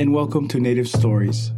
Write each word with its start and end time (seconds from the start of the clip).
and 0.00 0.14
welcome 0.14 0.48
to 0.48 0.58
Native 0.58 0.88
Stories. 0.88 1.52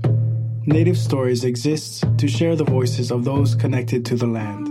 Native 0.66 0.98
Stories 0.98 1.44
exists 1.44 2.02
to 2.18 2.26
share 2.26 2.56
the 2.56 2.64
voices 2.64 3.12
of 3.12 3.22
those 3.24 3.54
connected 3.54 4.04
to 4.06 4.16
the 4.16 4.26
land. 4.26 4.66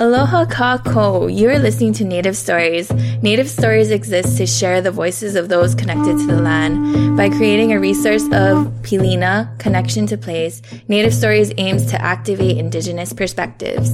Aloha 0.00 0.46
kakou! 0.46 1.32
You 1.32 1.50
are 1.50 1.60
listening 1.60 1.92
to 1.92 2.04
Native 2.04 2.36
Stories. 2.36 2.90
Native 3.22 3.48
Stories 3.48 3.92
exists 3.92 4.36
to 4.38 4.48
share 4.48 4.82
the 4.82 4.90
voices 4.90 5.36
of 5.36 5.48
those 5.48 5.76
connected 5.76 6.18
to 6.18 6.26
the 6.26 6.42
land. 6.42 7.16
By 7.16 7.28
creating 7.28 7.70
a 7.70 7.78
resource 7.78 8.24
of 8.24 8.66
Pilina, 8.82 9.56
connection 9.60 10.08
to 10.08 10.18
place, 10.18 10.60
Native 10.88 11.14
Stories 11.14 11.52
aims 11.56 11.86
to 11.86 12.02
activate 12.02 12.58
Indigenous 12.58 13.12
perspectives. 13.12 13.92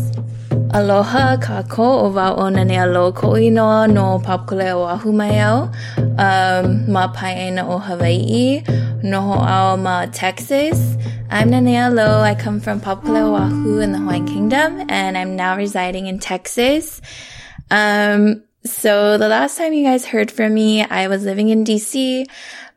Aloha 0.73 1.37
kakou 1.37 2.05
o 2.05 2.11
wao 2.11 2.51
na 2.51 2.65
ne 2.65 2.79
alo 2.79 3.11
no 3.13 4.19
papkule 4.25 4.73
o 4.73 4.89
um, 6.19 6.91
ma 6.91 7.13
paena 7.13 7.69
o 7.69 7.79
Hawaii, 7.79 8.63
noho 9.03 9.37
ao 9.41 9.77
ma 9.77 10.07
Texas, 10.07 10.97
I'm 11.31 11.51
Nanea 11.51 11.93
Lo. 11.93 12.21
I 12.21 12.35
come 12.35 12.61
from 12.61 12.81
Papua 12.81 13.23
Oahu 13.23 13.79
in 13.79 13.93
the 13.93 13.99
Hawaiian 13.99 14.27
Kingdom, 14.27 14.87
and 14.89 15.17
I'm 15.17 15.35
now 15.37 15.57
residing 15.57 16.07
in 16.07 16.19
Texas. 16.19 17.01
Um, 17.71 18.45
so 18.65 19.19
the 19.19 19.29
last 19.29 19.59
time 19.59 19.73
you 19.73 19.85
guys 19.85 20.05
heard 20.05 20.31
from 20.31 20.55
me, 20.55 20.83
I 20.83 21.09
was 21.09 21.25
living 21.25 21.49
in 21.49 21.65
DC, 21.65 22.27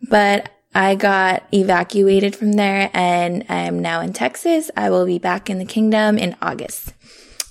but 0.02 0.50
I 0.74 0.96
got 0.96 1.44
evacuated 1.54 2.36
from 2.36 2.54
there 2.54 2.90
and 2.94 3.46
I'm 3.50 3.80
now 3.80 4.02
in 4.02 4.12
Texas. 4.14 4.70
I 4.76 4.90
will 4.90 5.06
be 5.06 5.20
back 5.20 5.50
in 5.50 5.58
the 5.58 5.66
kingdom 5.66 6.18
in 6.18 6.36
August. 6.42 6.94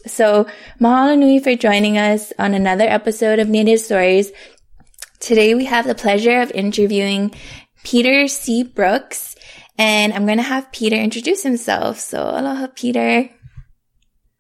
So 0.07 0.46
mahalo 0.80 1.19
nui 1.19 1.38
for 1.38 1.55
joining 1.57 1.96
us 1.96 2.32
on 2.38 2.52
another 2.52 2.85
episode 2.85 3.38
of 3.38 3.48
Native 3.48 3.80
Stories. 3.80 4.30
Today 5.24 5.55
we 5.55 5.64
have 5.64 5.87
the 5.87 5.95
pleasure 5.95 6.42
of 6.42 6.51
interviewing 6.51 7.35
Peter 7.82 8.29
C. 8.29 8.62
Brooks. 8.62 9.37
And 9.79 10.12
I'm 10.12 10.26
going 10.26 10.37
to 10.37 10.43
have 10.43 10.71
Peter 10.71 10.96
introduce 10.96 11.43
himself. 11.43 11.99
So 11.99 12.21
aloha, 12.21 12.66
Peter. 12.74 13.30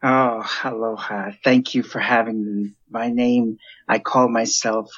Oh, 0.02 0.46
aloha. 0.62 1.30
Thank 1.42 1.74
you 1.74 1.82
for 1.82 2.00
having 2.00 2.44
me. 2.44 2.74
My 2.90 3.08
name, 3.08 3.56
I 3.88 3.98
call 3.98 4.28
myself 4.28 4.90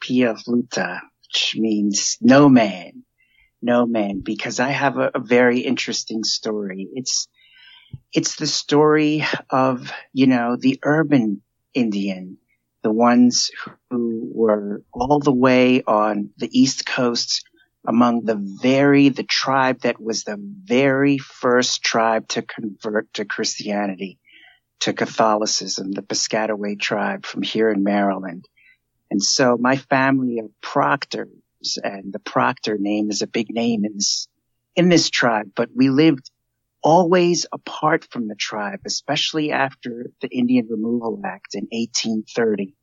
Pia 0.00 0.34
Luta, 0.48 1.00
which 1.24 1.56
means 1.58 2.16
no 2.22 2.48
man, 2.48 3.02
no 3.60 3.84
man, 3.84 4.20
because 4.20 4.60
I 4.60 4.70
have 4.70 4.96
a, 4.96 5.10
a 5.14 5.20
very 5.20 5.60
interesting 5.60 6.24
story. 6.24 6.88
It's, 6.94 7.28
it's 8.14 8.36
the 8.36 8.46
story 8.46 9.26
of, 9.50 9.92
you 10.14 10.26
know, 10.26 10.56
the 10.58 10.80
urban 10.82 11.42
Indian, 11.74 12.38
the 12.84 12.92
ones 12.92 13.50
who 13.90 14.30
were 14.32 14.82
all 14.92 15.18
the 15.18 15.32
way 15.32 15.82
on 15.82 16.30
the 16.36 16.50
East 16.52 16.84
Coast 16.84 17.42
among 17.88 18.24
the 18.24 18.36
very, 18.36 19.08
the 19.08 19.24
tribe 19.24 19.80
that 19.80 20.00
was 20.00 20.24
the 20.24 20.36
very 20.38 21.16
first 21.16 21.82
tribe 21.82 22.28
to 22.28 22.42
convert 22.42 23.12
to 23.14 23.24
Christianity, 23.24 24.18
to 24.80 24.92
Catholicism, 24.92 25.92
the 25.92 26.02
Piscataway 26.02 26.78
tribe 26.78 27.24
from 27.24 27.42
here 27.42 27.70
in 27.70 27.82
Maryland. 27.82 28.46
And 29.10 29.22
so 29.22 29.56
my 29.58 29.76
family 29.76 30.38
of 30.38 30.50
Proctors 30.60 31.78
and 31.82 32.12
the 32.12 32.18
Proctor 32.18 32.76
name 32.78 33.10
is 33.10 33.22
a 33.22 33.26
big 33.26 33.48
name 33.48 33.86
in 33.86 33.94
this, 33.94 34.28
in 34.76 34.90
this 34.90 35.08
tribe, 35.08 35.52
but 35.56 35.70
we 35.74 35.88
lived 35.88 36.30
always 36.84 37.46
apart 37.50 38.06
from 38.10 38.28
the 38.28 38.34
tribe, 38.34 38.80
especially 38.84 39.50
after 39.50 40.10
the 40.20 40.28
Indian 40.28 40.68
Removal 40.68 41.22
Act 41.24 41.54
in 41.54 41.66
1830. 41.72 42.74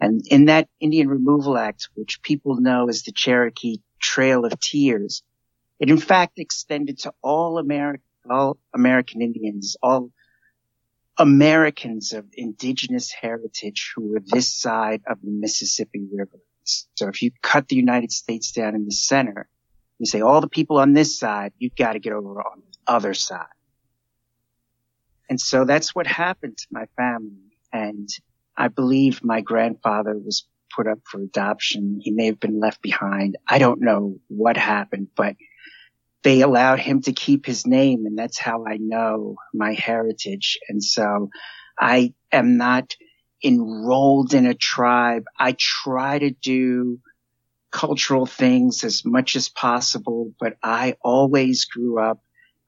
And 0.00 0.22
in 0.30 0.46
that 0.46 0.68
Indian 0.80 1.08
Removal 1.08 1.56
Act, 1.58 1.90
which 1.94 2.22
people 2.22 2.56
know 2.56 2.88
as 2.88 3.02
the 3.02 3.12
Cherokee 3.12 3.78
Trail 4.00 4.44
of 4.46 4.58
Tears. 4.58 5.22
It 5.78 5.90
in 5.90 5.98
fact 5.98 6.38
extended 6.38 6.98
to 7.00 7.12
all 7.22 7.58
American, 7.58 8.02
all 8.30 8.58
American 8.72 9.20
Indians, 9.20 9.76
all 9.82 10.10
Americans 11.18 12.12
of 12.12 12.26
indigenous 12.32 13.12
heritage 13.12 13.92
who 13.94 14.10
were 14.10 14.22
this 14.24 14.48
side 14.58 15.02
of 15.06 15.18
the 15.22 15.30
Mississippi 15.30 16.06
River. 16.12 16.38
So 16.64 17.08
if 17.08 17.22
you 17.22 17.30
cut 17.42 17.68
the 17.68 17.76
United 17.76 18.10
States 18.10 18.52
down 18.52 18.74
in 18.74 18.84
the 18.86 18.92
center, 18.92 19.48
you 19.98 20.06
say 20.06 20.22
all 20.22 20.40
the 20.40 20.48
people 20.48 20.78
on 20.78 20.92
this 20.92 21.18
side, 21.18 21.52
you've 21.58 21.76
got 21.76 21.92
to 21.92 21.98
get 21.98 22.12
over 22.12 22.40
on 22.40 22.62
the 22.66 22.73
other 22.86 23.14
side. 23.14 23.46
And 25.28 25.40
so 25.40 25.64
that's 25.64 25.94
what 25.94 26.06
happened 26.06 26.58
to 26.58 26.66
my 26.70 26.86
family. 26.96 27.56
And 27.72 28.08
I 28.56 28.68
believe 28.68 29.24
my 29.24 29.40
grandfather 29.40 30.16
was 30.16 30.46
put 30.74 30.86
up 30.86 30.98
for 31.04 31.20
adoption. 31.20 32.00
He 32.02 32.10
may 32.10 32.26
have 32.26 32.40
been 32.40 32.60
left 32.60 32.82
behind. 32.82 33.36
I 33.48 33.58
don't 33.58 33.80
know 33.80 34.18
what 34.28 34.56
happened, 34.56 35.08
but 35.16 35.36
they 36.22 36.40
allowed 36.40 36.80
him 36.80 37.02
to 37.02 37.12
keep 37.12 37.46
his 37.46 37.66
name 37.66 38.06
and 38.06 38.18
that's 38.18 38.38
how 38.38 38.66
I 38.66 38.78
know 38.78 39.36
my 39.52 39.74
heritage. 39.74 40.58
And 40.68 40.82
so 40.82 41.30
I 41.78 42.14
am 42.32 42.56
not 42.56 42.94
enrolled 43.42 44.32
in 44.32 44.46
a 44.46 44.54
tribe. 44.54 45.24
I 45.38 45.54
try 45.58 46.18
to 46.18 46.30
do 46.30 46.98
cultural 47.70 48.24
things 48.24 48.84
as 48.84 49.04
much 49.04 49.36
as 49.36 49.48
possible, 49.48 50.32
but 50.40 50.56
I 50.62 50.96
always 51.02 51.66
grew 51.66 51.98
up 51.98 52.20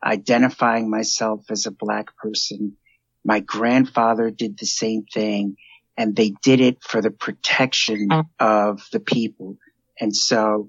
identifying 0.05 0.91
myself 0.91 1.45
as 1.51 1.67
a 1.67 1.71
black 1.71 2.17
person. 2.17 2.77
My 3.25 3.41
grandfather 3.41 4.31
did 4.31 4.59
the 4.59 4.67
same 4.67 5.05
thing 5.05 5.57
and 5.97 6.15
they 6.15 6.35
did 6.43 6.61
it 6.61 6.83
for 6.83 7.01
the 7.01 7.11
protection 7.11 8.09
mm. 8.09 8.25
of 8.39 8.87
the 8.93 9.01
people. 9.01 9.57
And 9.99 10.15
so, 10.15 10.69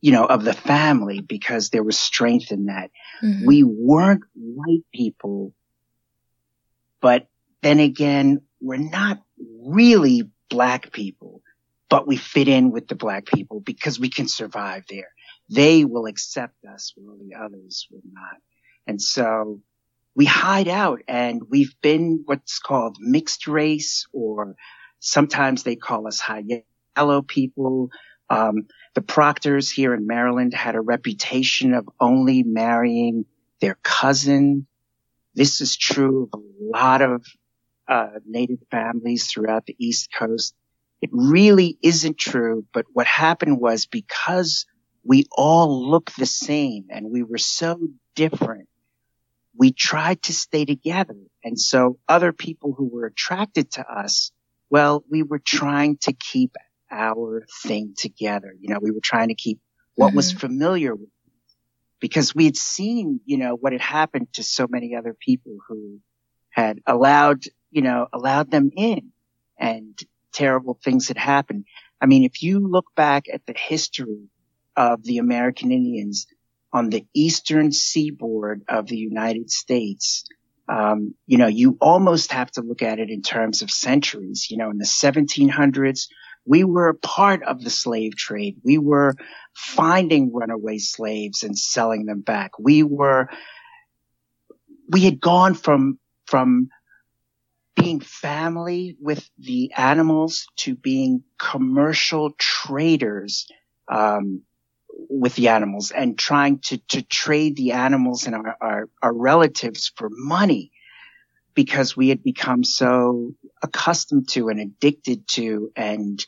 you 0.00 0.12
know, 0.12 0.24
of 0.26 0.44
the 0.44 0.52
family 0.52 1.20
because 1.20 1.70
there 1.70 1.82
was 1.82 1.98
strength 1.98 2.52
in 2.52 2.66
that. 2.66 2.90
Mm-hmm. 3.22 3.46
We 3.46 3.62
weren't 3.64 4.22
white 4.34 4.84
people, 4.94 5.52
but 7.00 7.26
then 7.62 7.80
again, 7.80 8.42
we're 8.60 8.76
not 8.76 9.22
really 9.38 10.30
black 10.48 10.92
people, 10.92 11.42
but 11.88 12.06
we 12.06 12.16
fit 12.16 12.48
in 12.48 12.70
with 12.70 12.88
the 12.88 12.94
black 12.94 13.26
people 13.26 13.60
because 13.60 13.98
we 13.98 14.10
can 14.10 14.28
survive 14.28 14.84
there. 14.88 15.12
They 15.48 15.84
will 15.84 16.06
accept 16.06 16.64
us 16.64 16.92
while 16.96 17.16
the 17.18 17.34
others 17.34 17.86
will 17.90 18.02
not. 18.12 18.36
And 18.90 19.00
so 19.00 19.60
we 20.16 20.24
hide 20.24 20.66
out 20.66 21.02
and 21.06 21.42
we've 21.48 21.80
been 21.80 22.24
what's 22.24 22.58
called 22.58 22.96
mixed 22.98 23.46
race 23.46 24.08
or 24.12 24.56
sometimes 24.98 25.62
they 25.62 25.76
call 25.76 26.08
us 26.08 26.18
high 26.18 26.42
yellow 26.96 27.22
people. 27.22 27.90
Um, 28.28 28.66
the 28.96 29.00
proctors 29.00 29.70
here 29.70 29.94
in 29.94 30.08
Maryland 30.08 30.54
had 30.54 30.74
a 30.74 30.80
reputation 30.80 31.72
of 31.72 31.88
only 32.00 32.42
marrying 32.42 33.26
their 33.60 33.76
cousin. 33.84 34.66
This 35.36 35.60
is 35.60 35.76
true 35.76 36.24
of 36.32 36.40
a 36.40 36.42
lot 36.60 37.00
of 37.00 37.24
uh, 37.86 38.18
native 38.26 38.58
families 38.72 39.30
throughout 39.30 39.66
the 39.66 39.76
East 39.78 40.08
Coast. 40.18 40.52
It 41.00 41.10
really 41.12 41.78
isn't 41.80 42.18
true, 42.18 42.66
but 42.72 42.86
what 42.92 43.06
happened 43.06 43.60
was 43.60 43.86
because 43.86 44.66
we 45.04 45.26
all 45.30 45.88
look 45.88 46.10
the 46.18 46.26
same 46.26 46.86
and 46.90 47.12
we 47.12 47.22
were 47.22 47.38
so 47.38 47.78
different, 48.16 48.68
we 49.56 49.72
tried 49.72 50.22
to 50.22 50.32
stay 50.32 50.64
together. 50.64 51.16
And 51.42 51.58
so 51.58 51.98
other 52.08 52.32
people 52.32 52.74
who 52.76 52.88
were 52.88 53.06
attracted 53.06 53.72
to 53.72 53.86
us, 53.86 54.32
well, 54.68 55.04
we 55.10 55.22
were 55.22 55.40
trying 55.40 55.98
to 56.02 56.12
keep 56.12 56.54
our 56.90 57.46
thing 57.62 57.94
together. 57.96 58.54
You 58.58 58.72
know, 58.72 58.78
we 58.80 58.90
were 58.90 59.00
trying 59.02 59.28
to 59.28 59.34
keep 59.34 59.60
what 59.94 60.08
mm-hmm. 60.08 60.16
was 60.16 60.32
familiar 60.32 60.94
with 60.94 61.08
because 62.00 62.34
we 62.34 62.46
had 62.46 62.56
seen, 62.56 63.20
you 63.24 63.36
know, 63.36 63.54
what 63.54 63.72
had 63.72 63.82
happened 63.82 64.32
to 64.34 64.42
so 64.42 64.66
many 64.68 64.94
other 64.94 65.14
people 65.18 65.56
who 65.68 66.00
had 66.50 66.80
allowed, 66.86 67.44
you 67.70 67.82
know, 67.82 68.06
allowed 68.12 68.50
them 68.50 68.70
in 68.76 69.12
and 69.58 69.98
terrible 70.32 70.78
things 70.82 71.08
had 71.08 71.18
happened. 71.18 71.66
I 72.00 72.06
mean, 72.06 72.24
if 72.24 72.42
you 72.42 72.66
look 72.66 72.86
back 72.96 73.26
at 73.32 73.44
the 73.46 73.54
history 73.56 74.28
of 74.76 75.02
the 75.04 75.18
American 75.18 75.70
Indians, 75.70 76.26
on 76.72 76.90
the 76.90 77.04
eastern 77.14 77.72
seaboard 77.72 78.62
of 78.68 78.86
the 78.86 78.96
United 78.96 79.50
States, 79.50 80.24
um, 80.68 81.14
you 81.26 81.36
know, 81.36 81.48
you 81.48 81.76
almost 81.80 82.32
have 82.32 82.50
to 82.52 82.62
look 82.62 82.82
at 82.82 83.00
it 83.00 83.10
in 83.10 83.22
terms 83.22 83.62
of 83.62 83.70
centuries. 83.70 84.48
You 84.50 84.56
know, 84.56 84.70
in 84.70 84.78
the 84.78 84.84
1700s, 84.84 86.06
we 86.44 86.64
were 86.64 86.88
a 86.88 86.94
part 86.94 87.42
of 87.42 87.62
the 87.62 87.70
slave 87.70 88.16
trade. 88.16 88.58
We 88.62 88.78
were 88.78 89.14
finding 89.52 90.32
runaway 90.32 90.78
slaves 90.78 91.42
and 91.42 91.58
selling 91.58 92.06
them 92.06 92.20
back. 92.20 92.52
We 92.58 92.82
were, 92.82 93.28
we 94.88 95.00
had 95.00 95.20
gone 95.20 95.54
from, 95.54 95.98
from 96.26 96.68
being 97.76 98.00
family 98.00 98.96
with 99.00 99.28
the 99.38 99.72
animals 99.76 100.46
to 100.56 100.74
being 100.74 101.24
commercial 101.38 102.30
traders, 102.38 103.48
um, 103.90 104.42
with 105.08 105.34
the 105.34 105.48
animals 105.48 105.90
and 105.90 106.18
trying 106.18 106.58
to, 106.58 106.78
to 106.88 107.02
trade 107.02 107.56
the 107.56 107.72
animals 107.72 108.26
and 108.26 108.34
our, 108.34 108.56
our, 108.60 108.88
our 109.02 109.12
relatives 109.12 109.92
for 109.96 110.08
money 110.10 110.72
because 111.54 111.96
we 111.96 112.08
had 112.08 112.22
become 112.22 112.64
so 112.64 113.32
accustomed 113.62 114.28
to 114.28 114.48
and 114.48 114.60
addicted 114.60 115.26
to 115.28 115.70
and 115.76 116.24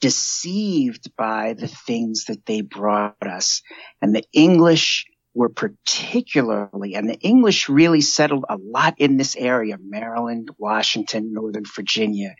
deceived 0.00 1.16
by 1.16 1.54
the 1.54 1.68
things 1.68 2.26
that 2.26 2.44
they 2.46 2.60
brought 2.60 3.26
us. 3.26 3.62
And 4.02 4.14
the 4.14 4.24
English 4.32 5.06
were 5.34 5.48
particularly, 5.48 6.94
and 6.94 7.08
the 7.08 7.18
English 7.18 7.68
really 7.68 8.00
settled 8.00 8.44
a 8.48 8.56
lot 8.56 8.94
in 8.98 9.16
this 9.16 9.34
area, 9.34 9.78
Maryland, 9.82 10.50
Washington, 10.58 11.32
Northern 11.32 11.64
Virginia. 11.64 12.36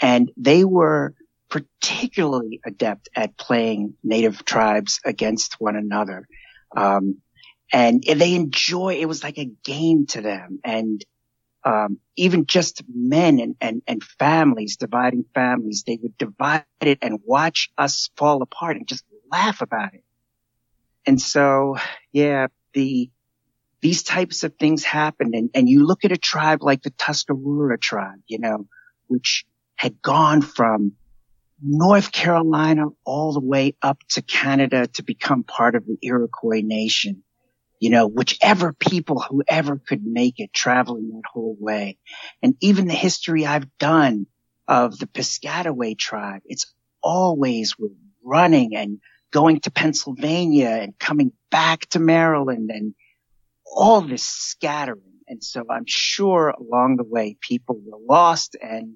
And 0.00 0.32
they 0.36 0.64
were 0.64 1.14
particularly 1.50 2.60
adept 2.64 3.08
at 3.14 3.36
playing 3.36 3.94
native 4.02 4.44
tribes 4.44 5.00
against 5.04 5.60
one 5.60 5.76
another. 5.76 6.26
Um, 6.76 7.18
and 7.72 8.02
they 8.02 8.34
enjoy, 8.34 8.94
it 8.94 9.06
was 9.06 9.22
like 9.22 9.38
a 9.38 9.50
game 9.64 10.06
to 10.06 10.20
them. 10.20 10.60
And, 10.64 11.04
um, 11.62 11.98
even 12.16 12.46
just 12.46 12.82
men 12.88 13.38
and, 13.38 13.54
and, 13.60 13.82
and 13.86 14.02
families, 14.02 14.76
dividing 14.76 15.26
families, 15.34 15.84
they 15.86 15.98
would 16.02 16.16
divide 16.16 16.64
it 16.80 16.98
and 17.02 17.20
watch 17.24 17.70
us 17.76 18.10
fall 18.16 18.40
apart 18.42 18.76
and 18.76 18.88
just 18.88 19.04
laugh 19.30 19.60
about 19.60 19.92
it. 19.92 20.04
And 21.06 21.20
so, 21.20 21.76
yeah, 22.12 22.46
the, 22.72 23.10
these 23.82 24.02
types 24.02 24.42
of 24.42 24.54
things 24.56 24.84
happen. 24.84 25.34
And, 25.34 25.50
and 25.54 25.68
you 25.68 25.84
look 25.84 26.04
at 26.04 26.12
a 26.12 26.18
tribe 26.18 26.62
like 26.62 26.82
the 26.82 26.90
Tuscarora 26.90 27.78
tribe, 27.78 28.20
you 28.26 28.38
know, 28.38 28.66
which 29.08 29.44
had 29.76 30.00
gone 30.00 30.42
from 30.42 30.92
North 31.62 32.12
Carolina 32.12 32.86
all 33.04 33.32
the 33.32 33.40
way 33.40 33.74
up 33.82 33.98
to 34.10 34.22
Canada 34.22 34.86
to 34.88 35.02
become 35.02 35.42
part 35.42 35.74
of 35.74 35.86
the 35.86 35.98
Iroquois 36.02 36.62
nation. 36.62 37.22
You 37.78 37.90
know, 37.90 38.06
whichever 38.06 38.72
people, 38.72 39.20
whoever 39.20 39.78
could 39.78 40.04
make 40.04 40.34
it 40.38 40.52
traveling 40.52 41.10
that 41.14 41.22
whole 41.32 41.56
way. 41.58 41.98
And 42.42 42.54
even 42.60 42.86
the 42.86 42.94
history 42.94 43.46
I've 43.46 43.76
done 43.78 44.26
of 44.68 44.98
the 44.98 45.06
Piscataway 45.06 45.98
tribe, 45.98 46.42
it's 46.44 46.72
always 47.02 47.78
with 47.78 47.92
running 48.22 48.76
and 48.76 49.00
going 49.30 49.60
to 49.60 49.70
Pennsylvania 49.70 50.68
and 50.68 50.98
coming 50.98 51.32
back 51.50 51.88
to 51.90 51.98
Maryland 51.98 52.70
and 52.70 52.94
all 53.64 54.02
this 54.02 54.24
scattering. 54.24 55.00
And 55.26 55.42
so 55.42 55.64
I'm 55.70 55.86
sure 55.86 56.48
along 56.48 56.96
the 56.96 57.04
way 57.04 57.36
people 57.40 57.80
were 57.82 57.98
lost 58.06 58.56
and 58.60 58.94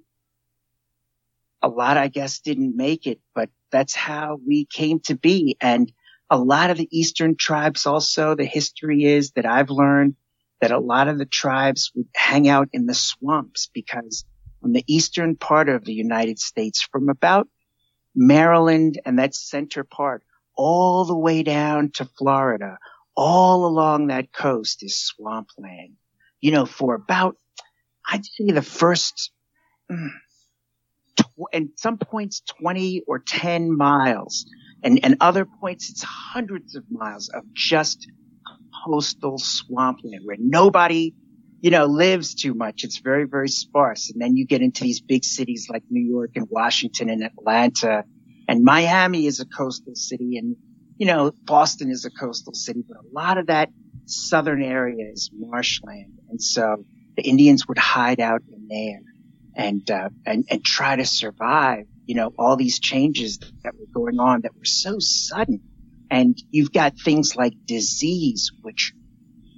a 1.65 1.69
lot, 1.69 1.97
I 1.97 2.09
guess, 2.09 2.41
didn't 2.41 2.77
make 2.77 3.07
it, 3.07 3.21
but 3.35 3.49
that's 3.73 3.95
how 3.95 4.39
we 4.47 4.67
came 4.67 5.01
to 5.01 5.17
be. 5.17 5.57
And 5.61 5.91
a 6.29 6.39
lot 6.39 6.71
of 6.71 6.77
the 6.77 6.89
Eastern 6.91 7.37
tribes 7.37 7.87
also, 7.87 8.35
the 8.35 8.45
history 8.45 9.05
is 9.05 9.33
that 9.33 9.47
I've 9.47 9.71
learned 9.71 10.17
that 10.61 10.73
a 10.73 10.79
lot 10.79 11.09
of 11.09 11.19
the 11.19 11.27
tribes 11.27 11.91
would 11.95 12.09
hang 12.15 12.49
out 12.49 12.69
in 12.73 12.87
the 12.87 12.95
swamps 12.95 13.71
because 13.73 14.25
on 14.63 14.73
the 14.73 14.85
eastern 14.87 15.37
part 15.37 15.69
of 15.69 15.85
the 15.85 15.93
United 15.93 16.39
States, 16.39 16.83
from 16.83 17.09
about 17.09 17.49
Maryland 18.15 19.01
and 19.05 19.19
that 19.19 19.35
center 19.35 19.85
part 19.85 20.23
all 20.57 21.05
the 21.05 21.17
way 21.17 21.43
down 21.43 21.91
to 21.93 22.05
Florida, 22.05 22.79
all 23.17 23.67
along 23.67 24.07
that 24.07 24.33
coast 24.33 24.83
is 24.83 24.97
swampland. 24.97 25.97
You 26.41 26.53
know, 26.53 26.67
for 26.67 26.95
about, 26.95 27.37
I'd 28.07 28.25
say 28.25 28.51
the 28.51 28.63
first, 28.63 29.31
mm, 29.91 30.09
tw- 30.09 30.24
and 31.53 31.71
some 31.77 31.99
points 31.99 32.43
20 32.61 33.03
or 33.07 33.19
10 33.19 33.77
miles 33.77 34.47
and, 34.83 35.01
and 35.03 35.17
other 35.21 35.45
points 35.45 35.91
it's 35.91 36.03
hundreds 36.03 36.75
of 36.77 36.85
miles 36.91 37.29
of 37.29 37.43
just 37.55 38.07
coastal 38.85 39.39
swampland 39.39 40.21
where 40.25 40.37
nobody 40.39 41.15
you 41.65 41.71
know, 41.71 41.87
lives 41.87 42.35
too 42.35 42.53
much. 42.53 42.85
It's 42.85 42.99
very, 42.99 43.25
very 43.25 43.49
sparse. 43.49 44.11
And 44.11 44.21
then 44.21 44.37
you 44.37 44.47
get 44.47 44.61
into 44.61 44.83
these 44.83 45.01
big 45.01 45.25
cities 45.25 45.69
like 45.71 45.83
New 45.89 46.07
York 46.07 46.33
and 46.35 46.47
Washington 46.51 47.09
and 47.09 47.25
Atlanta 47.25 48.05
and 48.47 48.63
Miami 48.63 49.27
is 49.27 49.41
a 49.41 49.47
coastal 49.47 49.95
city 49.95 50.37
and, 50.37 50.57
you 50.99 51.07
know, 51.07 51.33
Boston 51.45 51.91
is 51.91 52.05
a 52.05 52.11
coastal 52.11 52.53
city, 52.53 52.85
but 52.87 52.99
a 52.99 53.15
lot 53.15 53.39
of 53.39 53.47
that 53.47 53.71
southern 54.05 54.63
area 54.63 55.11
is 55.11 55.31
marshland. 55.33 56.19
And 56.29 56.43
so 56.43 56.85
the 57.17 57.23
Indians 57.23 57.67
would 57.67 57.79
hide 57.79 58.21
out 58.21 58.43
in 58.53 58.69
there 58.69 59.01
and, 59.57 59.89
uh, 59.91 60.09
and, 60.27 60.45
and 60.51 60.65
try 60.65 60.97
to 60.97 61.05
survive, 61.05 61.87
you 62.07 62.15
know, 62.15 62.33
all 62.39 62.57
these 62.57 62.79
changes 62.79 63.39
that 63.63 63.75
were 63.79 63.87
going 63.93 64.19
on 64.19 64.43
that 64.43 64.57
were 64.57 64.65
so 64.65 64.99
sudden. 64.99 65.61
And 66.11 66.37
you've 66.51 66.73
got 66.73 66.95
things 66.99 67.35
like 67.37 67.55
disease, 67.65 68.53
which 68.63 68.93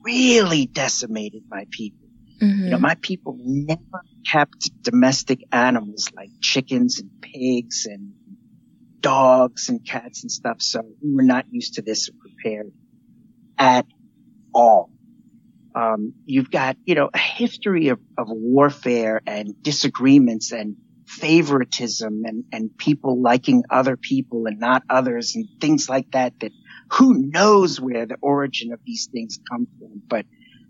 really 0.04 0.66
decimated 0.66 1.42
my 1.48 1.66
people. 1.70 2.08
Mm-hmm. 2.40 2.64
You 2.64 2.70
know, 2.70 2.78
my 2.78 2.94
people 2.96 3.36
never 3.38 4.02
kept 4.30 4.70
domestic 4.82 5.40
animals 5.52 6.10
like 6.14 6.30
chickens 6.40 7.00
and 7.00 7.10
pigs 7.20 7.86
and 7.86 8.12
dogs 9.00 9.68
and 9.68 9.86
cats 9.86 10.22
and 10.22 10.30
stuff. 10.30 10.60
So 10.60 10.82
we 11.02 11.14
were 11.14 11.22
not 11.22 11.46
used 11.50 11.74
to 11.74 11.82
this 11.82 12.08
or 12.08 12.12
prepared 12.20 12.72
at 13.58 13.86
all. 14.54 14.90
Um, 15.76 16.14
you've 16.24 16.50
got, 16.50 16.78
you 16.86 16.94
know, 16.94 17.10
a 17.12 17.18
history 17.18 17.88
of, 17.88 18.00
of 18.16 18.28
warfare 18.30 19.20
and 19.26 19.62
disagreements 19.62 20.50
and 20.50 20.76
favoritism 21.06 22.22
and, 22.24 22.44
and 22.50 22.76
people 22.78 23.20
liking 23.20 23.62
other 23.68 23.98
people 23.98 24.46
and 24.46 24.58
not 24.58 24.82
others 24.88 25.36
and 25.36 25.46
things 25.60 25.86
like 25.86 26.10
that 26.12 26.32
that 26.40 26.52
who 26.92 27.14
knows 27.14 27.78
where 27.78 28.06
the 28.06 28.16
origin 28.22 28.72
of 28.72 28.80
these 28.86 29.08
things 29.12 29.38
come 29.50 29.68
from. 29.78 30.00
But, 30.08 30.24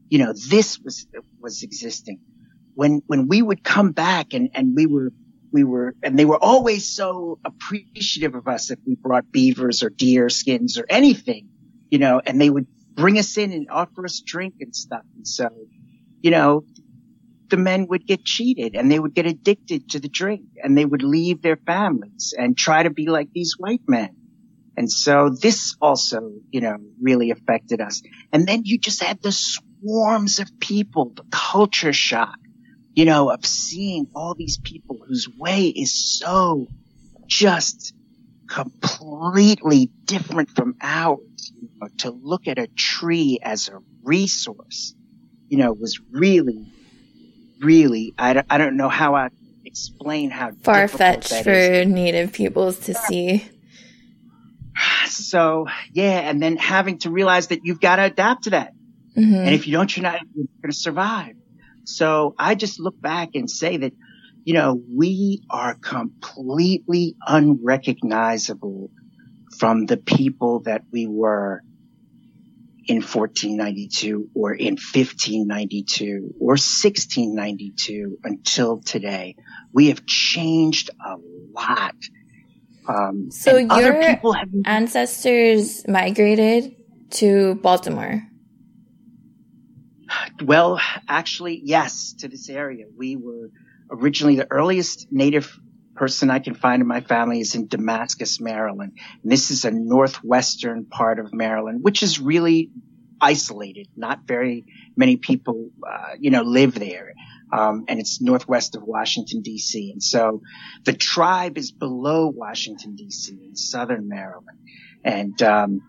you 0.09 0.19
know, 0.19 0.33
this 0.33 0.81
was, 0.81 1.07
was 1.41 1.63
existing. 1.63 2.19
When, 2.75 3.01
when 3.07 3.29
we 3.29 3.41
would 3.43 3.63
come 3.63 3.93
back 3.93 4.35
and, 4.35 4.51
and 4.55 4.75
we 4.75 4.87
were, 4.87 5.13
we 5.53 5.63
were, 5.63 5.95
and 6.03 6.19
they 6.19 6.25
were 6.25 6.43
always 6.43 6.91
so 6.91 7.39
appreciative 7.45 8.35
of 8.35 8.49
us 8.49 8.73
if 8.73 8.81
we 8.85 8.97
brought 8.97 9.31
beavers 9.31 9.85
or 9.85 9.91
deer 9.91 10.29
skins 10.31 10.79
or 10.79 10.85
anything, 10.91 11.49
you 11.91 12.01
know, 12.01 12.21
and 12.27 12.41
they 12.41 12.51
would 12.51 12.67
bring 12.97 13.19
us 13.19 13.37
in 13.37 13.53
and 13.53 13.69
offer 13.71 14.05
us 14.05 14.21
drink 14.25 14.55
and 14.61 14.75
stuff. 14.75 15.03
And 15.15 15.29
so, 15.29 15.49
you 16.21 16.31
know, 16.31 16.65
the 17.49 17.57
men 17.57 17.87
would 17.89 18.07
get 18.07 18.25
cheated 18.25 18.75
and 18.75 18.91
they 18.91 18.99
would 18.99 19.15
get 19.15 19.27
addicted 19.27 19.91
to 19.91 20.01
the 20.01 20.09
drink 20.09 20.43
and 20.63 20.77
they 20.77 20.85
would 20.85 21.03
leave 21.03 21.43
their 21.43 21.57
families 21.57 22.35
and 22.37 22.57
try 22.57 22.83
to 22.83 22.91
be 22.91 23.07
like 23.07 23.29
these 23.33 23.55
white 23.59 23.83
men. 23.87 24.17
And 24.77 24.91
so 24.91 25.31
this 25.31 25.77
also, 25.81 26.33
you 26.51 26.61
know, 26.61 26.77
really 27.01 27.31
affected 27.31 27.81
us. 27.81 28.03
And 28.33 28.47
then 28.47 28.63
you 28.65 28.79
just 28.79 29.03
had 29.03 29.23
the 29.23 29.33
swarms 29.33 30.39
of 30.39 30.59
people, 30.59 31.13
the 31.15 31.25
culture 31.31 31.93
shock, 31.93 32.39
you 32.95 33.05
know, 33.05 33.31
of 33.31 33.47
seeing 33.47 34.09
all 34.15 34.35
these 34.35 34.59
people 34.59 34.99
whose 35.07 35.29
way 35.39 35.67
is 35.69 36.19
so 36.19 36.67
just 37.27 37.95
completely 38.49 39.91
different 40.05 40.51
from 40.51 40.77
ours. 40.81 41.21
Know, 41.81 41.89
to 41.99 42.11
look 42.11 42.49
at 42.49 42.59
a 42.59 42.69
tree 42.69 43.39
as 43.43 43.69
a 43.69 43.79
resource, 44.03 44.95
you 45.49 45.59
know, 45.59 45.73
was 45.73 46.01
really, 46.11 46.67
really, 47.61 48.15
I 48.19 48.33
don't, 48.33 48.47
I 48.49 48.59
don't 48.59 48.77
know 48.77 48.89
how 48.89 49.15
I 49.15 49.29
explain 49.65 50.31
how 50.31 50.53
far 50.63 50.89
fetched 50.89 51.45
for 51.45 51.51
is. 51.51 51.87
native 51.87 52.33
peoples 52.33 52.79
to 52.81 52.95
see. 52.95 53.45
So 55.07 55.67
yeah, 55.93 56.21
and 56.29 56.43
then 56.43 56.57
having 56.57 56.99
to 57.01 57.11
realize 57.11 57.49
that 57.49 57.61
you've 57.65 57.81
got 57.81 57.97
to 57.97 58.05
adapt 58.05 58.45
to 58.45 58.51
that. 58.51 58.73
Mm-hmm. 59.17 59.35
And 59.35 59.55
if 59.55 59.67
you 59.67 59.73
don't, 59.73 59.95
you're 59.97 60.03
not 60.03 60.21
going 60.35 60.49
to 60.71 60.73
survive. 60.73 61.35
So 61.85 62.35
I 62.39 62.55
just 62.55 62.81
look 62.81 63.01
back 63.01 63.31
and 63.35 63.51
say 63.51 63.77
that, 63.79 63.93
you 64.45 64.55
know, 64.55 64.81
we 64.95 65.43
are 65.51 65.75
completely 65.75 67.17
unrecognizable 67.27 68.91
from 69.59 69.87
the 69.87 69.97
people 69.97 70.61
that 70.61 70.83
we 70.91 71.07
were 71.07 71.63
in 72.87 72.97
1492 72.97 74.31
or 74.35 74.55
in 74.55 74.75
1592 74.75 76.35
or 76.39 76.53
1692 76.53 78.19
until 78.25 78.81
today. 78.81 79.35
We 79.73 79.89
have 79.89 80.07
changed 80.07 80.91
a 81.05 81.17
lot. 81.53 81.97
Um, 82.89 83.31
so 83.31 83.57
your 83.57 84.01
have- 84.01 84.49
ancestors 84.65 85.87
migrated 85.89 86.77
to 87.11 87.57
Baltimore. 87.57 88.23
Well, 90.43 90.81
actually, 91.09 91.61
yes, 91.65 92.15
to 92.21 92.29
this 92.29 92.49
area. 92.49 92.85
We 92.97 93.17
were 93.17 93.51
originally 93.91 94.37
the 94.37 94.47
earliest 94.51 95.09
native 95.11 95.59
person 95.97 96.31
I 96.31 96.39
can 96.39 96.55
find 96.55 96.81
in 96.81 96.89
my 96.89 97.01
family 97.01 97.41
is 97.41 97.55
in 97.55 97.67
Damascus, 97.67 98.41
Maryland. 98.41 98.99
And 99.23 99.33
this 99.33 99.51
is 99.51 99.65
a 99.65 99.71
northwestern 99.71 100.85
part 100.85 101.19
of 101.19 101.33
Maryland, 101.33 101.83
which 101.83 102.03
is 102.03 102.21
really 102.21 102.71
isolated. 103.21 103.89
Not 103.97 104.21
very 104.27 104.67
many 104.97 105.17
people, 105.17 105.71
uh, 105.87 106.15
you 106.19 106.31
know, 106.31 106.43
live 106.43 106.75
there. 106.75 107.13
Um, 107.53 107.85
and 107.89 108.01
it's 108.01 108.21
northwest 108.21 108.77
of 108.77 108.83
Washington 108.83 109.43
D.C. 109.43 109.93
And 109.93 110.03
so 110.03 110.43
the 110.85 110.93
tribe 110.93 111.59
is 111.59 111.71
below 111.71 112.29
Washington 112.29 112.97
D.C. 112.97 113.33
in 113.33 113.57
southern 113.57 114.09
Maryland. 114.09 114.59
And, 115.05 115.41
um, 115.43 115.83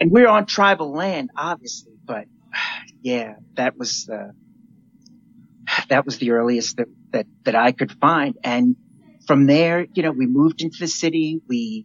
and 0.00 0.10
we're 0.10 0.28
on 0.28 0.46
tribal 0.46 0.92
land, 0.92 1.30
obviously, 1.36 1.92
but 2.04 2.24
yeah, 3.02 3.34
that 3.54 3.76
was 3.76 4.06
the, 4.06 4.32
that 5.88 6.04
was 6.06 6.18
the 6.18 6.30
earliest 6.30 6.78
that, 6.78 6.88
that, 7.12 7.26
that 7.44 7.54
I 7.54 7.72
could 7.72 7.92
find. 7.92 8.36
And 8.42 8.76
from 9.28 9.46
there, 9.46 9.86
you 9.92 10.02
know, 10.02 10.10
we 10.10 10.26
moved 10.26 10.62
into 10.62 10.78
the 10.80 10.88
city. 10.88 11.42
We 11.46 11.84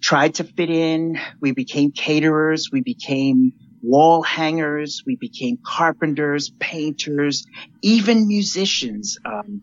tried 0.00 0.36
to 0.36 0.44
fit 0.44 0.70
in. 0.70 1.18
We 1.40 1.50
became 1.50 1.90
caterers. 1.90 2.70
We 2.72 2.80
became 2.80 3.52
wall 3.82 4.22
hangers. 4.22 5.02
We 5.04 5.16
became 5.16 5.58
carpenters, 5.66 6.50
painters, 6.60 7.44
even 7.82 8.28
musicians. 8.28 9.18
Um, 9.24 9.60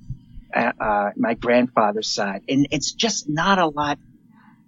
uh, 0.53 1.12
my 1.15 1.36
grandfather's 1.36 2.10
side, 2.10 2.41
and 2.50 2.68
it's 2.72 2.91
just 2.91 3.29
not 3.29 3.60
a 3.60 3.68
lot, 3.68 4.00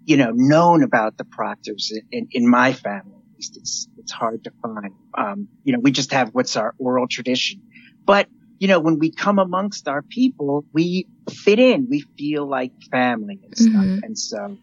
you 0.04 0.16
know, 0.16 0.30
known 0.32 0.84
about 0.84 1.18
the 1.18 1.24
Proctors 1.24 1.92
in, 1.92 2.02
in, 2.12 2.28
in 2.30 2.48
my 2.48 2.72
family. 2.72 3.16
At 3.16 3.36
least 3.36 3.56
it's 3.56 3.88
it's 3.98 4.12
hard 4.12 4.44
to 4.44 4.52
find. 4.62 4.94
Um, 5.18 5.48
you 5.64 5.72
know, 5.72 5.80
we 5.80 5.90
just 5.90 6.12
have 6.12 6.30
what's 6.30 6.56
our 6.56 6.74
oral 6.78 7.08
tradition, 7.08 7.62
but 8.06 8.28
you 8.62 8.68
know, 8.68 8.78
when 8.78 9.00
we 9.00 9.10
come 9.10 9.40
amongst 9.40 9.88
our 9.88 10.02
people, 10.02 10.64
we 10.72 11.08
fit 11.28 11.58
in. 11.58 11.88
We 11.90 12.04
feel 12.16 12.48
like 12.48 12.70
family 12.92 13.40
and 13.42 13.58
stuff, 13.58 13.72
mm-hmm. 13.72 14.04
and 14.04 14.16
so 14.16 14.56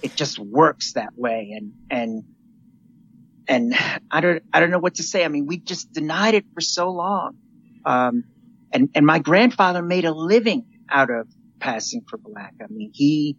it 0.00 0.16
just 0.16 0.38
works 0.38 0.94
that 0.94 1.10
way. 1.18 1.52
And 1.54 1.74
and 1.90 2.24
and 3.46 3.74
I 4.10 4.22
don't 4.22 4.42
I 4.54 4.60
don't 4.60 4.70
know 4.70 4.78
what 4.78 4.94
to 4.94 5.02
say. 5.02 5.22
I 5.22 5.28
mean, 5.28 5.44
we 5.44 5.58
just 5.58 5.92
denied 5.92 6.32
it 6.32 6.46
for 6.54 6.62
so 6.62 6.92
long. 6.92 7.36
Um, 7.84 8.24
and 8.72 8.88
and 8.94 9.04
my 9.04 9.18
grandfather 9.18 9.82
made 9.82 10.06
a 10.06 10.14
living 10.14 10.64
out 10.88 11.10
of 11.10 11.28
passing 11.60 12.06
for 12.08 12.16
black. 12.16 12.54
I 12.58 12.68
mean, 12.72 12.90
he 12.94 13.36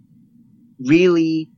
really 0.77 1.49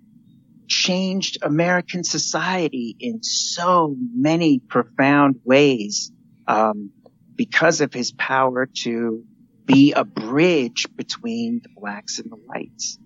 changed 0.70 1.40
American 1.42 2.06
society 2.06 2.96
in 3.02 3.22
so 3.22 3.98
many 4.14 4.60
profound 4.60 5.42
ways 5.44 6.14
um, 6.48 6.92
because 7.36 7.82
of 7.82 7.94
his 7.94 8.12
power 8.12 8.66
to 8.66 9.24
be 9.66 9.94
a 9.94 10.04
bridge 10.04 10.88
between 10.96 11.62
the 11.62 11.70
blacks 11.76 12.20
and 12.20 12.32
the 12.32 12.36
whites. 12.36 12.98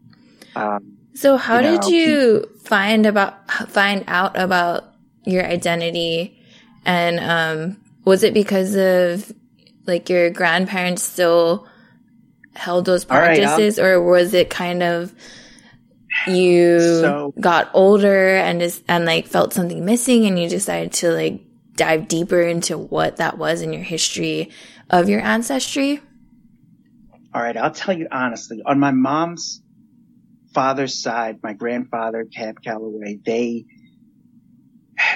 Um, 0.55 0.97
so 1.13 1.37
how 1.37 1.57
you 1.57 1.61
know, 1.61 1.81
did 1.81 1.91
you 1.91 2.45
he, 2.51 2.59
find 2.59 3.05
about 3.05 3.49
find 3.51 4.03
out 4.07 4.37
about 4.37 4.85
your 5.25 5.45
identity 5.45 6.39
and 6.85 7.19
um, 7.19 7.77
was 8.05 8.23
it 8.23 8.33
because 8.33 8.75
of 8.75 9.31
like 9.85 10.09
your 10.09 10.29
grandparents 10.29 11.03
still 11.03 11.67
held 12.53 12.85
those 12.85 13.05
practices 13.05 13.77
right, 13.77 13.85
or 13.85 14.01
was 14.03 14.33
it 14.33 14.49
kind 14.49 14.83
of 14.83 15.13
you 16.27 16.79
so, 16.79 17.33
got 17.39 17.69
older 17.73 18.35
and 18.35 18.59
just 18.59 18.83
and 18.87 19.05
like 19.05 19.27
felt 19.27 19.53
something 19.53 19.85
missing 19.85 20.25
and 20.25 20.39
you 20.39 20.49
decided 20.49 20.91
to 20.91 21.11
like 21.11 21.41
dive 21.79 22.09
deeper 22.09 22.41
into 22.41 22.77
what 22.77 23.17
that 23.17 23.37
was 23.37 23.61
in 23.61 23.71
your 23.71 23.83
history 23.83 24.51
of 24.89 25.07
your 25.07 25.21
ancestry? 25.21 26.01
All 27.33 27.41
right, 27.41 27.55
I'll 27.55 27.71
tell 27.71 27.97
you 27.97 28.07
honestly. 28.11 28.61
On 28.65 28.79
my 28.79 28.91
mom's 28.91 29.63
father's 30.53 31.01
side, 31.01 31.39
my 31.41 31.53
grandfather, 31.53 32.25
Cab 32.25 32.61
Calloway, 32.61 33.17
they 33.25 33.65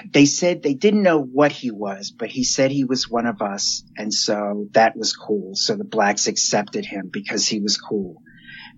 they 0.10 0.26
said 0.26 0.64
they 0.64 0.74
didn't 0.74 1.04
know 1.04 1.22
what 1.22 1.52
he 1.52 1.70
was, 1.70 2.12
but 2.12 2.30
he 2.30 2.46
said 2.46 2.72
he 2.72 2.86
was 2.86 3.10
one 3.10 3.28
of 3.28 3.42
us. 3.42 3.84
And 3.98 4.14
so 4.14 4.68
that 4.72 4.96
was 4.96 5.14
cool. 5.14 5.56
So 5.56 5.76
the 5.76 5.84
blacks 5.84 6.28
accepted 6.28 6.86
him 6.86 7.10
because 7.12 7.46
he 7.46 7.60
was 7.60 7.76
cool. 7.78 8.22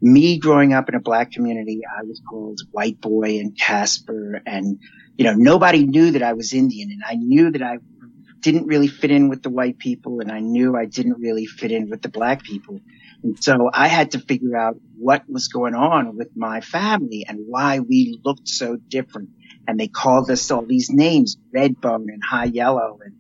Me 0.05 0.37
growing 0.37 0.71
up 0.71 0.87
in 0.87 0.93
a 0.93 0.99
black 0.99 1.31
community, 1.31 1.81
I 1.83 2.03
was 2.03 2.21
called 2.29 2.59
white 2.69 3.01
boy 3.01 3.39
and 3.39 3.57
Casper 3.57 4.39
and, 4.45 4.79
you 5.17 5.25
know, 5.25 5.33
nobody 5.33 5.83
knew 5.83 6.11
that 6.11 6.21
I 6.21 6.33
was 6.33 6.53
Indian 6.53 6.91
and 6.91 7.01
I 7.03 7.15
knew 7.15 7.49
that 7.49 7.63
I 7.63 7.77
didn't 8.39 8.67
really 8.67 8.87
fit 8.87 9.09
in 9.09 9.29
with 9.29 9.41
the 9.41 9.49
white 9.49 9.79
people 9.79 10.19
and 10.19 10.31
I 10.31 10.41
knew 10.41 10.77
I 10.77 10.85
didn't 10.85 11.17
really 11.17 11.47
fit 11.47 11.71
in 11.71 11.89
with 11.89 12.03
the 12.03 12.09
black 12.09 12.43
people. 12.43 12.79
And 13.23 13.43
so 13.43 13.71
I 13.73 13.87
had 13.87 14.11
to 14.11 14.19
figure 14.19 14.55
out 14.55 14.75
what 14.95 15.23
was 15.27 15.47
going 15.47 15.73
on 15.73 16.15
with 16.15 16.29
my 16.35 16.61
family 16.61 17.25
and 17.27 17.39
why 17.47 17.79
we 17.79 18.19
looked 18.23 18.47
so 18.47 18.77
different 18.87 19.29
and 19.67 19.79
they 19.79 19.87
called 19.87 20.29
us 20.29 20.51
all 20.51 20.67
these 20.67 20.91
names, 20.91 21.37
Redbone 21.51 22.09
and 22.13 22.23
High 22.23 22.45
Yellow 22.45 22.99
and, 23.03 23.15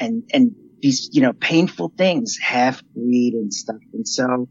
and, 0.00 0.30
and 0.34 0.56
these, 0.82 1.08
you 1.12 1.22
know, 1.22 1.32
painful 1.32 1.92
things, 1.96 2.36
half 2.36 2.82
breed 2.94 3.34
and 3.34 3.54
stuff. 3.54 3.80
And 3.92 4.08
so 4.08 4.48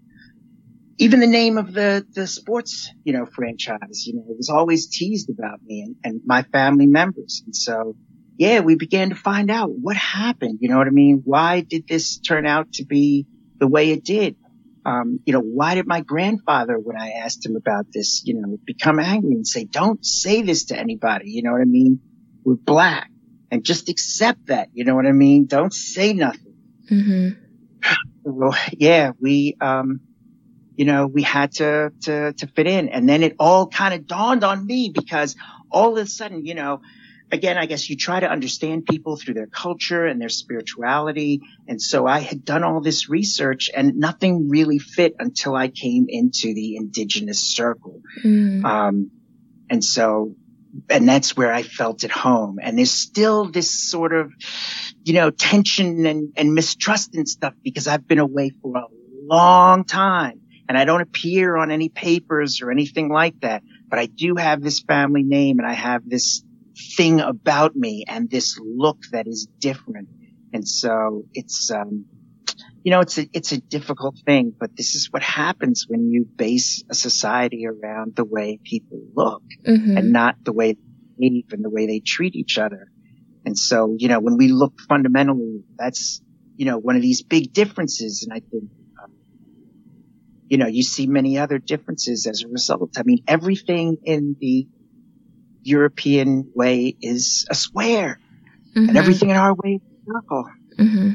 even 0.97 1.19
the 1.19 1.27
name 1.27 1.57
of 1.57 1.73
the, 1.73 2.05
the 2.13 2.27
sports, 2.27 2.89
you 3.03 3.13
know, 3.13 3.25
franchise, 3.25 4.05
you 4.05 4.15
know, 4.15 4.23
was 4.27 4.49
always 4.49 4.87
teased 4.87 5.29
about 5.29 5.61
me 5.63 5.81
and, 5.81 5.95
and 6.03 6.21
my 6.25 6.43
family 6.43 6.87
members. 6.87 7.43
And 7.45 7.55
so, 7.55 7.95
yeah, 8.37 8.61
we 8.61 8.75
began 8.75 9.09
to 9.09 9.15
find 9.15 9.51
out 9.51 9.69
what 9.71 9.97
happened. 9.97 10.59
You 10.61 10.69
know 10.69 10.77
what 10.77 10.87
I 10.87 10.91
mean? 10.91 11.21
Why 11.25 11.61
did 11.61 11.87
this 11.87 12.17
turn 12.17 12.45
out 12.45 12.73
to 12.73 12.85
be 12.85 13.25
the 13.59 13.67
way 13.67 13.91
it 13.91 14.03
did? 14.03 14.35
um, 14.85 15.19
you 15.25 15.33
know, 15.33 15.41
why 15.41 15.75
did 15.75 15.87
my 15.87 16.01
grandfather, 16.01 16.77
when 16.77 16.95
I 16.95 17.11
asked 17.23 17.45
him 17.45 17.55
about 17.55 17.87
this, 17.91 18.21
you 18.23 18.35
know, 18.35 18.57
become 18.65 18.99
angry 18.99 19.33
and 19.33 19.47
say, 19.47 19.63
don't 19.63 20.05
say 20.05 20.43
this 20.43 20.65
to 20.65 20.77
anybody. 20.77 21.31
You 21.31 21.41
know 21.41 21.53
what 21.53 21.61
I 21.61 21.65
mean? 21.65 21.99
We're 22.43 22.55
black 22.55 23.09
and 23.49 23.65
just 23.65 23.89
accept 23.89 24.47
that. 24.47 24.69
You 24.73 24.85
know 24.85 24.95
what 24.95 25.07
I 25.07 25.11
mean? 25.11 25.47
Don't 25.47 25.73
say 25.73 26.13
nothing. 26.13 26.55
Mm-hmm. 26.89 27.41
Well, 28.27 28.57
yeah, 28.71 29.11
we, 29.19 29.55
um, 29.61 29.99
you 30.75 30.85
know, 30.85 31.07
we 31.07 31.23
had 31.23 31.53
to, 31.53 31.91
to, 32.01 32.33
to 32.33 32.47
fit 32.47 32.67
in. 32.67 32.89
And 32.89 33.07
then 33.07 33.23
it 33.23 33.35
all 33.39 33.67
kind 33.67 33.93
of 33.93 34.07
dawned 34.07 34.43
on 34.43 34.65
me 34.65 34.91
because 34.93 35.35
all 35.71 35.97
of 35.97 36.03
a 36.03 36.07
sudden, 36.07 36.45
you 36.45 36.55
know, 36.55 36.81
again, 37.31 37.57
I 37.57 37.65
guess 37.65 37.89
you 37.89 37.95
try 37.95 38.19
to 38.19 38.29
understand 38.29 38.85
people 38.85 39.17
through 39.17 39.35
their 39.35 39.47
culture 39.47 40.05
and 40.05 40.21
their 40.21 40.29
spirituality. 40.29 41.41
And 41.67 41.81
so 41.81 42.05
I 42.05 42.19
had 42.19 42.45
done 42.45 42.63
all 42.63 42.81
this 42.81 43.09
research 43.09 43.69
and 43.75 43.95
nothing 43.97 44.49
really 44.49 44.79
fit 44.79 45.15
until 45.19 45.55
I 45.55 45.69
came 45.69 46.05
into 46.09 46.53
the 46.53 46.75
indigenous 46.75 47.39
circle. 47.39 48.01
Mm. 48.23 48.63
Um, 48.63 49.11
and 49.69 49.83
so, 49.83 50.35
and 50.89 51.07
that's 51.07 51.37
where 51.37 51.53
I 51.53 51.63
felt 51.63 52.03
at 52.03 52.11
home. 52.11 52.59
And 52.61 52.77
there's 52.77 52.91
still 52.91 53.49
this 53.49 53.89
sort 53.89 54.13
of, 54.13 54.31
you 55.03 55.13
know, 55.13 55.31
tension 55.31 56.05
and, 56.05 56.33
and 56.35 56.53
mistrust 56.53 57.15
and 57.15 57.27
stuff 57.27 57.53
because 57.63 57.87
I've 57.87 58.07
been 58.07 58.19
away 58.19 58.51
for 58.61 58.75
a 58.77 58.85
long 59.27 59.85
time 59.85 60.41
and 60.67 60.77
I 60.77 60.85
don't 60.85 61.01
appear 61.01 61.55
on 61.55 61.71
any 61.71 61.89
papers 61.89 62.61
or 62.61 62.71
anything 62.71 63.09
like 63.09 63.39
that. 63.41 63.63
But 63.87 63.99
I 63.99 64.07
do 64.07 64.35
have 64.35 64.61
this 64.61 64.79
family 64.79 65.23
name 65.23 65.59
and 65.59 65.67
I 65.67 65.73
have 65.73 66.01
this 66.07 66.43
thing 66.97 67.21
about 67.21 67.75
me 67.75 68.03
and 68.07 68.29
this 68.29 68.59
look 68.59 68.97
that 69.11 69.27
is 69.27 69.47
different. 69.59 70.09
And 70.53 70.67
so 70.67 71.23
it's, 71.33 71.71
um, 71.71 72.05
you 72.83 72.91
know, 72.91 73.01
it's 73.01 73.17
a, 73.17 73.27
it's 73.33 73.51
a 73.51 73.59
difficult 73.59 74.17
thing, 74.25 74.53
but 74.57 74.75
this 74.75 74.95
is 74.95 75.11
what 75.11 75.23
happens 75.23 75.85
when 75.87 76.09
you 76.11 76.25
base 76.25 76.83
a 76.89 76.95
society 76.95 77.65
around 77.67 78.15
the 78.15 78.25
way 78.25 78.59
people 78.63 79.01
look 79.15 79.43
mm-hmm. 79.65 79.97
and 79.97 80.11
not 80.11 80.35
the 80.43 80.53
way 80.53 80.73
they 80.73 80.79
behave 81.17 81.45
and 81.51 81.63
the 81.63 81.69
way 81.69 81.87
they 81.87 81.99
treat 81.99 82.35
each 82.35 82.57
other. 82.57 82.91
And 83.45 83.57
so, 83.57 83.95
you 83.97 84.07
know, 84.07 84.19
when 84.19 84.37
we 84.37 84.47
look 84.47 84.79
fundamentally, 84.87 85.63
that's, 85.77 86.21
you 86.57 86.65
know, 86.65 86.77
one 86.77 86.95
of 86.95 87.01
these 87.01 87.21
big 87.21 87.53
differences. 87.53 88.23
And 88.23 88.33
I 88.33 88.39
think, 88.39 88.69
you 90.47 90.57
know, 90.57 90.67
you 90.67 90.83
see 90.83 91.07
many 91.07 91.37
other 91.37 91.57
differences 91.57 92.27
as 92.27 92.43
a 92.43 92.47
result. 92.47 92.97
I 92.97 93.03
mean, 93.03 93.23
everything 93.27 93.97
in 94.03 94.35
the 94.39 94.67
European 95.63 96.51
way 96.53 96.95
is 97.01 97.47
a 97.49 97.55
square 97.55 98.19
mm-hmm. 98.75 98.89
and 98.89 98.97
everything 98.97 99.31
in 99.31 99.37
our 99.37 99.53
way 99.53 99.75
is 99.75 99.81
a 99.81 100.13
circle. 100.13 100.49
Mm-hmm. 100.77 101.09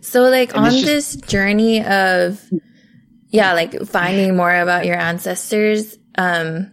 So 0.00 0.22
like 0.22 0.54
and 0.54 0.66
on 0.66 0.72
just, 0.72 0.84
this 0.84 1.16
journey 1.16 1.84
of, 1.84 2.42
yeah, 3.28 3.52
like 3.52 3.80
finding 3.82 4.36
more 4.36 4.54
about 4.54 4.86
your 4.86 4.96
ancestors, 4.96 5.98
um, 6.16 6.72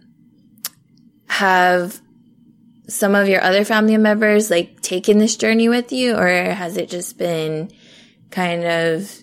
have 1.26 2.00
some 2.88 3.14
of 3.14 3.28
your 3.28 3.42
other 3.42 3.64
family 3.64 3.96
members 3.96 4.50
like 4.50 4.80
taken 4.80 5.18
this 5.18 5.36
journey 5.36 5.68
with 5.68 5.92
you 5.92 6.16
or 6.16 6.26
has 6.26 6.76
it 6.76 6.88
just 6.88 7.18
been 7.18 7.70
kind 8.30 8.64
of 8.64 9.22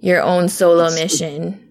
your 0.00 0.22
own 0.22 0.48
solo 0.48 0.90
mission? 0.90 1.63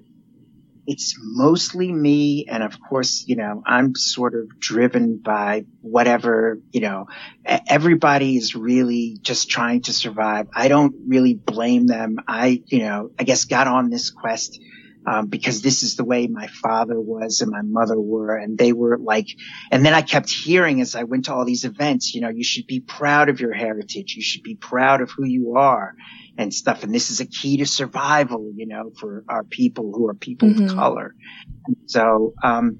It's 0.85 1.15
mostly 1.19 1.91
me. 1.91 2.45
And 2.49 2.63
of 2.63 2.77
course, 2.79 3.23
you 3.27 3.35
know, 3.35 3.63
I'm 3.65 3.95
sort 3.95 4.35
of 4.35 4.59
driven 4.59 5.17
by 5.17 5.65
whatever, 5.81 6.59
you 6.71 6.81
know, 6.81 7.07
everybody 7.45 8.37
is 8.37 8.55
really 8.55 9.17
just 9.21 9.49
trying 9.49 9.81
to 9.83 9.93
survive. 9.93 10.47
I 10.53 10.67
don't 10.67 10.95
really 11.07 11.33
blame 11.33 11.87
them. 11.87 12.17
I, 12.27 12.61
you 12.67 12.79
know, 12.79 13.11
I 13.17 13.23
guess 13.23 13.45
got 13.45 13.67
on 13.67 13.89
this 13.89 14.11
quest. 14.11 14.59
Um, 15.05 15.27
because 15.27 15.61
this 15.61 15.83
is 15.83 15.97
the 15.97 16.05
way 16.05 16.27
my 16.27 16.47
father 16.47 16.99
was 16.99 17.41
and 17.41 17.51
my 17.51 17.61
mother 17.61 17.99
were. 17.99 18.37
And 18.37 18.57
they 18.57 18.71
were 18.71 18.97
like, 18.97 19.27
and 19.69 19.85
then 19.85 19.93
I 19.93 20.01
kept 20.01 20.29
hearing 20.29 20.79
as 20.79 20.95
I 20.95 21.03
went 21.03 21.25
to 21.25 21.33
all 21.33 21.43
these 21.43 21.65
events, 21.65 22.15
you 22.15 22.21
know, 22.21 22.29
you 22.29 22.43
should 22.43 22.67
be 22.67 22.79
proud 22.79 23.27
of 23.27 23.41
your 23.41 23.53
heritage. 23.53 24.15
You 24.15 24.21
should 24.21 24.43
be 24.43 24.55
proud 24.55 25.01
of 25.01 25.11
who 25.11 25.25
you 25.25 25.55
are 25.57 25.95
and 26.37 26.53
stuff. 26.53 26.83
And 26.83 26.95
this 26.95 27.09
is 27.09 27.19
a 27.19 27.25
key 27.25 27.57
to 27.57 27.65
survival, 27.65 28.51
you 28.55 28.65
know, 28.65 28.91
for 28.97 29.23
our 29.27 29.43
people 29.43 29.91
who 29.93 30.07
are 30.07 30.13
people 30.13 30.47
mm-hmm. 30.47 30.65
of 30.69 30.75
color. 30.75 31.15
And 31.67 31.77
so, 31.85 32.33
um, 32.41 32.79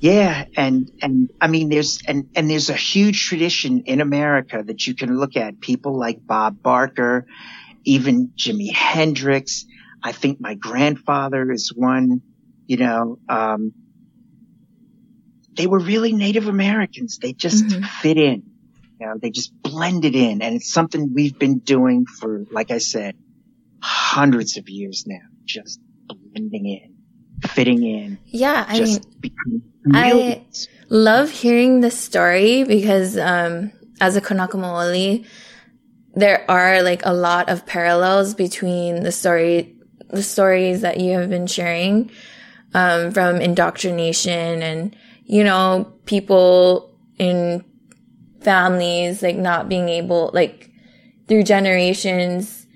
yeah. 0.00 0.46
And, 0.56 0.90
and 1.02 1.30
I 1.40 1.48
mean, 1.48 1.68
there's, 1.68 2.00
and, 2.06 2.30
and 2.34 2.48
there's 2.48 2.70
a 2.70 2.74
huge 2.74 3.26
tradition 3.26 3.82
in 3.84 4.00
America 4.00 4.62
that 4.64 4.86
you 4.86 4.94
can 4.94 5.18
look 5.18 5.36
at 5.36 5.60
people 5.60 5.98
like 5.98 6.26
Bob 6.26 6.62
Barker, 6.62 7.26
even 7.84 8.32
Jimi 8.36 8.72
Hendrix. 8.72 9.66
I 10.02 10.12
think 10.12 10.40
my 10.40 10.54
grandfather 10.54 11.50
is 11.50 11.72
one, 11.74 12.22
you 12.66 12.76
know, 12.76 13.18
um, 13.28 13.72
they 15.54 15.66
were 15.66 15.78
really 15.78 16.12
Native 16.12 16.48
Americans. 16.48 17.18
They 17.18 17.32
just 17.32 17.64
mm-hmm. 17.64 17.82
fit 17.84 18.16
in. 18.16 18.44
You 18.98 19.06
know, 19.06 19.14
they 19.20 19.30
just 19.30 19.52
blended 19.62 20.14
in 20.14 20.42
and 20.42 20.56
it's 20.56 20.72
something 20.72 21.12
we've 21.14 21.38
been 21.38 21.58
doing 21.58 22.06
for, 22.06 22.44
like 22.50 22.70
I 22.70 22.78
said, 22.78 23.16
hundreds 23.82 24.56
of 24.58 24.68
years 24.68 25.04
now, 25.06 25.26
just 25.44 25.80
blending 26.06 26.66
in, 26.66 26.94
fitting 27.48 27.82
in. 27.82 28.18
Yeah. 28.26 28.64
I 28.68 28.80
mean, 28.80 29.00
I 29.92 30.44
love 30.90 31.30
hearing 31.30 31.80
the 31.80 31.90
story 31.90 32.64
because, 32.64 33.16
um, 33.16 33.72
as 34.00 34.16
a 34.16 34.20
Kanaka 34.20 34.56
Maoli, 34.56 35.26
there 36.14 36.44
are 36.50 36.82
like 36.82 37.04
a 37.04 37.12
lot 37.12 37.48
of 37.48 37.66
parallels 37.66 38.34
between 38.34 39.02
the 39.02 39.12
story, 39.12 39.76
the 40.12 40.22
stories 40.22 40.80
that 40.82 41.00
you 41.00 41.18
have 41.18 41.30
been 41.30 41.46
sharing, 41.46 42.10
um, 42.74 43.10
from 43.10 43.40
indoctrination 43.40 44.62
and, 44.62 44.96
you 45.24 45.44
know, 45.44 45.92
people 46.06 46.94
in 47.18 47.64
families, 48.40 49.22
like 49.22 49.36
not 49.36 49.68
being 49.68 49.88
able, 49.88 50.30
like 50.32 50.70
through 51.28 51.42
generations 51.42 52.66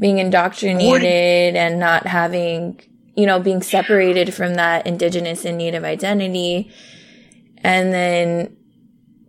being 0.00 0.18
indoctrinated 0.18 1.56
and 1.56 1.80
not 1.80 2.06
having, 2.06 2.80
you 3.16 3.26
know, 3.26 3.40
being 3.40 3.62
separated 3.62 4.32
from 4.32 4.54
that 4.54 4.86
indigenous 4.86 5.44
and 5.44 5.58
native 5.58 5.84
identity. 5.84 6.70
And 7.64 7.92
then 7.92 8.56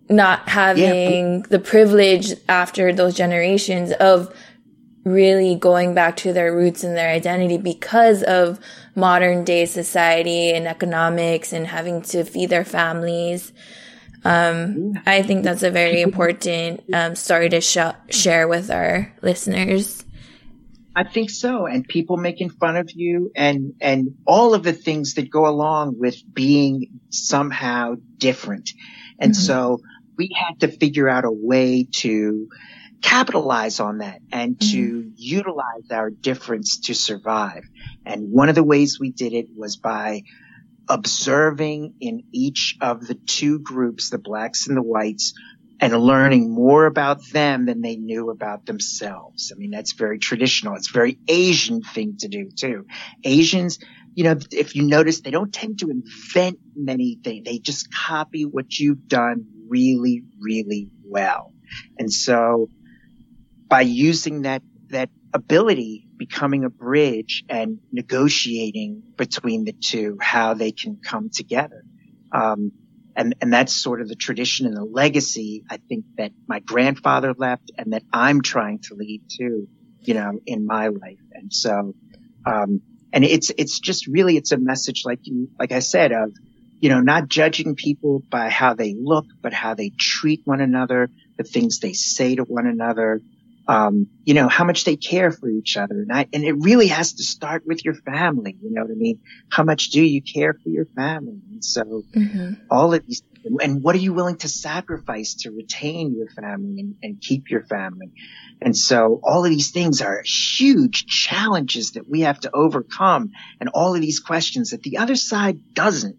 not 0.10 0.48
having 0.48 1.38
yeah. 1.38 1.46
the 1.50 1.60
privilege 1.60 2.34
after 2.48 2.94
those 2.94 3.16
generations 3.16 3.92
of 3.94 4.34
really 5.04 5.56
going 5.56 5.94
back 5.94 6.18
to 6.18 6.34
their 6.34 6.54
roots 6.54 6.84
and 6.84 6.96
their 6.96 7.10
identity 7.10 7.58
because 7.58 8.24
of 8.24 8.60
modern 8.96 9.44
day 9.44 9.66
society 9.66 10.52
and 10.52 10.68
economics 10.68 11.54
and 11.54 11.68
having 11.68 12.02
to 12.02 12.24
feed 12.24 12.50
their 12.50 12.66
families. 12.66 13.54
Um, 14.26 15.00
I 15.06 15.22
think 15.22 15.44
that's 15.44 15.64
a 15.64 15.72
very 15.72 16.02
important 16.02 16.84
um, 16.94 17.16
story 17.16 17.50
to 17.50 17.62
sh- 17.62 17.78
share 18.10 18.48
with 18.48 18.70
our 18.70 19.14
listeners. 19.22 20.04
I 20.96 21.06
think 21.06 21.30
so. 21.30 21.66
And 21.66 21.88
people 21.88 22.18
making 22.18 22.50
fun 22.50 22.76
of 22.76 22.92
you 22.92 23.32
and, 23.36 23.76
and 23.80 24.18
all 24.26 24.54
of 24.54 24.64
the 24.64 24.74
things 24.74 25.14
that 25.14 25.30
go 25.30 25.48
along 25.48 25.98
with 25.98 26.22
being 26.34 27.00
somehow 27.10 27.96
different. 28.18 28.72
And 29.18 29.32
mm-hmm. 29.32 29.42
so 29.42 29.82
we 30.18 30.36
had 30.36 30.60
to 30.60 30.68
figure 30.68 31.08
out 31.08 31.24
a 31.24 31.32
way 31.32 31.88
to 32.00 32.50
capitalize 33.02 33.80
on 33.80 34.00
that 34.00 34.22
and 34.32 34.58
mm-hmm. 34.58 34.72
to 34.72 35.12
utilize 35.16 35.92
our 35.92 36.10
difference 36.10 36.82
to 36.82 36.94
survive. 36.94 37.64
And 38.06 38.32
one 38.32 38.50
of 38.50 38.56
the 38.56 38.64
ways 38.64 39.00
we 39.00 39.12
did 39.12 39.34
it 39.34 39.48
was 39.56 39.78
by 39.78 40.24
observing 40.88 41.94
in 42.02 42.24
each 42.32 42.76
of 42.82 43.06
the 43.06 43.14
two 43.14 43.60
groups, 43.60 44.10
the 44.10 44.18
blacks 44.18 44.68
and 44.68 44.76
the 44.76 44.82
whites, 44.82 45.34
and 45.80 45.94
learning 45.98 46.52
more 46.52 46.86
about 46.86 47.20
them 47.32 47.66
than 47.66 47.82
they 47.82 47.96
knew 47.96 48.32
about 48.32 48.66
themselves. 48.66 49.54
I 49.56 49.58
mean, 49.58 49.72
that's 49.72 49.94
very 49.94 50.20
traditional. 50.20 50.76
It's 50.76 50.90
a 50.90 50.94
very 50.94 51.20
Asian 51.28 51.82
thing 51.82 52.18
to 52.20 52.28
do 52.28 52.50
too. 52.50 52.86
Asians, 53.24 53.80
you 54.14 54.26
know, 54.26 54.36
if 54.52 54.76
you 54.76 54.84
notice, 54.84 55.22
they 55.22 55.32
don't 55.32 55.54
tend 55.54 55.80
to 55.80 55.90
invent 55.90 56.60
many 56.76 57.20
things. 57.24 57.46
They 57.46 57.60
just 57.60 57.94
copy 57.94 58.44
what 58.44 58.78
you've 58.78 59.08
done 59.08 59.46
really, 59.70 60.24
really 60.42 60.90
well. 61.06 61.54
And 61.98 62.12
so 62.12 62.68
by 63.70 63.82
using 63.82 64.42
that, 64.42 64.64
that 64.90 65.10
ability, 65.34 66.08
becoming 66.18 66.66
a 66.66 66.70
bridge 66.70 67.44
and 67.48 67.80
negotiating 67.92 69.04
between 69.16 69.64
the 69.64 69.74
two, 69.74 70.18
how 70.20 70.56
they 70.56 70.72
can 70.72 71.00
come 71.04 71.30
together. 71.30 71.84
Um, 72.32 72.72
and, 73.16 73.36
and 73.42 73.54
that's 73.54 73.76
sort 73.76 74.02
of 74.02 74.08
the 74.08 74.16
tradition 74.16 74.66
and 74.66 74.76
the 74.76 74.84
legacy 74.84 75.64
I 75.70 75.78
think 75.78 76.06
that 76.18 76.32
my 76.48 76.60
grandfather 76.60 77.34
left 77.38 77.72
and 77.78 77.94
that 77.94 78.04
I'm 78.12 78.42
trying 78.42 78.80
to 78.84 78.96
lead 78.96 79.24
too, 79.30 79.68
you 80.00 80.14
know, 80.14 80.40
in 80.46 80.66
my 80.66 80.88
life. 80.88 81.20
And 81.34 81.54
so, 81.54 81.94
um, 82.46 82.82
and 83.12 83.26
it's, 83.26 83.52
it's 83.58 83.80
just 83.80 84.08
really, 84.08 84.38
it's 84.38 84.52
a 84.52 84.58
message 84.58 85.04
like 85.06 85.20
you, 85.24 85.50
like 85.60 85.72
I 85.72 85.80
said, 85.80 86.12
of, 86.12 86.32
you 86.80 86.90
know, 86.90 87.02
not 87.02 87.28
judging 87.28 87.76
people 87.76 88.24
by 88.30 88.50
how 88.50 88.74
they 88.74 88.96
look, 88.98 89.26
but 89.42 89.54
how 89.54 89.74
they 89.74 89.92
treat 90.00 90.42
one 90.46 90.62
another, 90.62 91.10
the 91.38 91.44
things 91.44 91.80
they 91.80 91.94
say 91.94 92.36
to 92.36 92.44
one 92.44 92.68
another, 92.68 93.20
um, 93.70 94.08
you 94.24 94.34
know, 94.34 94.48
how 94.48 94.64
much 94.64 94.84
they 94.84 94.96
care 94.96 95.32
for 95.32 95.48
each 95.48 95.78
other. 95.78 96.02
And 96.02 96.12
I, 96.12 96.28
and 96.34 96.44
it 96.44 96.54
really 96.54 96.88
has 96.88 97.14
to 97.14 97.24
start 97.24 97.68
with 97.68 97.86
your 97.86 97.94
family. 97.94 98.58
You 98.60 98.74
know 98.74 98.82
what 98.82 98.90
I 98.90 98.96
mean? 98.96 99.20
How 99.48 99.64
much 99.64 99.92
do 99.92 100.02
you 100.02 100.24
care 100.24 100.56
for 100.56 100.70
your 100.70 100.86
family? 100.86 101.40
And 101.52 101.64
so 101.64 101.84
mm-hmm. 101.84 102.54
all 102.72 102.96
of 102.96 103.06
these, 103.06 103.22
and 103.62 103.84
what 103.84 103.94
are 103.94 104.00
you 104.00 104.12
willing 104.12 104.38
to 104.38 104.48
sacrifice 104.48 105.36
to 105.42 105.52
retain 105.52 106.16
your 106.16 106.30
family 106.32 106.80
and, 106.80 106.96
and 107.04 107.22
keep 107.22 107.52
your 107.52 107.64
family? 107.64 108.08
And 108.60 108.76
so 108.76 109.22
all 109.24 109.46
of 109.46 109.52
these 109.52 109.70
things 109.70 110.02
are 110.02 110.24
huge 110.26 111.06
challenges 111.06 111.92
that 111.92 112.10
we 112.10 112.22
have 112.22 112.40
to 112.40 112.52
overcome 112.52 113.34
and 113.60 113.70
all 113.70 113.94
of 113.94 114.02
these 114.02 114.20
questions 114.20 114.72
that 114.72 114.82
the 114.82 114.98
other 114.98 115.16
side 115.16 115.76
doesn't. 115.76 116.18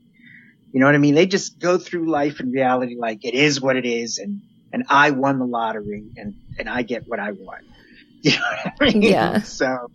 You 0.73 0.79
know 0.79 0.87
what 0.87 0.95
I 0.95 0.99
mean? 0.99 1.17
They 1.17 1.27
just 1.27 1.59
go 1.59 1.79
through 1.79 2.13
life 2.13 2.39
in 2.39 2.53
reality 2.53 2.95
like 2.97 3.25
it 3.25 3.35
is 3.35 3.61
what 3.61 3.75
it 3.75 3.87
is 3.87 4.19
and 4.19 4.41
and 4.73 4.85
I 4.89 5.11
won 5.11 5.39
the 5.39 5.47
lottery 5.47 6.05
and, 6.17 6.35
and 6.59 6.69
I 6.69 6.83
get 6.83 7.07
what 7.07 7.19
I 7.19 7.33
want. 7.33 7.65
You 8.23 8.33
know 8.33 8.41
what 8.41 8.75
I 8.81 8.85
mean? 8.85 9.01
Yeah. 9.01 9.41
So, 9.41 9.91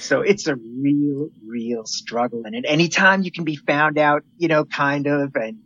so 0.00 0.22
it's 0.22 0.48
a 0.48 0.56
real, 0.56 1.28
real 1.46 1.84
struggle. 1.84 2.42
And 2.44 2.56
at 2.56 2.64
any 2.66 2.88
time 2.88 3.22
you 3.22 3.30
can 3.30 3.44
be 3.44 3.54
found 3.54 3.98
out, 3.98 4.24
you 4.36 4.48
know, 4.48 4.64
kind 4.64 5.06
of, 5.06 5.36
and 5.36 5.58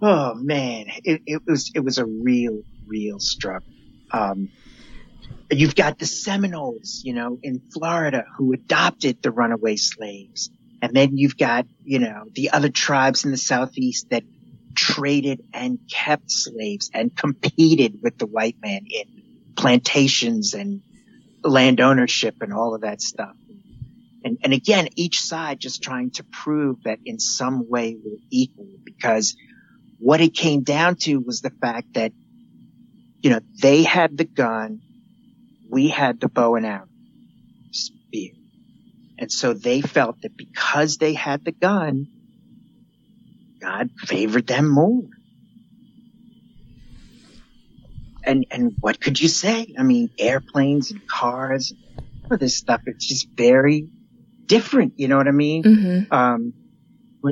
oh 0.00 0.34
man, 0.34 0.86
it, 1.04 1.22
it 1.26 1.42
was, 1.46 1.70
it 1.76 1.78
was 1.78 1.98
a 1.98 2.04
real, 2.04 2.62
real 2.88 3.20
struggle. 3.20 3.72
Um, 4.10 4.48
you've 5.48 5.76
got 5.76 5.98
the 5.98 6.06
Seminoles, 6.06 7.02
you 7.04 7.12
know, 7.12 7.38
in 7.40 7.60
Florida 7.72 8.24
who 8.36 8.52
adopted 8.52 9.22
the 9.22 9.30
runaway 9.30 9.76
slaves. 9.76 10.50
And 10.80 10.92
then 10.92 11.16
you've 11.16 11.36
got, 11.36 11.66
you 11.84 12.00
know, 12.00 12.24
the 12.32 12.50
other 12.50 12.68
tribes 12.68 13.24
in 13.24 13.30
the 13.30 13.36
Southeast 13.36 14.10
that 14.10 14.24
traded 14.74 15.42
and 15.52 15.78
kept 15.90 16.30
slaves 16.30 16.90
and 16.92 17.14
competed 17.16 17.98
with 18.02 18.18
the 18.18 18.26
white 18.26 18.56
man 18.62 18.86
in 18.88 19.04
plantations 19.56 20.54
and 20.54 20.82
land 21.42 21.80
ownership 21.80 22.36
and 22.40 22.52
all 22.52 22.74
of 22.74 22.82
that 22.82 23.00
stuff. 23.00 23.34
And, 24.24 24.38
and 24.44 24.52
again, 24.52 24.88
each 24.96 25.20
side 25.20 25.58
just 25.58 25.82
trying 25.82 26.12
to 26.12 26.24
prove 26.24 26.82
that 26.84 27.00
in 27.04 27.18
some 27.18 27.68
way 27.68 27.96
we're 28.02 28.18
equal 28.30 28.68
because 28.84 29.36
what 29.98 30.20
it 30.20 30.34
came 30.34 30.62
down 30.62 30.96
to 30.96 31.18
was 31.18 31.40
the 31.40 31.50
fact 31.50 31.94
that, 31.94 32.12
you 33.20 33.30
know, 33.30 33.40
they 33.60 33.82
had 33.82 34.16
the 34.16 34.24
gun, 34.24 34.80
we 35.70 35.88
had 35.88 36.20
the 36.20 36.28
bow 36.28 36.56
and 36.56 36.66
arrow, 36.66 36.88
spear. 37.70 38.32
And 39.18 39.30
so 39.30 39.54
they 39.54 39.80
felt 39.80 40.22
that 40.22 40.36
because 40.36 40.96
they 40.98 41.14
had 41.14 41.44
the 41.44 41.52
gun, 41.52 42.06
God 43.62 43.90
favored 43.96 44.46
them 44.46 44.68
more. 44.68 45.04
And, 48.24 48.46
and 48.50 48.74
what 48.80 49.00
could 49.00 49.20
you 49.20 49.28
say? 49.28 49.74
I 49.78 49.82
mean, 49.82 50.10
airplanes 50.18 50.90
and 50.90 51.06
cars, 51.06 51.72
all 52.30 52.36
this 52.36 52.56
stuff, 52.56 52.82
it's 52.86 53.06
just 53.06 53.28
very 53.30 53.88
different. 54.46 54.94
You 54.96 55.08
know 55.08 55.16
what 55.16 55.28
I 55.28 55.32
mean? 55.32 55.62
Mm-hmm. 55.62 56.12
Um, 56.14 56.54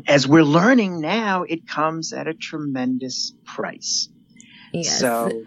as 0.06 0.26
we're 0.26 0.44
learning 0.44 1.00
now, 1.00 1.42
it 1.42 1.66
comes 1.66 2.12
at 2.12 2.28
a 2.28 2.34
tremendous 2.34 3.32
price. 3.44 4.08
Yes. 4.72 4.98
So 4.98 5.44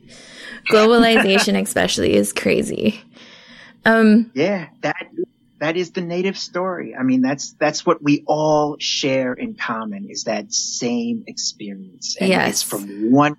globalization 0.70 1.60
especially 1.60 2.14
is 2.14 2.32
crazy. 2.32 3.00
Um, 3.84 4.30
yeah, 4.34 4.68
that 4.80 5.08
that 5.60 5.76
is 5.76 5.92
the 5.92 6.00
native 6.00 6.36
story. 6.36 6.94
I 6.94 7.02
mean, 7.02 7.22
that's, 7.22 7.52
that's 7.54 7.86
what 7.86 8.02
we 8.02 8.24
all 8.26 8.76
share 8.78 9.32
in 9.32 9.54
common 9.54 10.08
is 10.10 10.24
that 10.24 10.52
same 10.52 11.24
experience. 11.26 12.16
And 12.20 12.28
yes. 12.28 12.50
it's 12.50 12.62
from 12.62 13.12
one, 13.12 13.36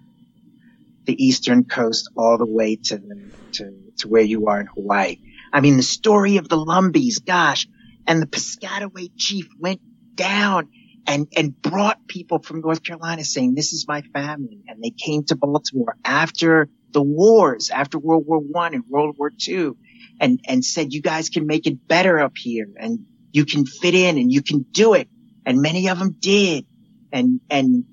the 1.03 1.23
eastern 1.23 1.65
coast 1.65 2.09
all 2.15 2.37
the 2.37 2.45
way 2.45 2.77
to 2.77 2.97
the, 2.97 3.31
to, 3.53 3.77
to 3.97 4.07
where 4.07 4.23
you 4.23 4.47
are 4.47 4.61
in 4.61 4.67
Hawaii. 4.67 5.17
I 5.51 5.61
mean, 5.61 5.77
the 5.77 5.83
story 5.83 6.37
of 6.37 6.49
the 6.49 6.57
Lumbees, 6.57 7.19
gosh, 7.19 7.67
and 8.07 8.21
the 8.21 8.27
Piscataway 8.27 9.11
chief 9.15 9.47
went 9.59 9.81
down 10.15 10.69
and, 11.07 11.27
and 11.35 11.61
brought 11.61 12.07
people 12.07 12.39
from 12.39 12.61
North 12.61 12.83
Carolina 12.83 13.23
saying, 13.23 13.55
this 13.55 13.73
is 13.73 13.87
my 13.87 14.01
family. 14.01 14.63
And 14.67 14.83
they 14.83 14.89
came 14.89 15.23
to 15.25 15.35
Baltimore 15.35 15.95
after 16.03 16.69
the 16.91 17.01
wars, 17.01 17.69
after 17.69 17.99
World 17.99 18.25
War 18.25 18.39
One 18.39 18.73
and 18.73 18.83
World 18.87 19.15
War 19.17 19.29
Two 19.29 19.77
and, 20.19 20.39
and 20.47 20.63
said, 20.63 20.93
you 20.93 21.01
guys 21.01 21.29
can 21.29 21.47
make 21.47 21.67
it 21.67 21.87
better 21.87 22.19
up 22.19 22.37
here 22.37 22.67
and 22.77 23.05
you 23.31 23.45
can 23.45 23.65
fit 23.65 23.93
in 23.93 24.17
and 24.17 24.31
you 24.31 24.41
can 24.41 24.65
do 24.71 24.93
it. 24.93 25.09
And 25.45 25.61
many 25.61 25.89
of 25.89 25.99
them 25.99 26.15
did. 26.19 26.65
And, 27.11 27.41
and 27.49 27.85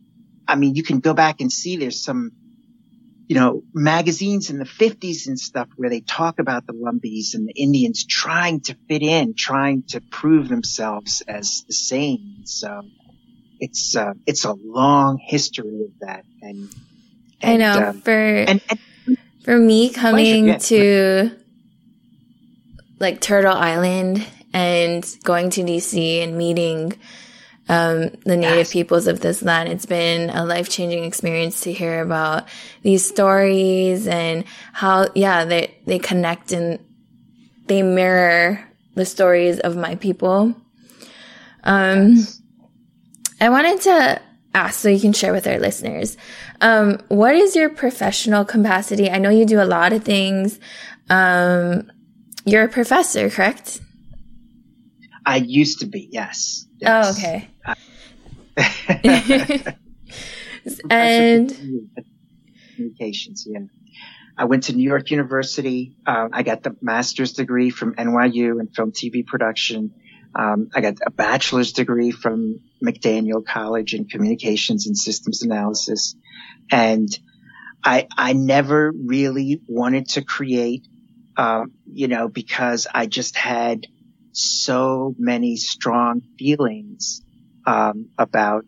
I 0.47 0.57
mean, 0.57 0.75
you 0.75 0.83
can 0.83 1.01
go 1.01 1.15
back 1.15 1.41
and 1.41 1.53
see 1.53 1.77
there's 1.77 2.03
some 2.03 2.33
you 3.33 3.41
know, 3.41 3.63
magazines 3.73 4.51
in 4.51 4.59
the 4.59 4.67
50s 4.67 5.27
and 5.27 5.39
stuff 5.39 5.69
where 5.77 5.89
they 5.89 6.01
talk 6.01 6.39
about 6.39 6.67
the 6.67 6.75
Lumbees 6.75 7.35
and 7.35 7.49
the 7.49 7.53
Indians 7.53 8.05
trying 8.05 8.61
to 8.61 8.77
fit 8.89 9.01
in, 9.01 9.35
trying 9.35 9.85
to 9.89 10.03
prove 10.03 10.51
themselves 10.51 11.23
as 11.27 11.65
the 11.67 11.73
same. 11.73 12.43
So 12.45 12.83
it's, 13.59 13.97
uh, 13.97 14.13
it's 14.27 14.45
a 14.45 14.53
long 14.53 15.19
history 15.19 15.85
of 15.85 15.99
that. 16.01 16.27
And, 16.43 16.75
and 17.41 17.63
I 17.63 17.75
know 17.81 17.89
um, 17.89 18.01
for, 18.03 18.11
and, 18.11 18.61
and, 18.69 19.19
for 19.45 19.57
me 19.57 19.89
coming 19.89 20.49
yeah. 20.49 20.59
to 20.59 21.31
like 23.03 23.21
Turtle 23.21 23.53
Island 23.53 24.27
and 24.55 25.05
going 25.25 25.51
to 25.51 25.63
DC 25.63 26.23
and 26.23 26.39
meeting 26.39 26.93
um, 27.69 28.11
the 28.25 28.37
native 28.37 28.59
yes. 28.59 28.73
peoples 28.73 29.07
of 29.09 29.21
this 29.21 29.43
land. 29.43 29.69
It's 29.69 29.87
been 29.87 30.31
a 30.31 30.45
life 30.45 30.69
changing 30.69 31.05
experience 31.05 31.63
to 31.63 31.73
hear 31.73 32.01
about 32.01 32.47
these 32.83 33.05
stories 33.05 34.07
and 34.07 34.45
how, 34.73 35.09
yeah, 35.15 35.45
they, 35.45 35.77
they 35.85 35.99
connect 35.99 36.53
and 36.53 36.79
they 37.67 37.83
mirror 37.83 38.65
the 38.95 39.05
stories 39.05 39.59
of 39.59 39.77
my 39.77 39.97
people. 39.97 40.55
Um, 41.65 42.13
yes. 42.13 42.41
I 43.41 43.49
wanted 43.49 43.81
to 43.83 44.23
ask 44.55 44.79
so 44.79 44.89
you 44.89 45.01
can 45.01 45.13
share 45.13 45.33
with 45.33 45.47
our 45.49 45.59
listeners. 45.59 46.17
Um, 46.61 47.01
what 47.09 47.35
is 47.35 47.57
your 47.57 47.69
professional 47.71 48.45
capacity? 48.45 49.11
I 49.11 49.19
know 49.19 49.31
you 49.31 49.45
do 49.45 49.61
a 49.61 49.65
lot 49.65 49.93
of 49.93 50.05
things. 50.05 50.61
Um, 51.11 51.91
you're 52.45 52.65
a 52.65 52.69
professor, 52.69 53.31
correct? 53.31 53.81
I 55.25 55.37
used 55.37 55.81
to 55.81 55.87
be, 55.87 56.09
yes. 56.11 56.67
yes. 56.79 57.07
Oh, 57.07 57.11
okay. 57.13 57.49
and 60.91 61.89
communications, 62.75 63.47
yeah. 63.49 63.61
I 64.37 64.47
went 64.47 64.65
to 64.65 64.73
New 64.73 64.89
York 64.89 65.11
University. 65.11 65.95
Um, 66.07 66.31
I 66.33 66.43
got 66.43 66.63
the 66.63 66.77
master's 66.81 67.35
degree 67.35 67.71
from 67.71 67.95
NYU 67.95 68.61
in 68.61 68.69
film 68.69 68.93
TV 68.93 69.27
production. 69.27 69.95
Um, 70.35 70.71
I 70.75 70.81
got 70.81 70.95
a 71.07 71.11
bachelor's 71.11 71.73
degree 71.73 72.11
from 72.11 72.61
McDaniel 72.83 73.45
College 73.45 73.95
in 73.95 74.07
communications 74.07 74.87
and 74.87 74.97
systems 74.97 75.43
analysis. 75.43 76.17
And 76.71 77.09
I, 77.85 78.07
I 78.17 78.33
never 78.33 78.93
really 78.93 79.61
wanted 79.67 80.09
to 80.11 80.23
create, 80.23 80.87
um, 81.37 81.73
you 81.91 82.09
know, 82.09 82.29
because 82.29 82.87
I 82.93 83.07
just 83.07 83.37
had 83.37 83.87
so 84.33 85.15
many 85.19 85.57
strong 85.57 86.23
feelings 86.39 87.23
um, 87.67 88.09
about 88.19 88.65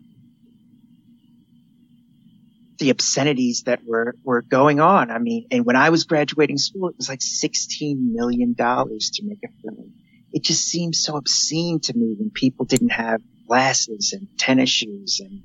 the 2.77 2.89
obscenities 2.89 3.63
that 3.63 3.81
were 3.85 4.15
were 4.23 4.41
going 4.41 4.79
on. 4.79 5.11
I 5.11 5.19
mean, 5.19 5.47
and 5.51 5.65
when 5.65 5.75
I 5.75 5.89
was 5.89 6.03
graduating 6.03 6.57
school, 6.57 6.89
it 6.89 6.97
was 6.97 7.09
like 7.09 7.21
sixteen 7.21 8.13
million 8.13 8.53
dollars 8.53 9.11
to 9.15 9.25
make 9.25 9.39
a 9.43 9.49
film. 9.61 9.93
It 10.33 10.43
just 10.43 10.65
seemed 10.65 10.95
so 10.95 11.15
obscene 11.15 11.79
to 11.81 11.93
me 11.97 12.15
when 12.17 12.29
people 12.31 12.65
didn't 12.65 12.89
have 12.89 13.21
glasses 13.47 14.13
and 14.13 14.27
tennis 14.37 14.69
shoes 14.69 15.21
and 15.23 15.41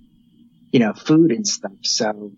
you 0.72 0.80
know 0.80 0.92
food 0.92 1.30
and 1.30 1.46
stuff. 1.46 1.72
So 1.83 2.33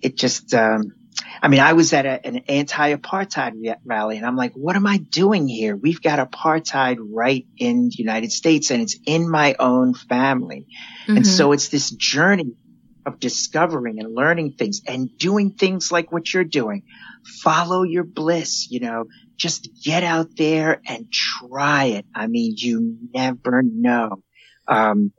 it 0.00 0.16
just 0.16 0.54
um, 0.54 0.92
I 1.40 1.48
mean, 1.48 1.60
I 1.60 1.72
was 1.72 1.92
at 1.92 2.06
a, 2.06 2.26
an 2.26 2.36
anti-apartheid 2.48 3.76
rally 3.84 4.16
and 4.16 4.26
I'm 4.26 4.36
like, 4.36 4.52
what 4.54 4.76
am 4.76 4.86
I 4.86 4.98
doing 4.98 5.48
here? 5.48 5.76
We've 5.76 6.02
got 6.02 6.18
apartheid 6.18 6.98
right 7.00 7.46
in 7.56 7.88
the 7.88 7.96
United 7.96 8.32
States 8.32 8.70
and 8.70 8.82
it's 8.82 8.96
in 9.06 9.30
my 9.30 9.54
own 9.58 9.94
family. 9.94 10.66
Mm-hmm. 11.04 11.18
And 11.18 11.26
so 11.26 11.52
it's 11.52 11.68
this 11.68 11.90
journey 11.90 12.56
of 13.04 13.18
discovering 13.18 13.98
and 13.98 14.14
learning 14.14 14.52
things 14.52 14.82
and 14.86 15.16
doing 15.18 15.52
things 15.52 15.90
like 15.90 16.12
what 16.12 16.32
you're 16.32 16.44
doing. 16.44 16.84
Follow 17.24 17.82
your 17.82 18.04
bliss, 18.04 18.70
you 18.70 18.80
know, 18.80 19.06
just 19.36 19.68
get 19.84 20.04
out 20.04 20.36
there 20.36 20.80
and 20.86 21.10
try 21.10 21.86
it. 21.86 22.06
I 22.14 22.26
mean, 22.26 22.54
you 22.56 22.98
never 23.12 23.62
know. 23.62 24.22
Um, 24.68 25.12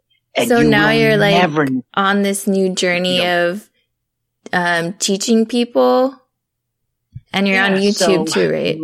so 0.48 0.60
you 0.60 0.70
now 0.70 0.90
you're 0.92 1.18
like 1.18 1.44
on 1.94 2.24
this 2.24 2.48
new 2.48 2.74
journey 2.74 3.18
you 3.18 3.24
know, 3.24 3.50
of 3.52 3.70
um, 4.54 4.94
teaching 4.94 5.46
people, 5.46 6.16
and 7.34 7.48
you're 7.48 7.58
yeah, 7.58 7.66
on 7.66 7.74
YouTube 7.74 8.30
so, 8.30 8.34
too, 8.34 8.52
right? 8.52 8.80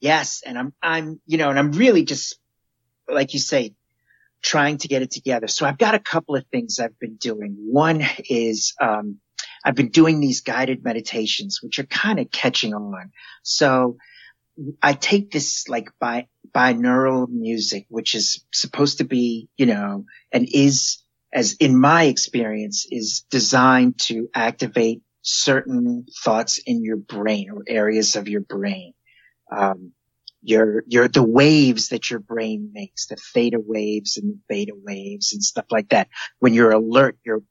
Yes, 0.00 0.42
and 0.44 0.58
I'm 0.58 0.72
I'm 0.82 1.20
you 1.26 1.38
know, 1.38 1.50
and 1.50 1.58
I'm 1.58 1.72
really 1.72 2.04
just 2.04 2.38
like 3.08 3.34
you 3.34 3.40
say, 3.40 3.74
trying 4.42 4.78
to 4.78 4.88
get 4.88 5.02
it 5.02 5.10
together. 5.10 5.46
So 5.46 5.66
I've 5.66 5.78
got 5.78 5.94
a 5.94 6.00
couple 6.00 6.36
of 6.36 6.46
things 6.46 6.78
I've 6.78 6.98
been 6.98 7.16
doing. 7.16 7.56
One 7.58 8.02
is 8.28 8.74
um, 8.80 9.18
I've 9.64 9.74
been 9.74 9.90
doing 9.90 10.20
these 10.20 10.40
guided 10.40 10.84
meditations, 10.84 11.60
which 11.62 11.78
are 11.78 11.86
kind 11.86 12.18
of 12.18 12.30
catching 12.30 12.74
on. 12.74 13.12
So 13.42 13.96
I 14.82 14.94
take 14.94 15.30
this 15.30 15.68
like 15.68 15.90
by 16.00 16.28
binaural 16.54 17.28
music, 17.28 17.86
which 17.88 18.14
is 18.14 18.44
supposed 18.52 18.98
to 18.98 19.04
be, 19.04 19.48
you 19.56 19.66
know, 19.66 20.06
and 20.32 20.48
is 20.50 20.98
as 21.32 21.54
in 21.54 21.78
my 21.78 22.04
experience 22.04 22.86
is 22.90 23.24
designed 23.30 23.98
to 23.98 24.28
activate 24.34 25.02
certain 25.22 26.06
thoughts 26.24 26.58
in 26.64 26.84
your 26.84 26.96
brain 26.96 27.50
or 27.50 27.62
areas 27.66 28.16
of 28.16 28.28
your 28.28 28.40
brain. 28.40 28.94
Um, 29.50 29.92
your, 30.42 30.84
your, 30.86 31.08
the 31.08 31.24
waves 31.24 31.88
that 31.88 32.08
your 32.08 32.20
brain 32.20 32.70
makes, 32.72 33.06
the 33.06 33.16
theta 33.16 33.58
waves 33.58 34.16
and 34.16 34.34
the 34.34 34.38
beta 34.48 34.72
waves 34.76 35.32
and 35.32 35.42
stuff 35.42 35.66
like 35.70 35.88
that. 35.88 36.08
When 36.38 36.54
you're 36.54 36.70
alert, 36.70 37.18
your 37.24 37.42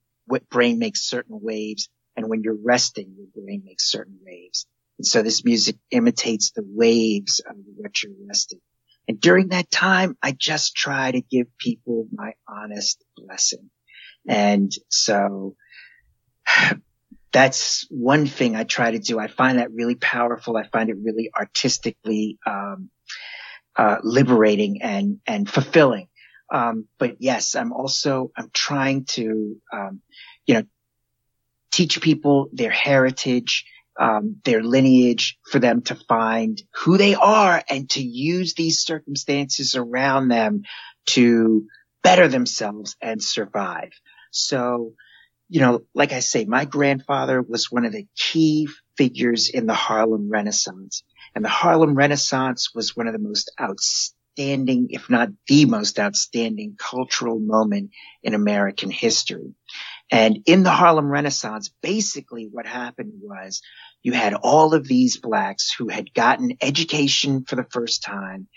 brain 0.50 0.80
makes 0.80 1.02
certain 1.02 1.40
waves. 1.42 1.90
And 2.16 2.30
when 2.30 2.44
you're 2.44 2.58
resting, 2.64 3.14
your 3.18 3.28
brain 3.36 3.64
makes 3.66 3.92
certain 3.92 4.20
waves. 4.26 4.66
And 4.98 5.06
so 5.06 5.22
this 5.22 5.44
music 5.44 5.76
imitates 5.92 6.52
the 6.52 6.64
waves 6.66 7.42
of 7.46 7.58
what 7.76 8.02
you're 8.02 8.14
resting. 8.26 8.62
And 9.08 9.20
during 9.20 9.50
that 9.50 9.70
time, 9.70 10.18
I 10.22 10.32
just 10.32 10.76
try 10.76 11.12
to 11.12 11.22
give 11.22 11.48
people 11.58 12.08
my 12.12 12.34
honest 12.48 13.04
blessing. 13.16 13.70
And 14.28 14.72
so 14.90 15.56
that's 17.32 17.86
one 17.90 18.26
thing 18.26 18.56
I 18.56 18.64
try 18.64 18.92
to 18.92 19.00
do. 19.00 19.20
I 19.20 19.28
find 19.28 19.60
that 19.60 19.72
really 19.72 19.96
powerful. 19.96 20.58
I 20.58 20.68
find 20.68 20.90
it 20.90 20.98
really 21.02 21.30
artistically, 21.38 22.40
um, 22.46 22.90
uh, 23.76 23.98
liberating 24.04 24.82
and, 24.82 25.20
and 25.28 25.50
fulfilling. 25.50 26.08
Um, 26.52 26.88
but 26.98 27.18
yes, 27.20 27.56
I'm 27.56 27.74
also, 27.74 28.32
I'm 28.38 28.50
trying 28.54 29.06
to, 29.06 29.58
um, 29.74 30.02
you 30.46 30.54
know, 30.56 30.64
teach 31.72 32.00
people 32.00 32.48
their 32.54 32.72
heritage, 32.72 33.66
um, 34.00 34.38
their 34.44 34.62
lineage 34.62 35.38
for 35.50 35.60
them 35.60 35.82
to 35.84 35.96
find 35.96 36.62
who 36.74 36.98
they 36.98 37.16
are 37.16 37.64
and 37.70 37.90
to 37.92 38.04
use 38.04 38.54
these 38.54 38.84
circumstances 38.84 39.76
around 39.76 40.28
them 40.28 40.64
to 41.08 41.66
better 42.04 42.28
themselves 42.28 42.96
and 43.02 43.22
survive. 43.22 43.92
So, 44.32 44.94
you 45.50 45.62
know, 45.62 45.82
like 45.94 46.12
I 46.12 46.20
say, 46.20 46.46
my 46.46 46.66
grandfather 46.66 47.42
was 47.42 47.72
one 47.72 47.86
of 47.86 47.94
the 47.94 48.08
key 48.16 48.68
figures 48.98 49.50
in 49.50 49.66
the 49.66 49.74
Harlem 49.74 50.30
Renaissance. 50.30 51.04
And 51.34 51.44
the 51.44 51.50
Harlem 51.50 51.96
Renaissance 51.96 52.74
was 52.74 52.96
one 52.96 53.08
of 53.08 53.14
the 53.14 53.20
most 53.20 53.52
outstanding, 53.60 54.88
if 54.90 55.10
not 55.10 55.30
the 55.48 55.66
most 55.66 56.00
outstanding 56.00 56.76
cultural 56.78 57.40
moment 57.40 57.92
in 58.24 58.34
American 58.34 58.92
history. 58.92 59.54
And 60.12 60.40
in 60.46 60.64
the 60.64 60.70
Harlem 60.72 61.10
Renaissance, 61.10 61.72
basically 61.82 62.48
what 62.52 62.68
happened 62.68 63.14
was 63.22 63.62
you 64.04 64.14
had 64.14 64.36
all 64.36 64.74
of 64.74 64.88
these 64.88 65.18
blacks 65.18 65.74
who 65.76 65.90
had 65.90 66.14
gotten 66.14 66.58
education 66.62 67.44
for 67.46 67.56
the 67.56 67.66
first 67.72 68.04
time 68.04 68.48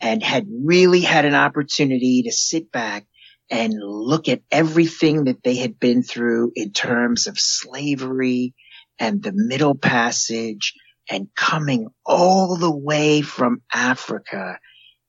and 0.00 0.22
had 0.22 0.46
really 0.64 1.00
had 1.00 1.24
an 1.24 1.34
opportunity 1.34 2.24
to 2.24 2.32
sit 2.32 2.72
back 2.72 3.06
and 3.50 3.74
look 3.80 4.28
at 4.28 4.42
everything 4.50 5.24
that 5.24 5.42
they 5.44 5.56
had 5.56 5.78
been 5.78 6.02
through 6.02 6.52
in 6.56 6.72
terms 6.72 7.28
of 7.28 7.38
slavery 7.38 8.54
and 8.98 9.22
the 9.22 9.32
middle 9.32 9.76
passage 9.76 10.74
and 11.08 11.28
coming 11.36 11.88
all 12.04 12.56
the 12.56 12.74
way 12.74 13.22
from 13.22 13.62
Africa. 13.72 14.58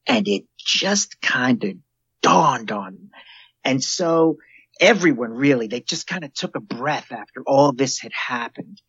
And 0.06 0.28
it 0.28 0.44
just 0.58 1.20
kind 1.22 1.64
of 1.64 1.74
dawned 2.22 2.72
on 2.72 2.94
them. 2.94 3.10
And 3.64 3.84
so 3.84 4.38
everyone 4.80 5.32
really, 5.32 5.68
they 5.68 5.82
just 5.82 6.08
kind 6.08 6.24
of 6.24 6.34
took 6.34 6.56
a 6.56 6.60
breath 6.60 7.12
after 7.12 7.44
all 7.46 7.72
this 7.72 8.00
had 8.00 8.12
happened. 8.14 8.82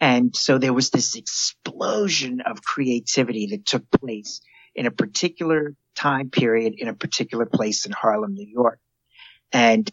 And 0.00 0.34
so 0.34 0.58
there 0.58 0.72
was 0.72 0.90
this 0.90 1.14
explosion 1.14 2.40
of 2.40 2.62
creativity 2.62 3.48
that 3.52 3.64
took 3.64 3.84
place 3.90 4.40
in 4.74 4.86
a 4.86 4.90
particular 4.90 5.74
time 5.94 6.30
period 6.30 6.74
in 6.76 6.88
a 6.88 6.94
particular 6.94 7.46
place 7.46 7.86
in 7.86 7.92
Harlem, 7.92 8.34
New 8.34 8.48
York. 8.48 8.80
And 9.52 9.88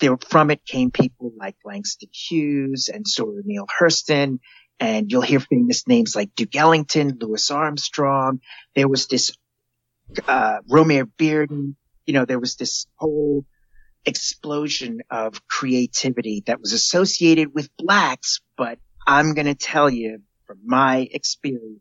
there, 0.00 0.16
from 0.16 0.50
it 0.50 0.64
came 0.64 0.90
people 0.90 1.32
like 1.36 1.56
Langston 1.64 2.08
Hughes 2.12 2.88
and 2.92 3.06
Zora 3.06 3.42
Neale 3.44 3.66
Hurston. 3.66 4.38
And 4.80 5.10
you'll 5.12 5.22
hear 5.22 5.40
famous 5.40 5.86
names 5.86 6.16
like 6.16 6.34
Duke 6.34 6.56
Ellington, 6.56 7.18
Louis 7.20 7.50
Armstrong. 7.50 8.40
There 8.74 8.88
was 8.88 9.06
this, 9.06 9.36
uh, 10.26 10.58
Romare 10.68 11.10
Bearden. 11.18 11.74
You 12.06 12.14
know, 12.14 12.24
there 12.24 12.40
was 12.40 12.56
this 12.56 12.86
whole 12.96 13.44
explosion 14.04 15.00
of 15.10 15.46
creativity 15.46 16.42
that 16.46 16.60
was 16.60 16.72
associated 16.72 17.54
with 17.54 17.74
blacks. 17.76 18.40
But 18.56 18.78
I'm 19.06 19.34
going 19.34 19.46
to 19.46 19.54
tell 19.54 19.90
you 19.90 20.22
from 20.46 20.58
my 20.64 21.08
experience, 21.12 21.80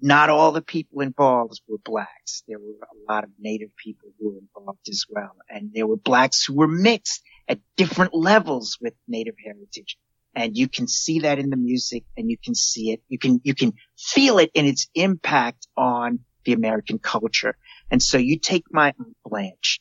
not 0.00 0.30
all 0.30 0.52
the 0.52 0.62
people 0.62 1.02
involved 1.02 1.60
were 1.68 1.78
blacks. 1.84 2.42
There 2.48 2.58
were 2.58 2.72
a 2.82 3.12
lot 3.12 3.24
of 3.24 3.30
native 3.38 3.76
people 3.76 4.08
who 4.18 4.30
were 4.30 4.38
involved 4.38 4.88
as 4.88 5.04
well. 5.08 5.36
And 5.48 5.72
there 5.74 5.86
were 5.86 5.96
blacks 5.96 6.44
who 6.44 6.54
were 6.54 6.68
mixed 6.68 7.22
at 7.48 7.60
different 7.76 8.14
levels 8.14 8.78
with 8.80 8.94
native 9.06 9.34
heritage. 9.44 9.98
And 10.34 10.56
you 10.56 10.68
can 10.68 10.86
see 10.86 11.20
that 11.20 11.38
in 11.38 11.50
the 11.50 11.56
music 11.56 12.04
and 12.16 12.30
you 12.30 12.38
can 12.42 12.54
see 12.54 12.92
it. 12.92 13.02
You 13.08 13.18
can, 13.18 13.40
you 13.44 13.54
can 13.54 13.74
feel 13.98 14.38
it 14.38 14.50
in 14.54 14.64
its 14.64 14.88
impact 14.94 15.66
on 15.76 16.20
the 16.44 16.52
American 16.52 16.98
culture. 16.98 17.56
And 17.90 18.02
so 18.02 18.16
you 18.16 18.38
take 18.38 18.64
my 18.70 18.94
Aunt 18.98 19.16
Blanche. 19.24 19.80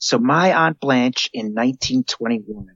So 0.00 0.18
my 0.18 0.54
Aunt 0.54 0.80
Blanche 0.80 1.28
in 1.34 1.54
1921, 1.54 2.68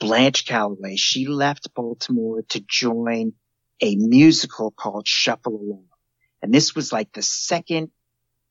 Blanche 0.00 0.44
Calloway, 0.44 0.96
she 0.96 1.26
left 1.28 1.72
Baltimore 1.74 2.42
to 2.48 2.60
join 2.60 3.34
a 3.80 3.94
musical 3.94 4.72
called 4.72 5.06
Shuffle 5.06 5.54
Along. 5.54 5.86
And 6.42 6.52
this 6.52 6.74
was 6.74 6.92
like 6.92 7.12
the 7.12 7.22
second 7.22 7.90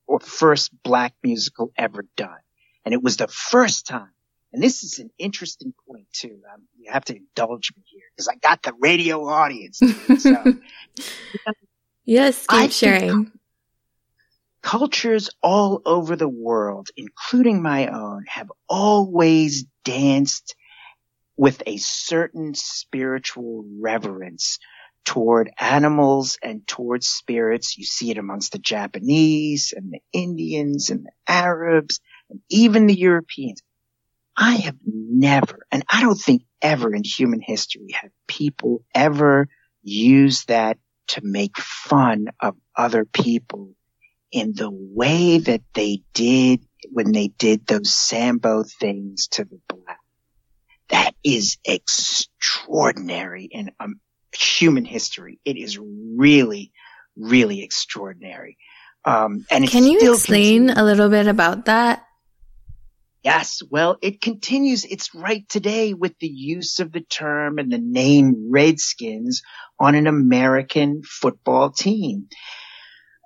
or 0.07 0.21
first 0.21 0.71
black 0.81 1.13
musical 1.23 1.73
ever 1.77 2.05
done. 2.15 2.39
And 2.85 2.93
it 2.93 3.03
was 3.03 3.17
the 3.17 3.27
first 3.27 3.85
time. 3.85 4.11
And 4.53 4.63
this 4.63 4.83
is 4.83 4.99
an 4.99 5.09
interesting 5.17 5.73
point 5.85 6.07
too. 6.13 6.39
Um, 6.53 6.63
you 6.79 6.93
have 6.93 7.03
to 7.05 7.17
indulge 7.17 7.73
me 7.75 7.83
here 7.85 8.03
because 8.15 8.29
I 8.29 8.35
got 8.35 8.63
the 8.63 8.73
radio 8.79 9.27
audience. 9.27 9.81
So. 10.19 10.53
yes, 12.05 12.47
keep 12.47 12.59
I 12.59 12.67
sharing. 12.69 13.31
Cultures 14.65 15.29
all 15.43 15.83
over 15.85 16.15
the 16.15 16.27
world, 16.27 16.89
including 16.97 17.61
my 17.61 17.85
own, 17.85 18.25
have 18.27 18.51
always 18.67 19.65
danced 19.83 20.55
with 21.37 21.61
a 21.67 21.77
certain 21.77 22.55
spiritual 22.55 23.63
reverence 23.79 24.57
toward 25.03 25.51
animals 25.59 26.39
and 26.41 26.65
toward 26.65 27.03
spirits. 27.03 27.77
You 27.77 27.85
see 27.85 28.09
it 28.09 28.17
amongst 28.17 28.53
the 28.53 28.57
Japanese 28.57 29.71
and 29.71 29.93
the 29.93 30.01
Indians 30.11 30.89
and 30.89 31.05
the 31.05 31.11
Arabs 31.27 31.99
and 32.31 32.39
even 32.49 32.87
the 32.87 32.97
Europeans. 32.97 33.61
I 34.35 34.55
have 34.55 34.77
never, 34.83 35.59
and 35.71 35.85
I 35.87 36.01
don't 36.01 36.19
think 36.19 36.41
ever 36.59 36.91
in 36.95 37.03
human 37.03 37.39
history 37.39 37.91
have 38.01 38.09
people 38.25 38.83
ever 38.95 39.47
used 39.83 40.47
that 40.47 40.79
to 41.09 41.21
make 41.23 41.55
fun 41.55 42.29
of 42.39 42.55
other 42.75 43.05
people 43.05 43.74
in 44.35 44.51
the 44.53 44.69
way 44.69 45.37
that 45.37 45.61
they 45.73 46.03
did 46.13 46.59
when 46.91 47.13
they 47.13 47.29
did 47.29 47.65
those 47.65 47.93
Sambo 47.93 48.63
things 48.63 49.27
to 49.29 49.45
the 49.45 49.59
black. 49.69 50.01
That 50.89 51.11
is 51.23 51.57
extraordinary 51.63 53.45
in 53.49 53.71
um, 53.79 54.01
human 54.37 54.83
history. 54.83 55.39
It 55.45 55.55
is 55.55 55.79
really, 55.79 56.73
really 57.15 57.63
extraordinary. 57.63 58.57
Um, 59.05 59.45
and 59.49 59.69
can 59.69 59.85
you 59.85 60.11
explain 60.11 60.67
continues. 60.67 60.77
a 60.77 60.83
little 60.83 61.09
bit 61.09 61.27
about 61.27 61.65
that? 61.65 62.05
Yes. 63.23 63.61
Well, 63.71 63.97
it 64.01 64.21
continues. 64.21 64.83
It's 64.83 65.15
right 65.15 65.47
today 65.47 65.93
with 65.93 66.19
the 66.19 66.27
use 66.27 66.79
of 66.79 66.91
the 66.91 66.99
term 66.99 67.57
and 67.57 67.71
the 67.71 67.79
name 67.79 68.49
Redskins 68.51 69.43
on 69.79 69.95
an 69.95 70.07
American 70.07 71.03
football 71.03 71.71
team. 71.71 72.27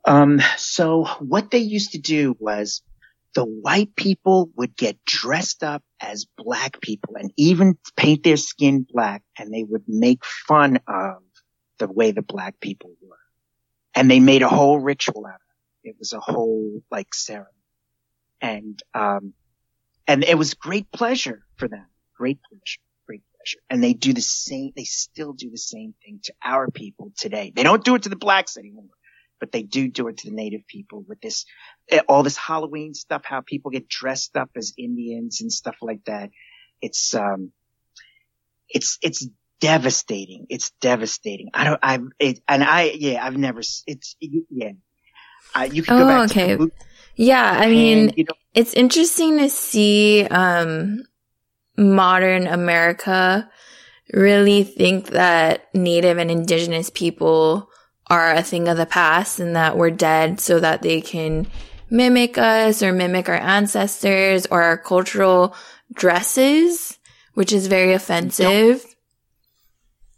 Um, 0.09 0.41
so 0.57 1.05
what 1.19 1.51
they 1.51 1.59
used 1.59 1.91
to 1.91 1.99
do 1.99 2.35
was 2.39 2.81
the 3.35 3.45
white 3.45 3.95
people 3.95 4.49
would 4.55 4.75
get 4.75 4.97
dressed 5.05 5.61
up 5.61 5.83
as 6.01 6.25
black 6.35 6.81
people 6.81 7.15
and 7.15 7.31
even 7.37 7.77
paint 7.95 8.23
their 8.23 8.35
skin 8.35 8.87
black 8.91 9.21
and 9.37 9.53
they 9.53 9.63
would 9.63 9.83
make 9.87 10.25
fun 10.25 10.79
of 10.87 11.17
the 11.77 11.87
way 11.87 12.09
the 12.09 12.23
black 12.23 12.59
people 12.59 12.89
were. 13.07 13.19
And 13.93 14.09
they 14.09 14.19
made 14.19 14.41
a 14.41 14.49
whole 14.49 14.79
ritual 14.79 15.27
out 15.27 15.35
of 15.35 15.41
it. 15.83 15.89
It 15.89 15.95
was 15.99 16.13
a 16.13 16.19
whole 16.19 16.81
like 16.89 17.13
ceremony. 17.13 17.53
And, 18.41 18.81
um, 18.95 19.33
and 20.07 20.23
it 20.23 20.39
was 20.39 20.55
great 20.55 20.91
pleasure 20.91 21.45
for 21.57 21.67
them. 21.67 21.85
Great 22.17 22.39
pleasure. 22.49 22.81
Great 23.05 23.21
pleasure. 23.35 23.59
And 23.69 23.83
they 23.83 23.93
do 23.93 24.13
the 24.13 24.21
same, 24.21 24.71
they 24.75 24.85
still 24.85 25.33
do 25.33 25.51
the 25.51 25.57
same 25.57 25.93
thing 26.03 26.19
to 26.23 26.33
our 26.43 26.67
people 26.71 27.11
today. 27.15 27.53
They 27.55 27.61
don't 27.61 27.85
do 27.85 27.93
it 27.93 28.03
to 28.03 28.09
the 28.09 28.15
blacks 28.15 28.57
anymore 28.57 28.85
but 29.39 29.51
they 29.51 29.63
do 29.63 29.87
do 29.87 30.07
it 30.07 30.17
to 30.17 30.29
the 30.29 30.35
native 30.35 30.67
people 30.67 31.03
with 31.07 31.21
this, 31.21 31.45
eh, 31.89 32.01
all 32.07 32.23
this 32.23 32.37
Halloween 32.37 32.93
stuff, 32.93 33.23
how 33.25 33.41
people 33.41 33.71
get 33.71 33.87
dressed 33.87 34.35
up 34.37 34.49
as 34.55 34.73
Indians 34.77 35.41
and 35.41 35.51
stuff 35.51 35.77
like 35.81 36.03
that. 36.05 36.29
It's, 36.81 37.13
um, 37.15 37.51
it's, 38.69 38.97
it's 39.01 39.27
devastating. 39.59 40.47
It's 40.49 40.71
devastating. 40.81 41.49
I 41.53 41.63
don't, 41.63 41.79
I've, 41.81 42.07
it, 42.19 42.39
and 42.47 42.63
I, 42.63 42.91
yeah, 42.95 43.25
I've 43.25 43.37
never, 43.37 43.59
it's, 43.59 44.15
yeah. 44.19 44.71
Uh, 45.55 45.67
you 45.71 45.83
can 45.83 45.95
oh, 45.95 45.99
go 45.99 46.05
back 46.05 46.31
okay. 46.31 46.57
To 46.57 46.71
yeah. 47.15 47.57
I 47.57 47.67
mean, 47.67 48.13
you 48.15 48.25
know, 48.25 48.35
it's 48.53 48.73
interesting 48.73 49.37
to 49.39 49.49
see, 49.49 50.25
um, 50.25 51.03
modern 51.79 52.45
America 52.45 53.49
really 54.13 54.63
think 54.63 55.09
that 55.09 55.73
native 55.73 56.17
and 56.17 56.29
indigenous 56.29 56.89
people 56.89 57.68
are 58.09 58.33
a 58.33 58.41
thing 58.41 58.67
of 58.67 58.77
the 58.77 58.85
past 58.85 59.39
and 59.39 59.55
that 59.55 59.77
we're 59.77 59.91
dead 59.91 60.39
so 60.39 60.59
that 60.59 60.81
they 60.81 61.01
can 61.01 61.47
mimic 61.89 62.37
us 62.37 62.81
or 62.81 62.91
mimic 62.91 63.29
our 63.29 63.35
ancestors 63.35 64.45
or 64.47 64.61
our 64.61 64.77
cultural 64.77 65.55
dresses, 65.93 66.97
which 67.33 67.51
is 67.51 67.67
very 67.67 67.93
offensive. 67.93 68.85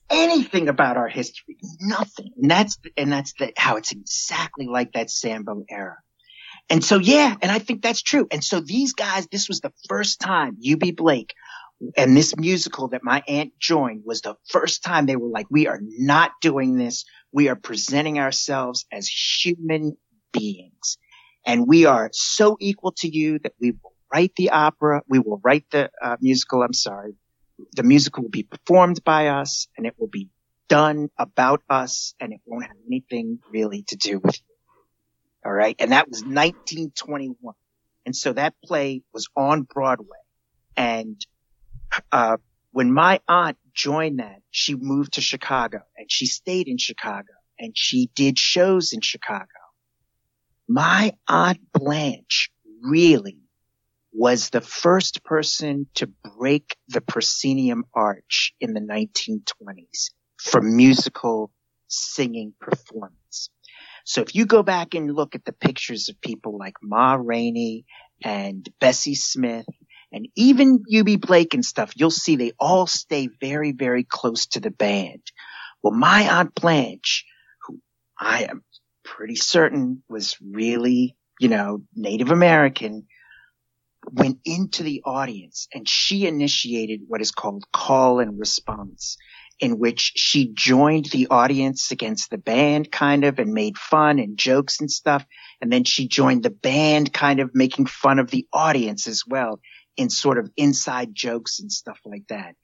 Anything 0.10 0.68
about 0.68 0.98
our 0.98 1.08
history, 1.08 1.58
nothing. 1.80 2.32
And 2.38 2.52
that's, 2.52 2.78
and 2.98 3.12
that's 3.12 3.34
the, 3.34 3.54
how 3.56 3.78
it's 3.78 3.92
exactly 3.92 4.68
like 4.68 4.94
that 4.94 5.10
Sambo 5.10 5.64
era. 5.70 5.98
And 6.70 6.84
so, 6.84 7.00
yeah, 7.00 7.36
and 7.42 7.52
I 7.52 7.60
think 7.60 7.82
that's 7.82 8.02
true. 8.02 8.28
And 8.32 8.44
so 8.44 8.60
these 8.62 8.94
guys, 8.94 9.28
this 9.28 9.48
was 9.48 9.60
the 9.62 9.74
first 9.90 10.20
time 10.20 10.58
Eubie 10.66 10.96
Blake 10.96 11.34
and 11.98 12.16
this 12.16 12.36
musical 12.38 12.90
that 12.90 13.04
my 13.04 13.24
aunt 13.28 13.58
joined 13.60 14.04
was 14.06 14.22
the 14.22 14.36
first 14.50 14.84
time 14.84 15.06
they 15.06 15.16
were 15.16 15.30
like, 15.30 15.48
we 15.50 15.68
are 15.68 15.80
not 15.82 16.32
doing 16.42 16.78
this. 16.78 17.06
We 17.32 17.50
are 17.50 17.56
presenting 17.56 18.20
ourselves 18.20 18.86
as 18.92 19.08
human 19.08 19.98
beings 20.32 20.98
and 21.46 21.68
we 21.68 21.86
are 21.86 22.10
so 22.14 22.58
equal 22.60 22.94
to 22.98 23.08
you 23.08 23.40
that 23.40 23.54
we 23.60 23.72
will 23.72 23.94
write 24.14 24.34
the 24.36 24.52
opera. 24.52 25.02
We 25.08 25.20
will 25.20 25.40
write 25.44 25.66
the 25.72 25.90
uh, 26.02 26.18
musical. 26.22 26.62
I'm 26.62 26.74
sorry. 26.74 27.14
The 27.74 27.84
musical 27.84 28.24
will 28.24 28.30
be 28.30 28.44
performed 28.44 29.04
by 29.04 29.28
us 29.28 29.68
and 29.78 29.86
it 29.86 29.96
will 29.98 30.08
be 30.08 30.30
done 30.68 31.10
about 31.18 31.62
us 31.70 32.14
and 32.20 32.32
it 32.34 32.40
won't 32.46 32.66
have 32.66 32.78
anything 32.88 33.40
really 33.52 33.84
to 33.88 33.96
do 33.96 34.20
with 34.20 34.36
you. 34.36 34.56
All 35.46 35.52
right. 35.52 35.76
And 35.80 35.92
that 35.92 36.08
was 36.08 36.24
1921. 36.24 37.54
And 38.06 38.16
so 38.16 38.34
that 38.34 38.54
play 38.64 39.04
was 39.14 39.28
on 39.36 39.64
Broadway 39.64 40.18
and 40.76 41.24
uh, 42.12 42.38
when 42.72 42.92
my 42.92 43.20
aunt 43.28 43.58
joined 43.74 44.20
that, 44.20 44.42
she 44.52 44.76
moved 44.76 45.14
to 45.14 45.22
Chicago 45.22 45.82
and 45.98 46.12
she 46.12 46.26
stayed 46.26 46.68
in 46.68 46.78
Chicago 46.78 47.34
and 47.60 47.78
she 47.78 48.10
did 48.16 48.38
shows 48.38 48.94
in 48.94 49.02
Chicago. 49.02 49.48
My 50.68 51.14
aunt 51.28 51.60
Blanche 51.74 52.52
really 52.82 53.40
was 54.14 54.50
the 54.50 54.62
first 54.62 55.24
person 55.24 55.88
to 55.96 56.08
break 56.38 56.76
the 56.88 57.02
proscenium 57.02 57.86
arch 57.94 58.54
in 58.60 58.74
the 58.74 58.82
1920s 58.82 60.12
for 60.38 60.62
musical 60.62 61.52
singing 61.88 62.54
performance. 62.60 63.50
So 64.06 64.22
if 64.22 64.36
you 64.36 64.46
go 64.46 64.64
back 64.64 64.96
and 64.96 65.14
look 65.14 65.36
at 65.36 65.46
the 65.46 65.54
pictures 65.54 66.10
of 66.10 66.20
people 66.22 66.58
like 66.58 66.76
Ma 66.82 67.18
Rainey 67.20 67.86
and 68.24 68.68
Bessie 68.80 69.16
Smith 69.16 69.68
and 70.12 70.28
even 70.36 70.84
Eubie 70.92 71.20
Blake 71.20 71.54
and 71.54 71.66
stuff, 71.66 71.94
you'll 71.96 72.12
see 72.12 72.36
they 72.36 72.52
all 72.60 72.88
stay 72.88 73.30
very, 73.40 73.72
very 73.72 74.04
close 74.04 74.48
to 74.48 74.60
the 74.60 74.72
band. 74.72 75.22
Well, 75.82 75.94
my 75.94 76.24
Aunt 76.24 76.54
Blanche, 76.54 77.26
who 77.66 77.80
I 78.20 78.44
am 78.44 78.64
pretty 79.04 79.36
certain 79.36 80.04
was 80.10 80.38
really, 80.42 81.16
you 81.40 81.48
know, 81.48 81.84
Native 81.96 82.32
American, 82.32 83.08
went 84.12 84.40
into 84.44 84.84
the 84.84 85.02
audience 85.06 85.68
and 85.74 85.88
she 85.88 86.26
initiated 86.26 87.02
what 87.08 87.22
is 87.22 87.32
called 87.32 87.64
call 87.72 88.20
and 88.20 88.40
response 88.40 89.18
in 89.60 89.78
which 89.78 90.14
she 90.16 90.52
joined 90.54 91.06
the 91.06 91.28
audience 91.30 91.92
against 91.92 92.32
the 92.32 92.38
band 92.38 92.92
kind 92.92 93.24
of 93.24 93.38
and 93.38 93.54
made 93.54 93.78
fun 93.78 94.18
and 94.18 94.36
jokes 94.36 94.80
and 94.80 94.90
stuff. 94.90 95.24
And 95.62 95.72
then 95.72 95.84
she 95.84 96.08
joined 96.08 96.42
the 96.42 96.50
band 96.50 97.14
kind 97.14 97.40
of 97.40 97.52
making 97.54 97.86
fun 97.86 98.18
of 98.18 98.32
the 98.32 98.48
audience 98.52 99.08
as 99.08 99.24
well 99.26 99.60
in 99.98 100.10
sort 100.10 100.38
of 100.38 100.50
inside 100.58 101.14
jokes 101.14 101.60
and 101.60 101.72
stuff 101.72 102.00
like 102.06 102.28
that. 102.30 102.56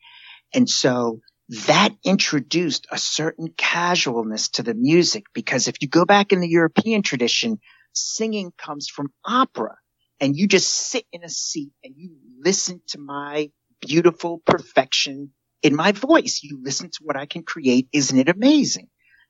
And 0.53 0.69
so 0.69 1.21
that 1.67 1.95
introduced 2.03 2.87
a 2.91 2.97
certain 2.97 3.49
casualness 3.57 4.49
to 4.49 4.63
the 4.63 4.73
music 4.73 5.25
because 5.33 5.67
if 5.67 5.75
you 5.81 5.87
go 5.87 6.05
back 6.05 6.33
in 6.33 6.39
the 6.41 6.49
European 6.49 7.01
tradition, 7.03 7.59
singing 7.93 8.51
comes 8.57 8.89
from 8.89 9.07
opera. 9.25 9.75
and 10.19 10.35
you 10.35 10.47
just 10.47 10.69
sit 10.69 11.05
in 11.11 11.23
a 11.23 11.29
seat 11.29 11.71
and 11.83 11.93
you 11.97 12.15
listen 12.43 12.81
to 12.87 12.99
my 12.99 13.49
beautiful 13.81 14.41
perfection 14.45 15.31
in 15.63 15.75
my 15.75 15.91
voice. 15.91 16.41
You 16.43 16.59
listen 16.61 16.89
to 16.89 16.99
what 17.03 17.15
I 17.17 17.25
can 17.25 17.43
create. 17.43 17.87
Isn't 17.93 18.17
it 18.17 18.29
amazing? 18.29 18.87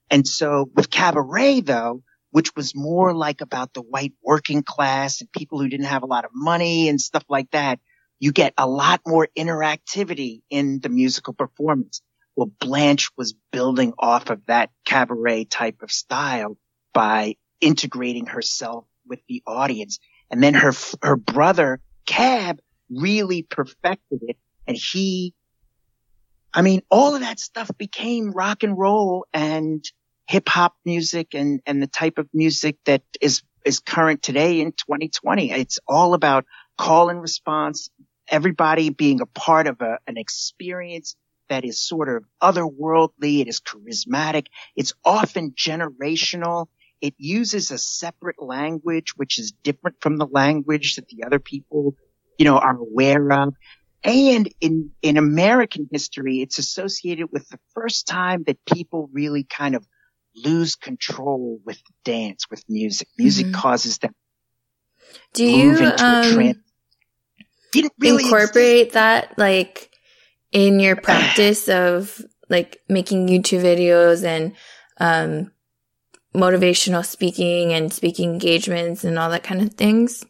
And 0.10 0.26
so 0.28 0.70
with 0.76 0.90
cabaret 0.90 1.62
though, 1.62 2.04
which 2.32 2.56
was 2.56 2.76
more 2.76 3.14
like 3.14 3.42
about 3.42 3.74
the 3.74 3.82
white 3.82 4.14
working 4.24 4.64
class 4.64 5.22
and 5.22 5.32
people 5.32 5.60
who 5.60 5.70
didn't 5.70 5.88
have 5.88 6.04
a 6.04 6.08
lot 6.08 6.26
of 6.26 6.32
money 6.34 6.90
and 6.90 7.00
stuff 7.02 7.24
like 7.30 7.52
that, 7.52 7.80
you 8.20 8.32
get 8.32 8.54
a 8.58 8.68
lot 8.68 9.02
more 9.06 9.28
interactivity 9.38 10.42
in 10.50 10.80
the 10.80 10.90
musical 10.90 11.34
performance. 11.34 12.02
Well, 12.36 12.52
Blanche 12.60 13.10
was 13.18 13.34
building 13.52 13.94
off 13.98 14.30
of 14.30 14.46
that 14.48 14.70
cabaret 14.86 15.46
type 15.46 15.82
of 15.82 15.92
style 15.92 16.58
by 16.94 17.36
integrating 17.62 18.28
herself 18.28 18.86
with 19.08 19.20
the 19.28 19.42
audience. 19.46 20.00
And 20.30 20.44
then 20.44 20.54
her, 20.54 20.74
her 21.02 21.16
brother, 21.16 21.80
Cab, 22.06 22.60
really 22.90 23.44
perfected 23.44 24.20
it. 24.24 24.38
And 24.66 24.78
he, 24.78 25.34
I 26.54 26.62
mean, 26.62 26.82
all 26.90 27.16
of 27.16 27.22
that 27.22 27.40
stuff 27.40 27.70
became 27.78 28.32
rock 28.32 28.64
and 28.64 28.78
roll 28.78 29.26
and 29.34 29.84
hip 30.28 30.50
hop 30.50 30.76
music 30.86 31.34
and, 31.34 31.62
and 31.66 31.82
the 31.82 31.88
type 31.88 32.18
of 32.18 32.28
music 32.34 32.78
that 32.86 33.02
is, 33.22 33.44
is 33.66 33.80
current 33.80 34.22
today 34.22 34.62
in 34.62 34.74
2020. 34.74 35.52
It's 35.52 35.80
all 35.88 36.14
about 36.14 36.46
call 36.78 37.10
and 37.10 37.22
response, 37.22 37.90
everybody 38.28 38.90
being 38.90 39.22
a 39.22 39.26
part 39.26 39.68
of 39.68 39.82
a, 39.82 40.00
an 40.08 40.18
experience 40.18 41.16
that 41.50 41.64
is 41.64 41.80
sort 41.80 42.10
of 42.10 42.26
otherworldly. 42.42 43.42
It 43.42 43.48
is 43.48 43.62
charismatic. 43.62 44.48
It's 44.76 44.94
often 45.04 45.52
generational. 45.52 46.68
It 47.00 47.14
uses 47.18 47.72
a 47.72 47.78
separate 47.78 48.42
language, 48.42 49.16
which 49.16 49.40
is 49.40 49.52
different 49.52 49.98
from 50.02 50.18
the 50.18 50.26
language 50.26 50.96
that 50.96 51.08
the 51.08 51.24
other 51.26 51.40
people, 51.40 51.96
you 52.38 52.46
know, 52.46 52.58
are 52.58 52.78
aware 52.78 53.32
of. 53.32 53.54
And 54.04 54.50
in, 54.62 54.92
in 55.02 55.18
American 55.18 55.88
history, 55.92 56.42
it's 56.42 56.60
associated 56.60 57.30
with 57.32 57.48
the 57.50 57.60
first 57.74 58.08
time 58.08 58.44
that 58.48 58.64
people 58.66 59.10
really 59.12 59.44
kind 59.44 59.76
of 59.76 59.86
lose 60.36 60.76
control 60.76 61.60
with 61.66 61.82
dance, 62.04 62.50
with 62.50 62.64
music. 62.70 63.08
Music 63.18 63.48
mm-hmm. 63.48 63.56
causes 63.56 63.98
them. 64.00 64.14
Do 65.34 65.46
you, 65.46 65.78
um, 65.98 66.64
really 68.00 68.24
incorporate 68.24 68.88
exist. 68.88 68.94
that 68.94 69.38
like 69.38 69.92
in 70.52 70.80
your 70.80 70.96
practice 71.02 71.68
of 71.70 72.22
like 72.50 72.82
making 72.88 73.28
YouTube 73.28 73.62
videos 73.62 74.24
and, 74.24 74.54
um, 75.00 75.52
motivational 76.38 77.06
speaking 77.06 77.74
and 77.74 77.92
speaking 77.92 78.32
engagements 78.32 79.04
and 79.04 79.18
all 79.18 79.30
that 79.32 79.44
kind 79.44 79.62
of 79.62 79.74
things? 79.74 80.24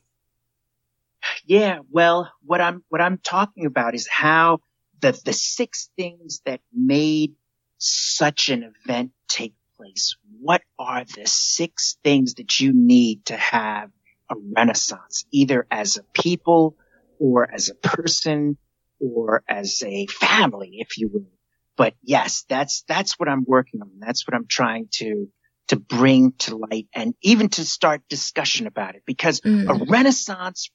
Yeah, 1.46 1.80
well, 1.92 2.32
what 2.44 2.62
I'm 2.62 2.84
what 2.90 3.02
I'm 3.02 3.18
talking 3.18 3.66
about 3.66 3.96
is 3.96 4.08
how 4.08 4.60
the 5.02 5.20
the 5.26 5.34
six 5.34 5.90
things 5.98 6.42
that 6.46 6.62
made 6.74 7.34
such 7.78 8.50
an 8.50 8.64
event 8.64 9.12
take 9.28 9.54
place. 9.76 10.16
What 10.40 10.62
are 10.80 11.04
the 11.04 11.26
six 11.26 11.98
things 12.04 12.36
that 12.36 12.60
you 12.60 12.72
need 12.74 13.26
to 13.26 13.36
have 13.36 13.90
a 14.30 14.36
renaissance, 14.56 15.26
either 15.32 15.68
as 15.70 15.98
a 15.98 16.04
people 16.14 16.78
or 17.20 17.52
as 17.52 17.70
a 17.70 17.76
person 17.76 18.58
or 19.00 19.44
as 19.48 19.82
a 19.86 20.08
family, 20.08 20.78
if 20.80 20.98
you 20.98 21.10
will. 21.10 21.28
But 21.76 21.94
yes, 22.02 22.46
that's, 22.50 22.84
that's 22.88 23.20
what 23.20 23.30
I'm 23.30 23.44
working 23.46 23.82
on. 23.82 23.92
That's 24.00 24.28
what 24.28 24.34
I'm 24.36 24.48
trying 24.48 24.88
to, 24.94 25.28
to 25.68 25.76
bring 25.76 26.34
to 26.40 26.56
light 26.56 26.88
and 26.94 27.14
even 27.22 27.50
to 27.50 27.66
start 27.66 28.02
discussion 28.10 28.66
about 28.68 28.96
it 28.96 29.04
because 29.06 29.42
mm. 29.42 29.70
a 29.70 29.86
renaissance 29.86 30.70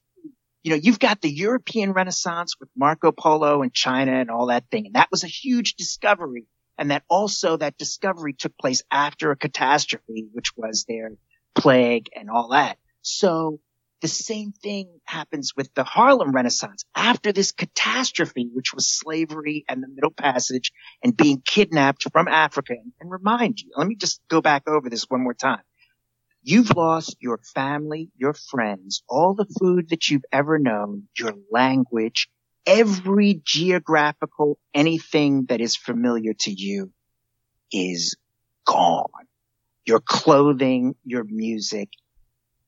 you 0.62 0.70
know, 0.70 0.81
you've 0.81 0.98
got 0.98 1.20
the 1.20 1.31
European 1.31 1.92
Renaissance 1.92 2.55
with 2.61 2.68
Marco 2.76 3.11
Polo 3.11 3.62
and 3.62 3.72
China 3.72 4.12
and 4.12 4.31
all 4.31 4.46
that 4.46 4.64
thing. 4.70 4.87
And 4.87 4.94
that 4.94 5.11
was 5.11 5.24
a 5.24 5.28
huge 5.28 5.74
discovery. 5.74 6.46
And 6.78 6.90
that 6.90 7.02
also 7.09 7.57
that 7.57 7.76
discovery 7.76 8.33
took 8.33 8.57
place 8.59 8.83
after 8.90 9.31
a 9.31 9.37
catastrophe, 9.37 10.26
which 10.33 10.57
was 10.57 10.85
their 10.88 11.12
plague 11.55 12.09
and 12.14 12.31
all 12.31 12.50
that. 12.50 12.78
So 13.02 13.59
the 14.03 14.09
same 14.09 14.51
thing 14.51 15.01
happens 15.05 15.53
with 15.57 15.73
the 15.75 15.85
Harlem 15.85 16.33
Renaissance. 16.33 16.85
After 16.95 17.33
this 17.33 17.53
catastrophe, 17.53 18.51
which 18.53 18.75
was 18.75 18.88
slavery 18.88 19.65
and 19.69 19.81
the 19.81 19.88
Middle 19.88 20.11
Passage 20.11 20.73
and 21.05 21.17
being 21.17 21.41
kidnapped 21.41 22.11
from 22.12 22.27
Africa, 22.27 22.75
and 23.01 23.11
remind 23.11 23.61
you, 23.61 23.71
let 23.77 23.87
me 23.87 23.95
just 23.95 24.21
go 24.29 24.43
back 24.43 24.65
over 24.69 24.91
this 24.91 25.05
one 25.05 25.23
more 25.23 25.35
time. 25.35 25.62
You've 26.43 26.77
lost 26.77 27.17
your 27.21 27.38
family, 27.55 28.11
your 28.17 28.35
friends, 28.35 29.05
all 29.09 29.35
the 29.35 29.47
food 29.61 29.91
that 29.91 30.09
you've 30.11 30.25
ever 30.33 30.59
known, 30.59 31.05
your 31.17 31.35
language, 31.53 32.29
every 32.67 33.41
geographical 33.45 34.59
anything 34.75 35.47
that 35.47 35.61
is 35.61 35.77
familiar 35.77 36.35
to 36.41 36.51
you 36.51 36.91
is 37.71 38.17
gone. 38.67 39.07
Your 39.87 40.01
clothing, 40.01 40.97
your 41.05 41.23
music, 41.23 41.91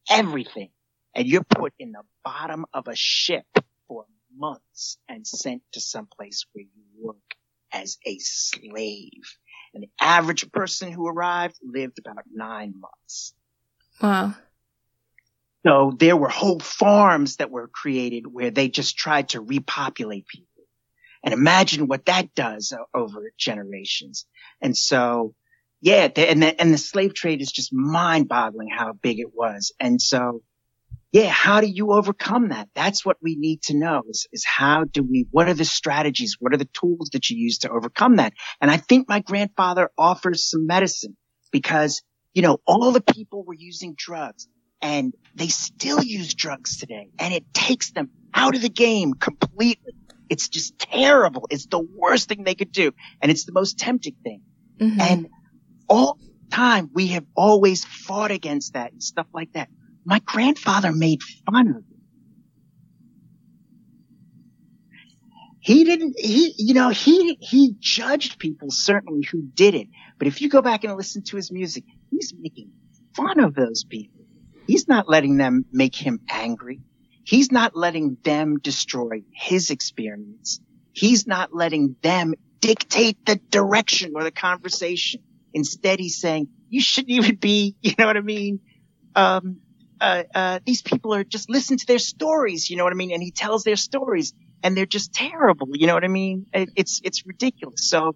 everything 0.09 0.71
and 1.15 1.27
you're 1.27 1.45
put 1.45 1.73
in 1.79 1.93
the 1.93 2.03
bottom 2.25 2.67
of 2.73 2.89
a 2.89 2.97
ship 2.97 3.47
for 3.87 4.07
months 4.37 4.99
and 5.09 5.27
sent 5.27 5.63
to 5.73 5.81
some 5.81 6.07
place 6.07 6.47
where 6.53 6.65
you 6.65 6.83
work 7.01 7.17
as 7.73 7.99
a 8.05 8.19
slave. 8.19 9.23
And 9.75 9.85
the 9.85 9.91
average 10.01 10.51
person 10.53 10.93
who 10.93 11.07
arrived 11.07 11.57
lived 11.63 11.99
about 11.99 12.25
nine 12.33 12.75
months. 12.79 13.35
Wow. 14.01 14.35
So 15.65 15.97
there 15.99 16.17
were 16.17 16.29
whole 16.29 16.61
farms 16.61 17.37
that 17.37 17.51
were 17.51 17.69
created 17.69 18.27
where 18.27 18.51
they 18.51 18.69
just 18.69 18.97
tried 18.97 19.31
to 19.31 19.41
repopulate 19.41 20.29
people. 20.29 20.47
And 21.25 21.33
imagine 21.33 21.87
what 21.87 22.05
that 22.05 22.35
does 22.35 22.75
over 22.93 23.33
generations. 23.39 24.27
And 24.61 24.77
so, 24.77 25.35
yeah, 25.81 26.09
and 26.17 26.43
the, 26.43 26.61
and 26.61 26.73
the 26.73 26.79
slave 26.79 27.15
trade 27.15 27.41
is 27.41 27.51
just 27.51 27.73
mind 27.73 28.29
boggling 28.29 28.69
how 28.69 28.93
big 28.93 29.21
it 29.21 29.35
was. 29.35 29.73
And 29.81 30.01
so 30.01 30.43
yeah, 31.15 31.29
how 31.29 31.61
do 31.61 31.69
you 31.69 31.93
overcome 31.93 32.49
that? 32.49 32.69
That's 32.75 33.07
what 33.07 33.19
we 33.23 33.37
need 33.37 33.63
to 33.63 33.77
know 33.77 34.03
is, 34.09 34.27
is 34.33 34.45
how 34.45 34.83
do 34.83 35.05
we, 35.05 35.29
what 35.31 35.49
are 35.49 35.55
the 35.55 35.65
strategies? 35.65 36.39
What 36.41 36.53
are 36.53 36.57
the 36.57 36.69
tools 36.75 37.11
that 37.13 37.31
you 37.31 37.37
use 37.37 37.59
to 37.59 37.71
overcome 37.71 38.17
that? 38.17 38.33
And 38.61 38.69
I 38.69 38.79
think 38.79 39.09
my 39.09 39.21
grandfather 39.21 39.91
offers 39.97 40.51
some 40.51 40.67
medicine 40.67 41.17
because, 41.53 42.03
you 42.33 42.43
know, 42.43 42.59
all 42.67 42.91
the 42.91 43.01
people 43.01 43.45
were 43.45 43.55
using 43.55 43.95
drugs 43.97 44.49
and 44.83 45.15
they 45.37 45.47
still 45.47 46.03
use 46.03 46.35
drugs 46.35 46.79
today 46.79 47.11
and 47.21 47.33
it 47.33 47.45
takes 47.55 47.93
them 47.93 48.11
out 48.35 48.57
of 48.57 48.63
the 48.63 48.69
game 48.69 49.15
completely. 49.15 49.95
It's 50.29 50.49
just 50.49 50.81
terrible. 50.81 51.47
It's 51.49 51.67
the 51.67 51.79
worst 51.79 52.29
thing 52.29 52.43
they 52.43 52.57
could 52.57 52.73
do. 52.73 52.91
And 53.23 53.31
it's 53.31 53.45
the 53.45 53.53
most 53.53 53.79
tempting 53.79 54.17
thing. 54.25 54.43
Mm-hmm. 54.81 55.01
And 55.01 55.29
all 55.89 56.19
time 56.51 56.91
we 56.93 57.09
have 57.09 57.25
always 57.37 57.85
fought 57.85 58.33
against 58.33 58.73
that 58.73 58.91
and 58.91 59.01
stuff 59.01 59.29
like 59.33 59.53
that 59.53 59.69
my 60.05 60.21
grandfather 60.21 60.93
made 60.93 61.21
fun 61.47 61.69
of 61.69 61.77
it. 61.77 61.85
He 65.61 65.85
didn't, 65.85 66.19
he, 66.19 66.55
you 66.59 66.75
know, 66.75 66.91
he, 66.91 67.39
he 67.41 67.75
judged 67.79 68.39
people 68.39 68.71
certainly 68.71 69.27
who 69.31 69.41
did 69.41 69.75
it. 69.75 69.89
But 70.19 70.29
if 70.29 70.43
you 70.43 70.51
go 70.51 70.61
back 70.61 70.85
and 70.85 70.95
listen 70.95 71.23
to 71.25 71.37
his 71.37 71.51
music, 71.51 71.85
he's 72.11 72.35
making 72.39 72.71
fun 73.17 73.41
of 73.41 73.55
those 73.55 73.83
people. 73.83 74.27
He's 74.67 74.89
not 74.89 75.09
letting 75.09 75.39
them 75.39 75.65
make 75.73 75.95
him 75.95 76.21
angry. 76.29 76.81
He's 77.25 77.51
not 77.51 77.75
letting 77.75 78.19
them 78.23 78.59
destroy 78.59 79.23
his 79.33 79.71
experience. 79.71 80.61
He's 80.93 81.27
not 81.27 81.55
letting 81.55 81.97
them 82.03 82.35
dictate 82.61 83.25
the 83.25 83.37
direction 83.51 84.13
or 84.15 84.23
the 84.23 84.31
conversation. 84.31 85.23
Instead, 85.55 85.99
he's 85.99 86.21
saying, 86.21 86.49
you 86.69 86.83
shouldn't 86.83 87.11
even 87.11 87.37
be, 87.37 87.75
you 87.83 87.95
know 87.99 88.07
what 88.07 88.19
I 88.19 88.21
mean? 88.21 88.61
Um, 89.15 89.61
uh, 90.05 90.25
uh, 90.35 90.59
these 90.67 90.83
people 90.83 91.15
are 91.15 91.25
just 91.25 91.49
listen 91.49 91.79
to 91.79 91.87
their 91.87 91.99
stories, 91.99 92.69
you 92.69 92.77
know 92.77 92.85
what 92.85 92.93
I 92.93 92.97
mean? 92.97 93.13
And 93.13 93.23
he 93.23 93.31
tells 93.31 93.65
their 93.65 93.77
stories 93.77 94.35
and 94.63 94.77
they're 94.77 94.85
just 94.85 95.15
terrible, 95.15 95.69
you 95.73 95.87
know 95.87 95.95
what 95.95 96.05
I 96.05 96.09
mean? 96.09 96.47
It, 96.53 96.69
it's, 96.77 97.01
it's 97.03 97.27
ridiculous. 97.27 97.89
So 97.89 98.15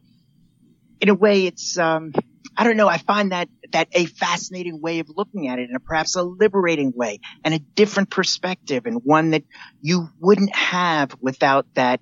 in 1.01 1.09
a 1.09 1.15
way, 1.15 1.47
it's, 1.47 1.79
um, 1.79 2.13
I 2.55 2.65
don't 2.65 2.77
know. 2.77 2.89
I 2.89 2.99
find 2.99 3.33
that, 3.33 3.49
that 3.73 3.89
a 3.93 4.05
fascinating 4.05 4.83
way 4.83 4.99
of 4.99 5.09
looking 5.09 5.49
at 5.49 5.59
it 5.59 5.71
and 5.71 5.83
perhaps 5.83 6.15
a 6.15 6.23
liberating 6.23 6.93
way 6.95 7.21
and 7.43 7.55
a 7.55 7.59
different 7.59 8.11
perspective 8.11 8.85
and 8.85 9.01
one 9.03 9.31
that 9.31 9.45
you 9.81 10.09
wouldn't 10.21 10.55
have 10.55 11.17
without 11.23 11.67
that 11.75 12.01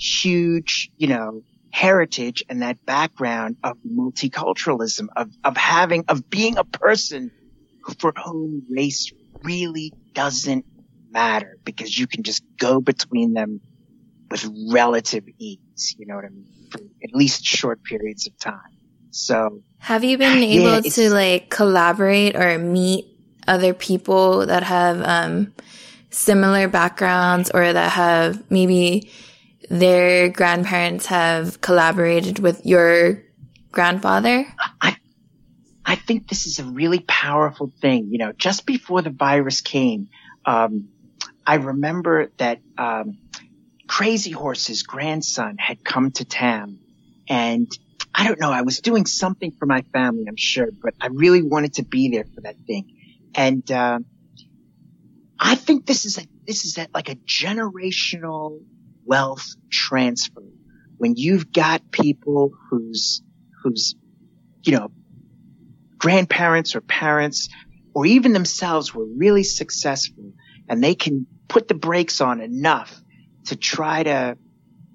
huge, 0.00 0.90
you 0.96 1.06
know, 1.06 1.42
heritage 1.70 2.42
and 2.48 2.62
that 2.62 2.84
background 2.84 3.56
of 3.62 3.76
multiculturalism, 3.86 5.06
of, 5.14 5.30
of 5.44 5.56
having, 5.56 6.06
of 6.08 6.28
being 6.28 6.56
a 6.58 6.64
person 6.64 7.30
for 8.00 8.12
whom 8.24 8.64
race 8.70 9.12
really 9.42 9.92
doesn't 10.14 10.64
matter 11.10 11.56
because 11.64 11.96
you 11.98 12.06
can 12.06 12.22
just 12.22 12.42
go 12.58 12.80
between 12.80 13.34
them 13.34 13.60
with 14.30 14.48
relative 14.70 15.24
ease. 15.38 15.94
You 15.98 16.06
know 16.06 16.16
what 16.16 16.24
I 16.24 16.28
mean? 16.28 16.46
For 16.70 16.78
at 16.78 17.14
least 17.14 17.44
short 17.44 17.82
periods 17.82 18.26
of 18.26 18.38
time. 18.38 18.60
So 19.10 19.62
have 19.78 20.04
you 20.04 20.18
been 20.18 20.38
able 20.38 20.80
yeah, 20.80 20.80
to 20.80 21.10
like 21.10 21.50
collaborate 21.50 22.36
or 22.36 22.58
meet 22.58 23.06
other 23.46 23.72
people 23.72 24.46
that 24.46 24.62
have, 24.62 25.00
um, 25.02 25.54
similar 26.10 26.68
backgrounds 26.68 27.50
or 27.52 27.72
that 27.72 27.92
have 27.92 28.50
maybe 28.50 29.10
their 29.70 30.28
grandparents 30.28 31.06
have 31.06 31.60
collaborated 31.60 32.38
with 32.38 32.64
your 32.64 33.22
grandfather? 33.72 34.46
I, 34.80 34.96
I 35.88 35.94
think 35.94 36.28
this 36.28 36.46
is 36.46 36.58
a 36.58 36.64
really 36.64 37.00
powerful 37.00 37.72
thing. 37.80 38.08
You 38.10 38.18
know, 38.18 38.32
just 38.32 38.66
before 38.66 39.00
the 39.00 39.08
virus 39.08 39.62
came, 39.62 40.08
um, 40.44 40.88
I 41.46 41.54
remember 41.54 42.30
that 42.36 42.58
um, 42.76 43.16
Crazy 43.88 44.30
Horse's 44.30 44.82
grandson 44.82 45.56
had 45.56 45.82
come 45.82 46.10
to 46.10 46.26
town, 46.26 46.78
and 47.26 47.66
I 48.14 48.28
don't 48.28 48.38
know. 48.38 48.52
I 48.52 48.60
was 48.60 48.80
doing 48.80 49.06
something 49.06 49.52
for 49.58 49.64
my 49.64 49.80
family, 49.94 50.26
I'm 50.28 50.36
sure, 50.36 50.68
but 50.82 50.92
I 51.00 51.06
really 51.06 51.40
wanted 51.40 51.72
to 51.74 51.84
be 51.84 52.10
there 52.10 52.26
for 52.34 52.42
that 52.42 52.56
thing, 52.66 52.92
and 53.34 53.68
uh, 53.72 54.00
I 55.40 55.54
think 55.54 55.86
this 55.86 56.04
is 56.04 56.18
a 56.18 56.26
this 56.46 56.66
is 56.66 56.76
a, 56.76 56.86
like 56.92 57.08
a 57.08 57.14
generational 57.14 58.60
wealth 59.06 59.46
transfer 59.72 60.42
when 60.98 61.14
you've 61.16 61.50
got 61.50 61.90
people 61.90 62.50
whose 62.68 63.22
whose 63.62 63.94
you 64.64 64.72
know 64.72 64.90
grandparents 65.98 66.76
or 66.76 66.80
parents 66.80 67.48
or 67.94 68.06
even 68.06 68.32
themselves 68.32 68.94
were 68.94 69.06
really 69.06 69.42
successful 69.42 70.32
and 70.68 70.82
they 70.82 70.94
can 70.94 71.26
put 71.48 71.68
the 71.68 71.74
brakes 71.74 72.20
on 72.20 72.40
enough 72.40 73.00
to 73.46 73.56
try 73.56 74.02
to 74.02 74.36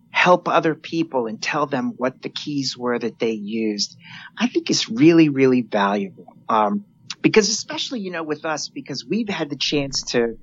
help 0.10 0.47
other 0.47 0.76
people 0.76 1.26
and 1.26 1.41
tell 1.41 1.66
them 1.66 1.93
what 1.97 2.22
the 2.22 2.30
keys 2.30 2.78
were 2.78 2.97
that 2.97 3.18
they 3.20 3.32
used, 3.32 3.97
I 4.38 4.47
think 4.47 4.70
is 4.70 4.88
really, 4.88 5.30
really 5.30 5.62
valuable. 5.62 6.28
Um, 6.47 6.86
because 7.22 7.49
especially, 7.49 8.01
you 8.01 8.12
know, 8.12 8.24
with 8.24 8.45
us, 8.45 8.70
because 8.70 9.04
we've 9.04 9.28
had 9.28 9.49
the 9.49 9.56
chance 9.56 10.04
to, 10.12 10.38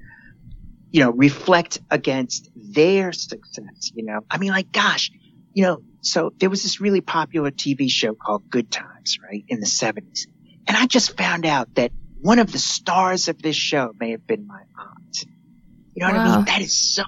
you 0.91 1.05
know, 1.05 1.13
reflect 1.13 1.79
against 1.91 2.51
their 2.57 3.13
success, 3.13 3.93
you 3.95 4.05
know, 4.05 4.21
I 4.29 4.39
mean, 4.39 4.51
like, 4.51 4.73
gosh, 4.73 5.13
you 5.53 5.63
know, 5.63 5.83
so 6.01 6.33
there 6.39 6.51
was 6.51 6.63
this 6.63 6.81
really 6.81 7.01
popular 7.01 7.51
TV 7.51 7.89
show 7.89 8.15
called 8.15 8.51
Good 8.51 8.71
Times, 8.71 9.19
right, 9.23 9.45
in 9.49 9.61
the 9.61 9.67
seventies. 9.67 10.27
And 10.71 10.77
I 10.77 10.87
just 10.87 11.17
found 11.17 11.47
out 11.47 11.75
that 11.75 11.91
one 12.21 12.39
of 12.39 12.53
the 12.53 12.59
stars 12.61 13.27
of 13.27 13.43
this 13.43 13.57
show 13.57 13.93
may 13.99 14.13
have 14.13 14.25
been 14.25 14.47
my 14.47 14.61
aunt. 14.79 15.25
You 15.97 16.07
know 16.07 16.13
wow. 16.13 16.17
what 16.17 16.29
I 16.29 16.37
mean? 16.37 16.45
That 16.45 16.61
is 16.61 16.95
so 16.95 17.03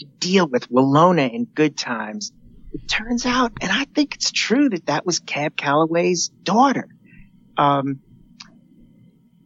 to 0.00 0.06
deal 0.18 0.48
with 0.48 0.68
Willona 0.68 1.32
in 1.32 1.44
Good 1.44 1.78
Times. 1.78 2.32
It 2.72 2.88
turns 2.88 3.24
out, 3.24 3.52
and 3.60 3.70
I 3.70 3.84
think 3.84 4.16
it's 4.16 4.32
true 4.32 4.68
that 4.68 4.86
that 4.86 5.06
was 5.06 5.20
Cab 5.20 5.56
Calloway's 5.56 6.28
daughter. 6.42 6.88
Um, 7.56 8.00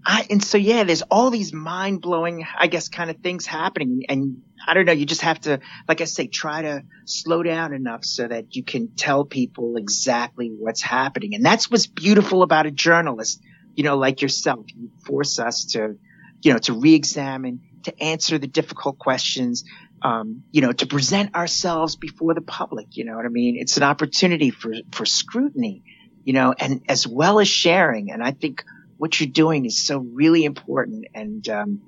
I, 0.03 0.27
and 0.31 0.43
so 0.43 0.57
yeah, 0.57 0.85
there's 0.85 1.03
all 1.03 1.29
these 1.29 1.53
mind 1.53 2.01
blowing, 2.01 2.47
I 2.59 2.69
guess, 2.69 2.89
kind 2.89 3.11
of 3.11 3.19
things 3.19 3.45
happening. 3.45 4.05
And 4.09 4.39
I 4.67 4.73
don't 4.73 4.87
know, 4.87 4.93
you 4.93 5.05
just 5.05 5.21
have 5.21 5.41
to, 5.43 5.61
like 5.87 6.01
I 6.01 6.05
say, 6.05 6.27
try 6.27 6.63
to 6.63 6.85
slow 7.05 7.43
down 7.43 7.75
enough 7.75 8.07
so 8.07 8.27
that 8.27 8.57
you 8.57 8.65
can 8.65 8.95
tell 8.97 9.27
people 9.27 9.77
exactly 9.77 10.51
what's 10.59 10.81
happening. 10.81 11.35
And 11.35 11.45
that's 11.45 11.71
what's 11.71 11.87
beautiful 11.87 12.43
about 12.43 12.65
a 12.65 12.71
journalist, 12.71 13.43
you 13.79 13.85
know, 13.85 13.97
like 13.97 14.23
yourself. 14.23 14.67
You 14.75 14.91
force 15.07 15.39
us 15.39 15.67
to, 15.67 15.95
you 16.43 16.53
know, 16.53 16.59
to 16.59 16.73
re-examine, 16.73 17.61
to 17.85 18.03
answer 18.03 18.37
the 18.37 18.49
difficult 18.49 18.99
questions, 18.99 19.63
um, 20.03 20.43
you 20.51 20.63
know, 20.63 20.73
to 20.73 20.87
present 20.89 21.37
ourselves 21.37 21.95
before 21.95 22.35
the 22.35 22.41
public. 22.41 22.97
You 22.97 23.05
know 23.05 23.15
what 23.15 23.25
I 23.25 23.29
mean? 23.29 23.57
It's 23.57 23.77
an 23.77 23.85
opportunity 23.85 24.51
for, 24.51 24.75
for 24.91 25.07
scrutiny, 25.07 25.85
you 26.25 26.33
know, 26.33 26.53
and 26.59 26.83
as 26.89 27.07
well 27.07 27.39
as 27.39 27.47
sharing. 27.47 28.11
And 28.11 28.21
I 28.21 28.33
think 28.33 28.65
what 28.97 29.21
you're 29.21 29.31
doing 29.31 29.65
is 29.65 29.87
so 29.87 29.99
really 29.99 30.45
important. 30.45 31.07
And, 31.15 31.49
um, 31.49 31.83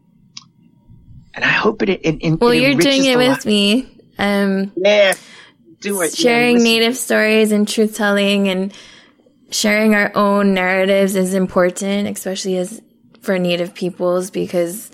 and 1.34 1.45
I 1.45 1.49
hope 1.49 1.82
it, 1.82 1.88
it, 1.88 2.18
it 2.20 2.41
well, 2.41 2.55
you're 2.55 2.74
doing 2.74 3.05
it 3.05 3.16
with 3.16 3.45
me. 3.45 3.99
Um, 4.16 4.70
yeah, 4.76 5.14
do 5.80 6.03
it. 6.03 6.14
Sharing 6.14 6.59
yeah, 6.59 6.62
native 6.62 6.97
stories 6.97 7.51
and 7.51 7.66
truth 7.66 7.97
telling 7.97 8.47
and 8.47 8.72
sharing 9.51 9.95
our 9.95 10.13
own 10.15 10.55
narratives 10.55 11.17
is 11.17 11.35
important, 11.35 12.09
especially 12.09 12.57
as 12.57 12.81
for 13.21 13.39
native 13.39 13.75
peoples 13.75 14.31
because 14.31 14.91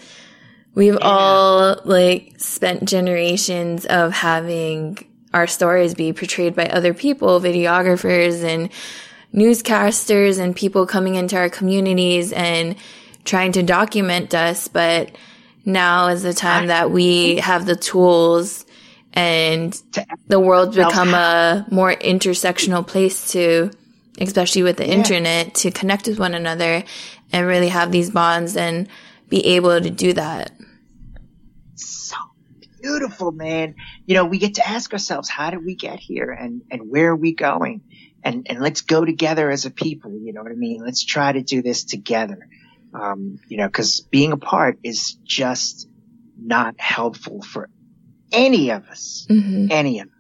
we've 0.74 0.94
yeah. 0.94 1.00
all 1.00 1.80
like 1.84 2.34
spent 2.38 2.84
generations 2.84 3.86
of 3.86 4.12
having 4.12 4.98
our 5.32 5.46
stories 5.46 5.94
be 5.94 6.12
portrayed 6.12 6.54
by 6.54 6.66
other 6.66 6.94
people, 6.94 7.40
videographers 7.40 8.42
and 8.42 8.70
newscasters 9.34 10.38
and 10.38 10.56
people 10.56 10.86
coming 10.86 11.14
into 11.14 11.36
our 11.36 11.50
communities 11.50 12.32
and 12.32 12.76
trying 13.24 13.52
to 13.52 13.62
document 13.62 14.34
us. 14.34 14.68
But 14.68 15.14
now 15.64 16.08
is 16.08 16.22
the 16.22 16.32
time 16.32 16.68
that 16.68 16.90
we 16.90 17.36
have 17.36 17.66
the 17.66 17.76
tools 17.76 18.64
and 19.12 19.80
the 20.26 20.40
world's 20.40 20.76
become 20.76 21.14
a 21.14 21.66
more 21.70 21.92
intersectional 21.92 22.86
place 22.86 23.32
to, 23.32 23.70
especially 24.20 24.62
with 24.62 24.76
the 24.76 24.86
yeah. 24.86 24.94
internet, 24.94 25.54
to 25.56 25.70
connect 25.70 26.06
with 26.06 26.18
one 26.18 26.34
another 26.34 26.84
and 27.32 27.46
really 27.46 27.68
have 27.68 27.92
these 27.92 28.10
bonds 28.10 28.56
and 28.56 28.88
be 29.28 29.44
able 29.46 29.80
to 29.80 29.90
do 29.90 30.12
that. 30.12 30.52
So 31.74 32.16
beautiful, 32.80 33.32
man. 33.32 33.74
You 34.06 34.14
know, 34.14 34.24
we 34.24 34.38
get 34.38 34.54
to 34.54 34.68
ask 34.68 34.92
ourselves, 34.92 35.28
how 35.28 35.50
did 35.50 35.64
we 35.64 35.74
get 35.74 35.98
here 35.98 36.30
and, 36.30 36.62
and 36.70 36.90
where 36.90 37.10
are 37.10 37.16
we 37.16 37.32
going? 37.34 37.82
and, 38.26 38.46
and 38.50 38.60
let's 38.60 38.82
go 38.82 39.04
together 39.04 39.48
as 39.50 39.66
a 39.66 39.70
people. 39.70 40.10
You 40.18 40.32
know 40.32 40.42
what 40.42 40.50
I 40.50 40.56
mean? 40.56 40.82
Let's 40.84 41.04
try 41.04 41.30
to 41.30 41.42
do 41.42 41.62
this 41.62 41.84
together. 41.84 42.48
Um, 42.92 43.38
you 43.46 43.56
know, 43.56 43.68
cause 43.68 44.00
being 44.00 44.32
apart 44.32 44.80
is 44.82 45.16
just 45.22 45.88
not 46.36 46.74
helpful 46.78 47.40
for 47.40 47.70
any 48.32 48.70
of 48.70 48.88
us, 48.88 49.26
mm-hmm. 49.30 49.68
any 49.70 50.00
of 50.00 50.08
them. 50.08 50.16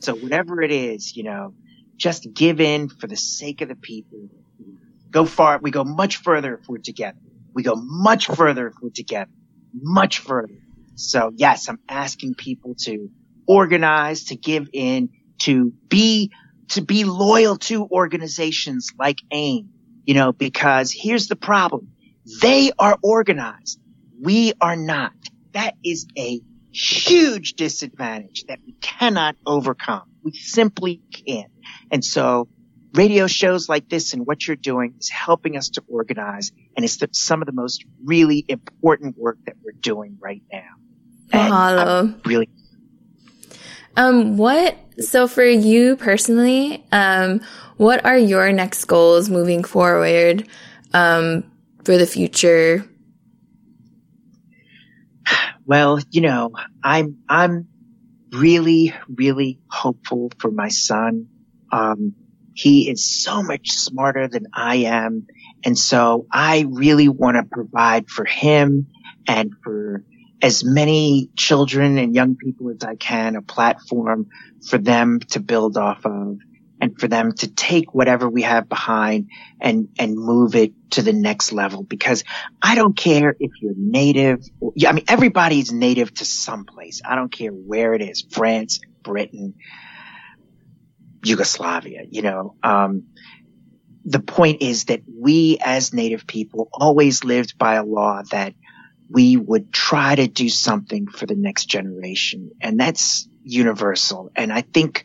So 0.00 0.14
whatever 0.14 0.60
it 0.60 0.70
is, 0.70 1.16
you 1.16 1.22
know, 1.22 1.54
just 2.00 2.32
give 2.32 2.60
in 2.60 2.88
for 2.88 3.06
the 3.06 3.16
sake 3.16 3.60
of 3.60 3.68
the 3.68 3.76
people. 3.76 4.28
Go 5.10 5.26
far. 5.26 5.58
We 5.58 5.70
go 5.70 5.84
much 5.84 6.16
further 6.16 6.56
if 6.56 6.68
we're 6.68 6.78
together. 6.78 7.18
We 7.52 7.62
go 7.62 7.74
much 7.76 8.26
further 8.26 8.68
if 8.68 8.74
we're 8.80 8.90
together. 8.90 9.30
Much 9.74 10.18
further. 10.18 10.54
So 10.94 11.30
yes, 11.36 11.68
I'm 11.68 11.78
asking 11.88 12.34
people 12.34 12.74
to 12.80 13.10
organize, 13.46 14.24
to 14.24 14.36
give 14.36 14.68
in, 14.72 15.10
to 15.40 15.72
be 15.88 16.32
to 16.68 16.82
be 16.82 17.04
loyal 17.04 17.56
to 17.56 17.86
organizations 17.86 18.92
like 18.98 19.18
AIM, 19.32 19.70
you 20.04 20.14
know, 20.14 20.32
because 20.32 20.92
here's 20.92 21.26
the 21.26 21.36
problem. 21.36 21.88
They 22.40 22.70
are 22.78 22.96
organized. 23.02 23.80
We 24.20 24.52
are 24.60 24.76
not. 24.76 25.12
That 25.52 25.74
is 25.84 26.06
a 26.16 26.40
huge 26.70 27.54
disadvantage 27.54 28.44
that 28.46 28.60
we 28.64 28.74
cannot 28.80 29.34
overcome. 29.44 30.09
We 30.22 30.32
simply 30.32 31.02
can't. 31.12 31.50
And 31.90 32.04
so 32.04 32.48
radio 32.94 33.26
shows 33.26 33.68
like 33.68 33.88
this 33.88 34.12
and 34.12 34.26
what 34.26 34.46
you're 34.46 34.56
doing 34.56 34.94
is 34.98 35.08
helping 35.08 35.56
us 35.56 35.70
to 35.70 35.82
organize. 35.88 36.52
And 36.76 36.84
it's 36.84 36.98
the, 36.98 37.08
some 37.12 37.42
of 37.42 37.46
the 37.46 37.52
most 37.52 37.84
really 38.04 38.44
important 38.48 39.16
work 39.16 39.38
that 39.46 39.56
we're 39.62 39.72
doing 39.72 40.18
right 40.20 40.42
now. 40.52 40.68
And 41.32 42.26
really. 42.26 42.48
Um, 43.96 44.36
what 44.36 44.76
so 44.98 45.26
for 45.26 45.44
you 45.44 45.96
personally, 45.96 46.84
um, 46.92 47.40
what 47.76 48.04
are 48.04 48.18
your 48.18 48.52
next 48.52 48.84
goals 48.84 49.30
moving 49.30 49.64
forward 49.64 50.46
um, 50.92 51.50
for 51.84 51.96
the 51.96 52.06
future? 52.06 52.84
Well, 55.64 56.00
you 56.10 56.20
know, 56.20 56.52
I'm 56.82 57.18
I'm 57.28 57.68
really 58.32 58.94
really 59.08 59.60
hopeful 59.68 60.30
for 60.38 60.50
my 60.50 60.68
son. 60.68 61.28
Um, 61.72 62.14
he 62.54 62.90
is 62.90 63.22
so 63.22 63.42
much 63.42 63.70
smarter 63.70 64.28
than 64.28 64.46
I 64.52 64.76
am, 64.76 65.26
and 65.64 65.78
so 65.78 66.26
I 66.32 66.66
really 66.68 67.08
want 67.08 67.36
to 67.36 67.44
provide 67.44 68.08
for 68.08 68.24
him 68.24 68.88
and 69.26 69.52
for 69.62 70.04
as 70.42 70.64
many 70.64 71.30
children 71.36 71.98
and 71.98 72.14
young 72.14 72.36
people 72.36 72.70
as 72.70 72.82
I 72.82 72.96
can 72.96 73.36
a 73.36 73.42
platform 73.42 74.28
for 74.68 74.78
them 74.78 75.20
to 75.30 75.40
build 75.40 75.76
off 75.76 76.04
of 76.04 76.38
and 76.80 76.98
for 76.98 77.08
them 77.08 77.32
to 77.32 77.48
take 77.48 77.94
whatever 77.94 78.28
we 78.28 78.42
have 78.42 78.68
behind 78.68 79.28
and, 79.60 79.88
and 79.98 80.14
move 80.14 80.54
it 80.54 80.72
to 80.92 81.02
the 81.02 81.12
next 81.12 81.52
level. 81.52 81.82
Because 81.82 82.24
I 82.62 82.74
don't 82.74 82.96
care 82.96 83.36
if 83.38 83.50
you're 83.60 83.74
native. 83.76 84.44
I 84.86 84.92
mean, 84.92 85.04
everybody's 85.08 85.72
native 85.72 86.12
to 86.14 86.24
some 86.24 86.64
place. 86.64 87.02
I 87.04 87.14
don't 87.16 87.32
care 87.32 87.50
where 87.50 87.94
it 87.94 88.02
is. 88.02 88.22
France, 88.22 88.80
Britain, 89.02 89.54
Yugoslavia, 91.22 92.02
you 92.08 92.22
know, 92.22 92.54
um, 92.62 93.04
the 94.04 94.20
point 94.20 94.62
is 94.62 94.86
that 94.86 95.02
we 95.06 95.58
as 95.60 95.92
native 95.92 96.26
people 96.26 96.68
always 96.72 97.22
lived 97.22 97.58
by 97.58 97.74
a 97.74 97.84
law 97.84 98.22
that 98.30 98.54
we 99.10 99.36
would 99.36 99.72
try 99.72 100.14
to 100.14 100.26
do 100.26 100.48
something 100.48 101.06
for 101.06 101.26
the 101.26 101.34
next 101.34 101.66
generation. 101.66 102.52
And 102.60 102.78
that's 102.78 103.28
universal. 103.42 104.30
And 104.36 104.52
I 104.52 104.62
think 104.62 105.04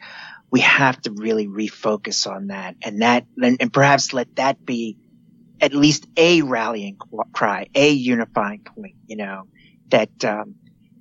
we 0.55 0.61
have 0.61 1.01
to 1.01 1.11
really 1.11 1.47
refocus 1.49 2.31
on 2.31 2.47
that 2.47 2.77
and 2.81 3.01
that, 3.01 3.25
and, 3.43 3.73
perhaps 3.73 4.13
let 4.13 4.33
that 4.37 4.65
be 4.65 4.95
at 5.59 5.73
least 5.73 6.07
a 6.15 6.43
rallying 6.43 6.95
cry, 7.33 7.67
a 7.75 7.89
unifying 7.91 8.61
point, 8.61 8.95
you 9.05 9.17
know, 9.17 9.49
that, 9.89 10.23
um, 10.23 10.55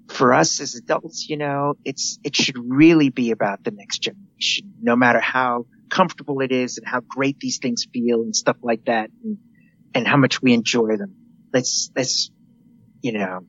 for 0.09 0.35
us 0.35 0.59
as 0.61 0.75
adults, 0.75 1.29
you 1.29 1.37
know, 1.37 1.75
it's, 1.85 2.19
it 2.25 2.35
should 2.35 2.57
really 2.59 3.11
be 3.11 3.31
about 3.31 3.63
the 3.63 3.71
next 3.71 4.01
generation, 4.01 4.75
no 4.83 4.97
matter 4.97 5.21
how 5.21 5.67
comfortable 5.89 6.41
it 6.41 6.51
is 6.51 6.79
and 6.79 6.89
how 6.89 6.99
great 6.99 7.39
these 7.39 7.59
things 7.59 7.87
feel 7.93 8.23
and 8.23 8.35
stuff 8.35 8.57
like 8.61 8.87
that 8.87 9.09
and, 9.23 9.39
and 9.95 10.05
how 10.05 10.17
much 10.17 10.43
we 10.43 10.53
enjoy 10.53 10.97
them. 10.97 11.15
Let's, 11.53 11.93
let's, 11.95 12.33
you 13.05 13.13
know, 13.13 13.41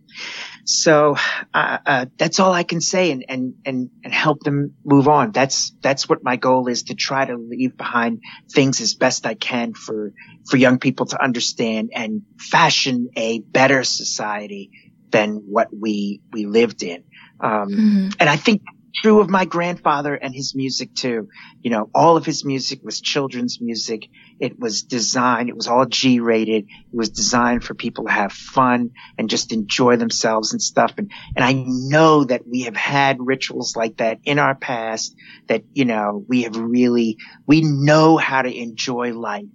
so, 0.66 1.16
uh, 1.54 1.78
uh, 1.86 2.06
that's 2.18 2.42
all 2.42 2.52
I 2.52 2.64
can 2.64 2.82
say 2.82 3.12
and, 3.12 3.24
and, 3.30 3.54
and, 3.66 3.90
and 4.04 4.14
help 4.14 4.42
them 4.42 4.76
move 4.84 5.08
on. 5.08 5.32
That's, 5.32 5.72
that's 5.82 6.10
what 6.10 6.26
my 6.26 6.36
goal 6.36 6.68
is 6.68 6.84
to 6.84 6.94
try 6.94 7.24
to 7.24 7.38
leave 7.38 7.78
behind 7.78 8.22
things 8.52 8.82
as 8.82 8.96
best 8.96 9.26
I 9.26 9.34
can 9.34 9.74
for, 9.74 10.12
for 10.50 10.58
young 10.58 10.78
people 10.78 11.06
to 11.06 11.24
understand 11.24 11.92
and 11.96 12.24
fashion 12.38 13.10
a 13.16 13.40
better 13.40 13.86
society 13.86 14.72
than 15.10 15.36
what 15.48 15.70
we, 15.72 16.22
we 16.34 16.46
lived 16.46 16.84
in. 16.84 17.06
Um, 17.40 17.70
mm-hmm. 17.70 18.10
and 18.20 18.30
I 18.30 18.36
think 18.36 18.62
true 18.94 19.22
of 19.22 19.30
my 19.30 19.46
grandfather 19.46 20.16
and 20.16 20.34
his 20.34 20.54
music 20.54 20.94
too. 20.96 21.30
You 21.62 21.72
know, 21.72 21.90
all 21.94 22.18
of 22.18 22.26
his 22.26 22.44
music 22.44 22.80
was 22.84 23.00
children's 23.00 23.60
music. 23.62 24.10
It 24.40 24.60
was 24.60 24.84
designed, 24.84 25.50
it 25.50 25.56
was 25.56 25.68
all 25.68 25.86
G 25.86 26.20
rated. 26.20 26.66
It 26.66 26.96
was 26.96 27.10
designed 27.10 27.64
for 27.64 27.74
people 27.74 28.06
to 28.06 28.12
have 28.12 28.34
fun 28.34 28.92
and 29.18 29.30
just 29.30 29.54
enjoy 29.54 29.96
themselves 29.96 30.52
and 30.52 30.62
stuff. 30.62 30.94
And, 30.98 31.12
and 31.36 31.46
I 31.46 31.54
know 31.54 32.26
that 32.26 32.48
we 32.48 32.64
have 32.64 32.76
had 32.76 33.18
rituals 33.20 33.76
like 33.76 33.98
that 33.98 34.20
in 34.24 34.40
our 34.40 34.56
past 34.56 35.16
that, 35.48 35.64
you 35.74 35.86
know, 35.86 36.24
we 36.28 36.44
have 36.44 36.58
really, 36.58 37.18
we 37.46 37.62
know 37.62 38.18
how 38.18 38.42
to 38.42 38.54
enjoy 38.54 39.14
life 39.14 39.46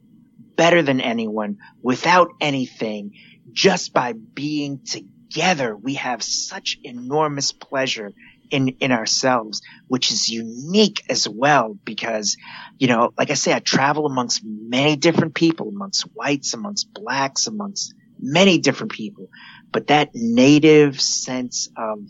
better 0.56 0.82
than 0.82 1.00
anyone 1.00 1.58
without 1.82 2.30
anything 2.40 3.12
just 3.52 3.92
by 3.92 4.12
being 4.12 4.80
together. 4.84 5.76
We 5.76 5.94
have 5.94 6.22
such 6.22 6.78
enormous 6.82 7.52
pleasure 7.52 8.12
in, 8.50 8.68
in 8.80 8.92
ourselves, 8.92 9.62
which 9.88 10.10
is 10.10 10.28
unique 10.28 11.04
as 11.08 11.28
well 11.28 11.76
because, 11.84 12.36
you 12.78 12.88
know, 12.88 13.12
like 13.16 13.30
I 13.30 13.34
say, 13.34 13.54
I 13.54 13.60
travel 13.60 14.06
amongst 14.06 14.42
many 14.44 14.96
different 14.96 15.34
people, 15.34 15.68
amongst 15.68 16.02
whites, 16.14 16.54
amongst 16.54 16.92
blacks, 16.92 17.46
amongst 17.46 17.94
many 18.18 18.58
different 18.58 18.92
people. 18.92 19.28
But 19.72 19.88
that 19.88 20.10
native 20.14 21.00
sense 21.00 21.68
of, 21.76 22.00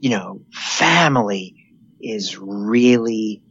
you 0.00 0.10
know, 0.10 0.42
family 0.52 1.56
is 2.00 2.38
really 2.38 3.42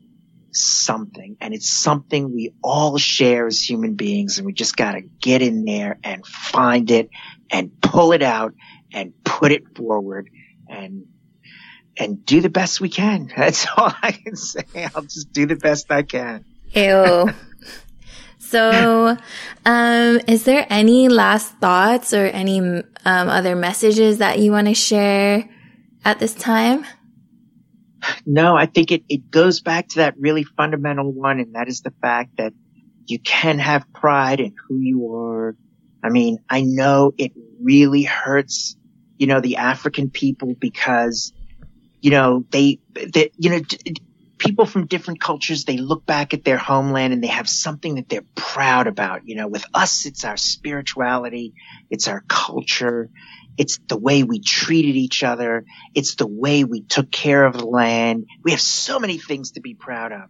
something 0.52 1.38
and 1.40 1.54
it's 1.54 1.70
something 1.70 2.34
we 2.34 2.54
all 2.64 2.98
share 2.98 3.48
as 3.48 3.62
human 3.62 3.94
beings 3.94 4.38
and 4.38 4.46
we 4.46 4.54
just 4.54 4.76
got 4.76 4.94
to 4.94 5.02
get 5.02 5.42
in 5.42 5.64
there 5.64 6.00
and 6.04 6.26
find 6.26 6.90
it 6.90 7.10
and 7.52 7.80
pull 7.82 8.12
it 8.14 8.24
out 8.24 8.54
and 8.92 9.14
put 9.24 9.52
it 9.52 9.78
forward 9.78 10.30
and 10.68 11.06
and 12.00 12.26
do 12.26 12.42
the 12.42 12.50
best 12.50 12.82
we 12.82 12.90
can. 12.90 13.32
That's 13.38 13.68
all 13.78 13.94
I 14.02 14.14
can 14.14 14.36
say. 14.36 14.64
I'll 14.96 15.04
just 15.04 15.32
do 15.32 15.46
the 15.46 15.58
best 15.58 15.92
I 15.92 16.04
can. 16.04 16.46
Ew. 16.74 17.30
So, 18.40 19.16
um, 19.66 20.20
is 20.28 20.46
there 20.46 20.66
any 20.72 21.08
last 21.08 21.54
thoughts 21.58 22.14
or 22.14 22.26
any 22.26 22.60
um, 22.60 22.84
other 23.06 23.56
messages 23.56 24.18
that 24.18 24.40
you 24.40 24.52
want 24.52 24.68
to 24.68 24.74
share 24.74 25.48
at 26.04 26.18
this 26.18 26.34
time? 26.34 26.84
No, 28.26 28.56
I 28.56 28.66
think 28.66 28.92
it, 28.92 29.04
it 29.08 29.30
goes 29.30 29.62
back 29.62 29.90
to 29.90 29.98
that 29.98 30.16
really 30.18 30.44
fundamental 30.44 31.12
one, 31.12 31.40
and 31.40 31.54
that 31.54 31.68
is 31.68 31.82
the 31.82 31.94
fact 32.02 32.38
that 32.38 32.54
you 33.06 33.20
can 33.20 33.60
have 33.60 33.92
pride 33.94 34.40
in 34.40 34.56
who 34.68 34.80
you 34.80 35.14
are. 35.14 35.56
I 36.02 36.10
mean, 36.10 36.40
I 36.50 36.62
know 36.62 37.14
it 37.18 37.34
really 37.62 38.04
hurts, 38.04 38.76
you 39.18 39.28
know, 39.28 39.42
the 39.42 39.58
African 39.58 40.10
people 40.10 40.56
because 40.56 41.34
you 42.02 42.12
know, 42.12 42.46
they, 42.52 42.80
they 42.94 43.32
you 43.38 43.50
know, 43.50 43.62
people 44.38 44.66
from 44.66 44.88
different 44.88 45.20
cultures, 45.20 45.66
they 45.66 45.78
look 45.78 46.06
back 46.06 46.34
at 46.34 46.44
their 46.44 46.58
homeland 46.58 47.14
and 47.14 47.24
they 47.24 47.28
have 47.28 47.48
something 47.48 47.96
that 47.96 48.10
they're 48.10 48.26
proud 48.36 48.88
about. 48.88 49.28
You 49.28 49.36
know, 49.36 49.48
with 49.48 49.66
us, 49.74 50.06
it's 50.06 50.24
our 50.24 50.38
spirituality. 50.38 51.54
It's 51.90 52.08
our 52.08 52.24
culture. 52.28 53.10
It's 53.58 53.80
the 53.88 53.98
way 53.98 54.24
we 54.24 54.40
treated 54.40 54.96
each 54.96 55.24
other. 55.24 55.66
It's 55.94 56.16
the 56.16 56.28
way 56.28 56.64
we 56.64 56.82
took 56.82 57.12
care 57.12 57.46
of 57.46 57.58
the 57.58 57.66
land. 57.66 58.26
We 58.44 58.52
have 58.52 58.62
so 58.62 59.00
many 59.00 59.18
things 59.18 59.52
to 59.52 59.62
be 59.62 59.76
proud 59.76 60.14
of. 60.14 60.30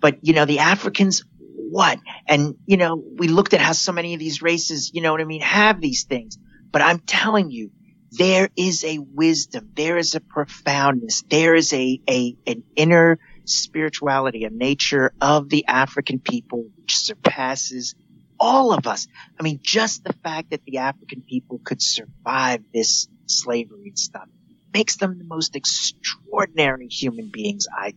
But, 0.00 0.18
you 0.22 0.32
know, 0.32 0.46
the 0.46 0.60
Africans, 0.60 1.22
what? 1.38 1.98
And, 2.26 2.56
you 2.66 2.78
know, 2.78 2.96
we 2.96 3.28
looked 3.28 3.52
at 3.52 3.60
how 3.60 3.72
so 3.72 3.92
many 3.92 4.14
of 4.14 4.20
these 4.20 4.40
races, 4.40 4.90
you 4.94 5.02
know 5.02 5.12
what 5.12 5.20
I 5.20 5.24
mean, 5.24 5.42
have 5.42 5.80
these 5.80 6.04
things. 6.04 6.38
But 6.72 6.80
I'm 6.80 6.98
telling 7.00 7.50
you, 7.50 7.70
there 8.12 8.50
is 8.56 8.84
a 8.84 8.98
wisdom, 8.98 9.70
there 9.74 9.96
is 9.96 10.14
a 10.14 10.20
profoundness, 10.20 11.24
there 11.30 11.54
is 11.54 11.72
a, 11.72 12.00
a, 12.08 12.36
an 12.46 12.62
inner 12.76 13.18
spirituality, 13.44 14.44
a 14.44 14.50
nature 14.50 15.12
of 15.20 15.48
the 15.48 15.66
African 15.66 16.20
people 16.20 16.66
which 16.76 16.96
surpasses 16.96 17.94
all 18.38 18.72
of 18.72 18.86
us. 18.86 19.06
I 19.38 19.42
mean, 19.42 19.60
just 19.62 20.04
the 20.04 20.12
fact 20.12 20.50
that 20.50 20.64
the 20.64 20.78
African 20.78 21.22
people 21.22 21.60
could 21.64 21.82
survive 21.82 22.62
this 22.72 23.08
slavery 23.26 23.88
and 23.88 23.98
stuff 23.98 24.28
makes 24.74 24.96
them 24.96 25.18
the 25.18 25.24
most 25.24 25.56
extraordinary 25.56 26.88
human 26.88 27.30
beings 27.32 27.66
I 27.72 27.94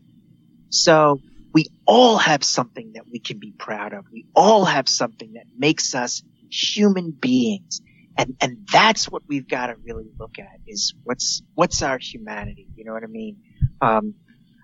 so 0.69 1.21
we 1.53 1.67
all 1.85 2.17
have 2.17 2.43
something 2.43 2.93
that 2.93 3.05
we 3.09 3.19
can 3.19 3.39
be 3.39 3.53
proud 3.53 3.93
of. 3.93 4.05
We 4.11 4.25
all 4.35 4.65
have 4.65 4.89
something 4.89 5.33
that 5.33 5.45
makes 5.57 5.95
us 5.95 6.21
human 6.49 7.11
beings. 7.11 7.81
And, 8.17 8.35
and 8.41 8.67
that's 8.71 9.09
what 9.09 9.23
we've 9.27 9.47
got 9.47 9.67
to 9.67 9.75
really 9.83 10.07
look 10.17 10.39
at 10.39 10.59
is 10.67 10.93
what's, 11.03 11.41
what's 11.53 11.81
our 11.81 11.97
humanity? 11.97 12.67
You 12.75 12.85
know 12.85 12.93
what 12.93 13.03
I 13.03 13.07
mean? 13.07 13.37
Um, 13.81 14.15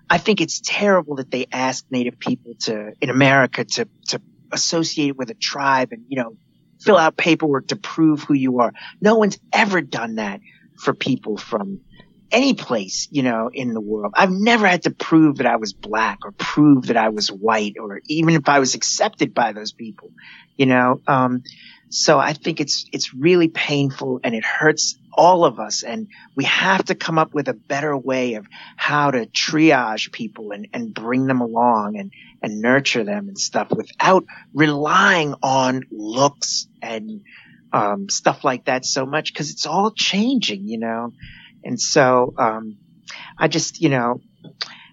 I 0.08 0.18
think 0.18 0.40
it's 0.40 0.60
terrible 0.64 1.16
that 1.16 1.30
they 1.30 1.46
ask 1.52 1.84
native 1.90 2.18
people 2.18 2.54
to, 2.60 2.92
in 3.00 3.10
America 3.10 3.64
to, 3.64 3.88
to 4.08 4.20
associate 4.50 5.16
with 5.16 5.30
a 5.30 5.34
tribe 5.34 5.88
and, 5.92 6.04
you 6.08 6.16
know, 6.16 6.36
fill 6.80 6.98
out 6.98 7.16
paperwork 7.16 7.68
to 7.68 7.76
prove 7.76 8.22
who 8.22 8.34
you 8.34 8.60
are. 8.60 8.72
No 9.00 9.16
one's 9.16 9.38
ever 9.52 9.80
done 9.80 10.16
that 10.16 10.40
for 10.78 10.94
people 10.94 11.36
from 11.36 11.80
any 12.30 12.54
place, 12.54 13.08
you 13.10 13.22
know, 13.22 13.50
in 13.52 13.74
the 13.74 13.80
world. 13.80 14.14
I've 14.16 14.30
never 14.30 14.66
had 14.66 14.82
to 14.84 14.90
prove 14.90 15.36
that 15.36 15.46
I 15.46 15.56
was 15.56 15.74
black 15.74 16.20
or 16.24 16.32
prove 16.32 16.86
that 16.86 16.96
I 16.96 17.10
was 17.10 17.28
white 17.30 17.74
or 17.78 18.00
even 18.06 18.34
if 18.34 18.48
I 18.48 18.58
was 18.58 18.74
accepted 18.74 19.34
by 19.34 19.52
those 19.52 19.72
people, 19.72 20.10
you 20.56 20.66
know, 20.66 21.00
um, 21.06 21.42
so 21.92 22.18
I 22.18 22.32
think 22.32 22.58
it's, 22.58 22.86
it's 22.90 23.12
really 23.12 23.48
painful 23.48 24.20
and 24.24 24.34
it 24.34 24.44
hurts 24.44 24.98
all 25.12 25.44
of 25.44 25.60
us. 25.60 25.82
And 25.82 26.08
we 26.34 26.44
have 26.44 26.86
to 26.86 26.94
come 26.94 27.18
up 27.18 27.34
with 27.34 27.48
a 27.48 27.52
better 27.52 27.94
way 27.94 28.34
of 28.34 28.46
how 28.76 29.10
to 29.10 29.26
triage 29.26 30.10
people 30.10 30.52
and, 30.52 30.68
and 30.72 30.94
bring 30.94 31.26
them 31.26 31.42
along 31.42 31.98
and, 31.98 32.10
and 32.42 32.62
nurture 32.62 33.04
them 33.04 33.28
and 33.28 33.38
stuff 33.38 33.68
without 33.70 34.24
relying 34.54 35.34
on 35.42 35.82
looks 35.90 36.66
and, 36.80 37.20
um, 37.74 38.08
stuff 38.08 38.42
like 38.42 38.64
that 38.64 38.86
so 38.86 39.04
much 39.04 39.30
because 39.32 39.50
it's 39.50 39.66
all 39.66 39.90
changing, 39.90 40.66
you 40.66 40.78
know? 40.78 41.12
And 41.62 41.78
so, 41.78 42.32
um, 42.38 42.78
I 43.36 43.48
just, 43.48 43.82
you 43.82 43.90
know, 43.90 44.22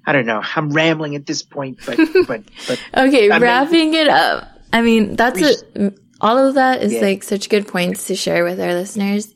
I 0.05 0.11
don't 0.11 0.25
know. 0.25 0.41
I'm 0.55 0.71
rambling 0.71 1.15
at 1.15 1.25
this 1.25 1.43
point, 1.43 1.79
but, 1.85 1.97
but, 2.27 2.43
but. 2.67 2.79
okay, 2.93 3.29
I 3.29 3.37
wrapping 3.37 3.91
mean, 3.91 4.01
it 4.01 4.09
up. 4.09 4.49
I 4.73 4.81
mean, 4.81 5.15
that's 5.15 5.41
a, 5.41 5.93
all 6.21 6.37
of 6.37 6.55
that 6.55 6.81
is 6.81 6.93
yeah. 6.93 7.01
like 7.01 7.23
such 7.23 7.49
good 7.49 7.67
points 7.67 8.07
to 8.07 8.15
share 8.15 8.43
with 8.43 8.59
our 8.59 8.73
listeners. 8.73 9.33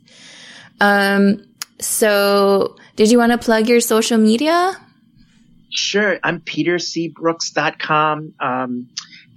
Um, 0.80 1.46
so 1.80 2.76
did 2.96 3.12
you 3.12 3.18
want 3.18 3.32
to 3.32 3.38
plug 3.38 3.68
your 3.70 3.80
social 3.80 4.18
media? 4.18 4.76
Sure. 5.70 6.20
I'm 6.24 6.40
petercbrooks.com. 6.42 8.34
Um, 8.40 8.90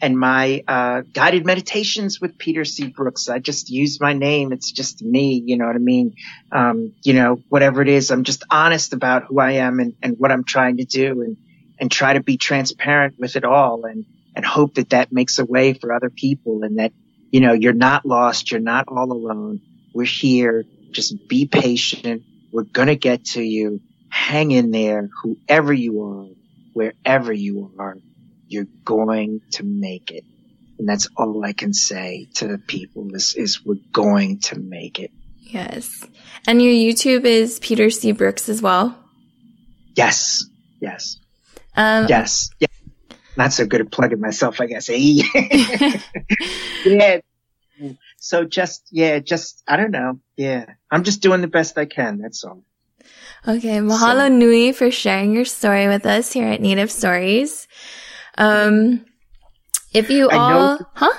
and 0.02 0.18
my, 0.18 0.62
uh, 0.68 1.02
guided 1.14 1.46
meditations 1.46 2.20
with 2.20 2.36
Peter 2.36 2.66
C. 2.66 2.88
Brooks. 2.88 3.30
I 3.30 3.38
just 3.38 3.70
use 3.70 3.98
my 3.98 4.12
name. 4.12 4.52
It's 4.52 4.70
just 4.70 5.02
me. 5.02 5.42
You 5.42 5.56
know 5.56 5.66
what 5.66 5.74
I 5.74 5.78
mean? 5.78 6.16
Um, 6.52 6.92
you 7.02 7.14
know, 7.14 7.40
whatever 7.48 7.80
it 7.80 7.88
is, 7.88 8.10
I'm 8.10 8.24
just 8.24 8.44
honest 8.50 8.92
about 8.92 9.24
who 9.24 9.40
I 9.40 9.52
am 9.52 9.80
and, 9.80 9.94
and 10.02 10.18
what 10.18 10.30
I'm 10.30 10.44
trying 10.44 10.76
to 10.78 10.84
do 10.84 11.22
and, 11.22 11.38
and 11.78 11.90
try 11.90 12.12
to 12.12 12.22
be 12.22 12.36
transparent 12.36 13.18
with 13.18 13.36
it 13.36 13.44
all 13.44 13.86
and, 13.86 14.04
and 14.34 14.44
hope 14.44 14.74
that 14.74 14.90
that 14.90 15.12
makes 15.12 15.38
a 15.38 15.46
way 15.46 15.72
for 15.72 15.94
other 15.94 16.10
people 16.10 16.62
and 16.62 16.78
that 16.78 16.92
you 17.36 17.42
know, 17.42 17.52
you're 17.52 17.74
not 17.74 18.06
lost. 18.06 18.50
You're 18.50 18.62
not 18.62 18.88
all 18.88 19.12
alone. 19.12 19.60
We're 19.92 20.06
here. 20.06 20.64
Just 20.90 21.28
be 21.28 21.46
patient. 21.46 22.22
We're 22.50 22.62
going 22.62 22.88
to 22.88 22.96
get 22.96 23.26
to 23.34 23.42
you. 23.42 23.82
Hang 24.08 24.52
in 24.52 24.70
there. 24.70 25.10
Whoever 25.22 25.70
you 25.70 26.02
are, 26.02 26.28
wherever 26.72 27.34
you 27.34 27.72
are, 27.78 27.98
you're 28.48 28.68
going 28.86 29.42
to 29.50 29.64
make 29.64 30.10
it. 30.12 30.24
And 30.78 30.88
that's 30.88 31.08
all 31.14 31.44
I 31.44 31.52
can 31.52 31.74
say 31.74 32.26
to 32.36 32.48
the 32.48 32.56
people 32.56 33.14
is, 33.14 33.34
is 33.34 33.62
we're 33.62 33.84
going 33.92 34.38
to 34.44 34.58
make 34.58 34.98
it. 34.98 35.10
Yes. 35.42 36.06
And 36.48 36.62
your 36.62 36.72
YouTube 36.72 37.26
is 37.26 37.58
Peter 37.58 37.90
C. 37.90 38.12
Brooks 38.12 38.48
as 38.48 38.62
well? 38.62 38.98
Yes. 39.94 40.42
Yes. 40.80 41.18
Um, 41.76 42.06
yes. 42.08 42.48
Yeah 42.60 42.68
not 43.36 43.52
so 43.52 43.66
good 43.66 43.80
at 43.80 43.90
plugging 43.90 44.20
myself, 44.20 44.60
I 44.60 44.66
guess. 44.66 44.88
yeah. 46.86 47.20
So 48.16 48.44
just, 48.44 48.86
yeah, 48.90 49.18
just, 49.18 49.62
I 49.68 49.76
don't 49.76 49.90
know. 49.90 50.20
Yeah. 50.36 50.66
I'm 50.90 51.04
just 51.04 51.20
doing 51.20 51.40
the 51.40 51.48
best 51.48 51.76
I 51.78 51.84
can. 51.84 52.18
That's 52.18 52.44
all. 52.44 52.62
Okay, 53.46 53.78
mahalo 53.78 54.26
so, 54.26 54.28
nui 54.28 54.72
for 54.72 54.90
sharing 54.90 55.32
your 55.32 55.44
story 55.44 55.86
with 55.86 56.04
us 56.06 56.32
here 56.32 56.48
at 56.48 56.60
Native 56.60 56.90
Stories. 56.90 57.68
Um, 58.36 59.04
if 59.92 60.10
you 60.10 60.28
I 60.28 60.36
all, 60.36 60.50
know, 60.50 60.86
huh? 60.94 61.12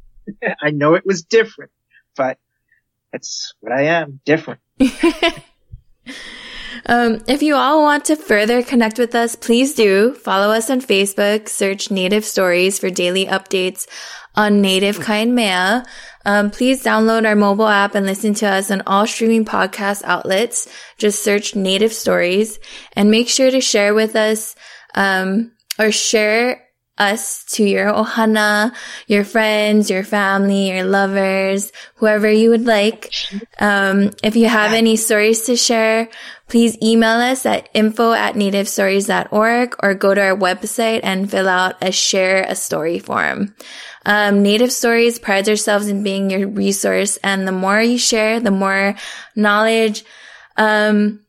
I 0.62 0.70
know 0.70 0.94
it 0.94 1.04
was 1.04 1.22
different, 1.22 1.72
but 2.16 2.38
that's 3.12 3.54
what 3.60 3.72
I 3.72 3.82
am, 3.82 4.20
different. 4.24 4.60
Um, 6.86 7.22
if 7.26 7.42
you 7.42 7.54
all 7.54 7.82
want 7.82 8.04
to 8.06 8.16
further 8.16 8.62
connect 8.62 8.98
with 8.98 9.14
us, 9.14 9.34
please 9.36 9.74
do 9.74 10.14
follow 10.14 10.52
us 10.52 10.70
on 10.70 10.80
Facebook, 10.80 11.48
search 11.48 11.90
Native 11.90 12.24
Stories 12.24 12.78
for 12.78 12.90
daily 12.90 13.26
updates 13.26 13.86
on 14.34 14.60
Native 14.60 14.98
Kainmea. 14.98 15.84
Um, 16.24 16.50
please 16.50 16.82
download 16.84 17.26
our 17.26 17.34
mobile 17.34 17.66
app 17.66 17.94
and 17.94 18.06
listen 18.06 18.34
to 18.34 18.46
us 18.46 18.70
on 18.70 18.82
all 18.86 19.06
streaming 19.06 19.44
podcast 19.44 20.02
outlets. 20.04 20.68
Just 20.98 21.22
search 21.22 21.56
Native 21.56 21.92
Stories 21.92 22.58
and 22.94 23.10
make 23.10 23.28
sure 23.28 23.50
to 23.50 23.60
share 23.60 23.94
with 23.94 24.14
us, 24.14 24.54
um, 24.94 25.52
or 25.78 25.90
share 25.90 26.67
us 26.98 27.44
to 27.44 27.64
your 27.64 27.92
ohana, 27.92 28.74
your 29.06 29.24
friends, 29.24 29.90
your 29.90 30.04
family, 30.04 30.70
your 30.70 30.84
lovers, 30.84 31.72
whoever 31.96 32.30
you 32.30 32.50
would 32.50 32.66
like. 32.66 33.12
Um, 33.58 34.10
if 34.22 34.36
you 34.36 34.48
have 34.48 34.72
any 34.72 34.96
stories 34.96 35.42
to 35.46 35.56
share, 35.56 36.08
please 36.48 36.76
email 36.82 37.16
us 37.20 37.46
at 37.46 37.68
info 37.74 38.12
at 38.12 38.34
nativestories.org 38.34 39.76
or 39.82 39.94
go 39.94 40.14
to 40.14 40.20
our 40.20 40.36
website 40.36 41.00
and 41.02 41.30
fill 41.30 41.48
out 41.48 41.76
a 41.82 41.92
share 41.92 42.42
a 42.42 42.54
story 42.54 42.98
form. 42.98 43.54
Um, 44.04 44.42
Native 44.42 44.72
Stories 44.72 45.18
prides 45.18 45.48
ourselves 45.48 45.88
in 45.88 46.02
being 46.02 46.30
your 46.30 46.48
resource, 46.48 47.18
and 47.22 47.46
the 47.46 47.52
more 47.52 47.80
you 47.80 47.98
share, 47.98 48.40
the 48.40 48.50
more 48.50 48.94
knowledge 49.36 50.04
um, 50.56 51.20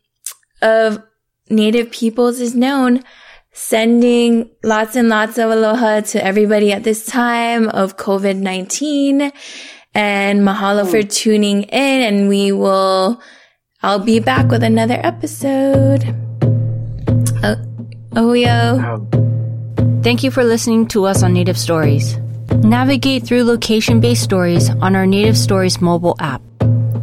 of 0.62 1.04
Native 1.50 1.92
peoples 1.92 2.40
is 2.40 2.56
known. 2.56 3.04
Sending 3.52 4.50
lots 4.64 4.96
and 4.96 5.10
lots 5.10 5.40
of 5.40 5.50
aloha 5.50 6.02
to 6.02 6.24
everybody 6.24 6.72
at 6.72 6.84
this 6.84 7.06
time 7.06 7.68
of 7.70 7.98
COVID-19 7.98 9.32
and 9.96 10.40
mahalo 10.42 10.90
for 10.90 11.02
tuning 11.02 11.64
in 11.64 12.02
and 12.02 12.30
we 12.30 12.52
will, 12.52 13.20
I'll 13.82 14.00
be 14.00 14.20
back 14.20 14.52
with 14.52 14.64
another 14.64 15.00
episode. 15.02 16.16
Oh, 17.44 17.56
oh 18.16 18.34
yo. 18.34 19.08
Thank 20.04 20.24
you 20.24 20.30
for 20.30 20.44
listening 20.44 20.88
to 20.90 21.06
us 21.06 21.24
on 21.24 21.34
Native 21.34 21.58
Stories. 21.58 22.18
Navigate 22.64 23.26
through 23.26 23.46
location-based 23.46 24.22
stories 24.22 24.70
on 24.70 24.96
our 24.96 25.08
Native 25.08 25.38
Stories 25.38 25.82
mobile 25.82 26.16
app. 26.20 26.42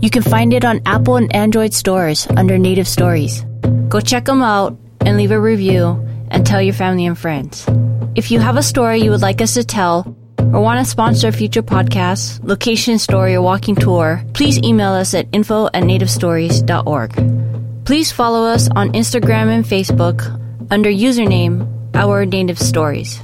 You 0.00 0.10
can 0.10 0.22
find 0.22 0.54
it 0.54 0.64
on 0.64 0.80
Apple 0.86 1.16
and 1.16 1.34
Android 1.34 1.74
stores 1.74 2.28
under 2.36 2.56
Native 2.56 2.86
Stories. 2.86 3.44
Go 3.88 4.00
check 4.00 4.26
them 4.26 4.42
out 4.42 4.78
and 5.00 5.16
leave 5.16 5.32
a 5.32 5.40
review 5.40 6.05
and 6.30 6.46
tell 6.46 6.62
your 6.62 6.74
family 6.74 7.06
and 7.06 7.18
friends. 7.18 7.66
If 8.14 8.30
you 8.30 8.40
have 8.40 8.56
a 8.56 8.62
story 8.62 9.02
you 9.02 9.10
would 9.10 9.22
like 9.22 9.40
us 9.40 9.54
to 9.54 9.64
tell 9.64 10.16
or 10.38 10.60
want 10.60 10.80
to 10.80 10.84
sponsor 10.84 11.28
a 11.28 11.32
future 11.32 11.62
podcast, 11.62 12.42
location 12.42 12.98
story, 12.98 13.34
or 13.34 13.42
walking 13.42 13.74
tour, 13.74 14.24
please 14.32 14.58
email 14.58 14.92
us 14.92 15.14
at 15.14 15.26
info 15.32 15.66
at 15.66 15.82
nativestories.org. 15.82 17.84
Please 17.84 18.12
follow 18.12 18.46
us 18.46 18.68
on 18.70 18.92
Instagram 18.92 19.48
and 19.48 19.64
Facebook 19.64 20.24
under 20.70 20.90
username 20.90 21.66
Our 21.94 22.24
Native 22.24 22.58
Stories. 22.58 23.20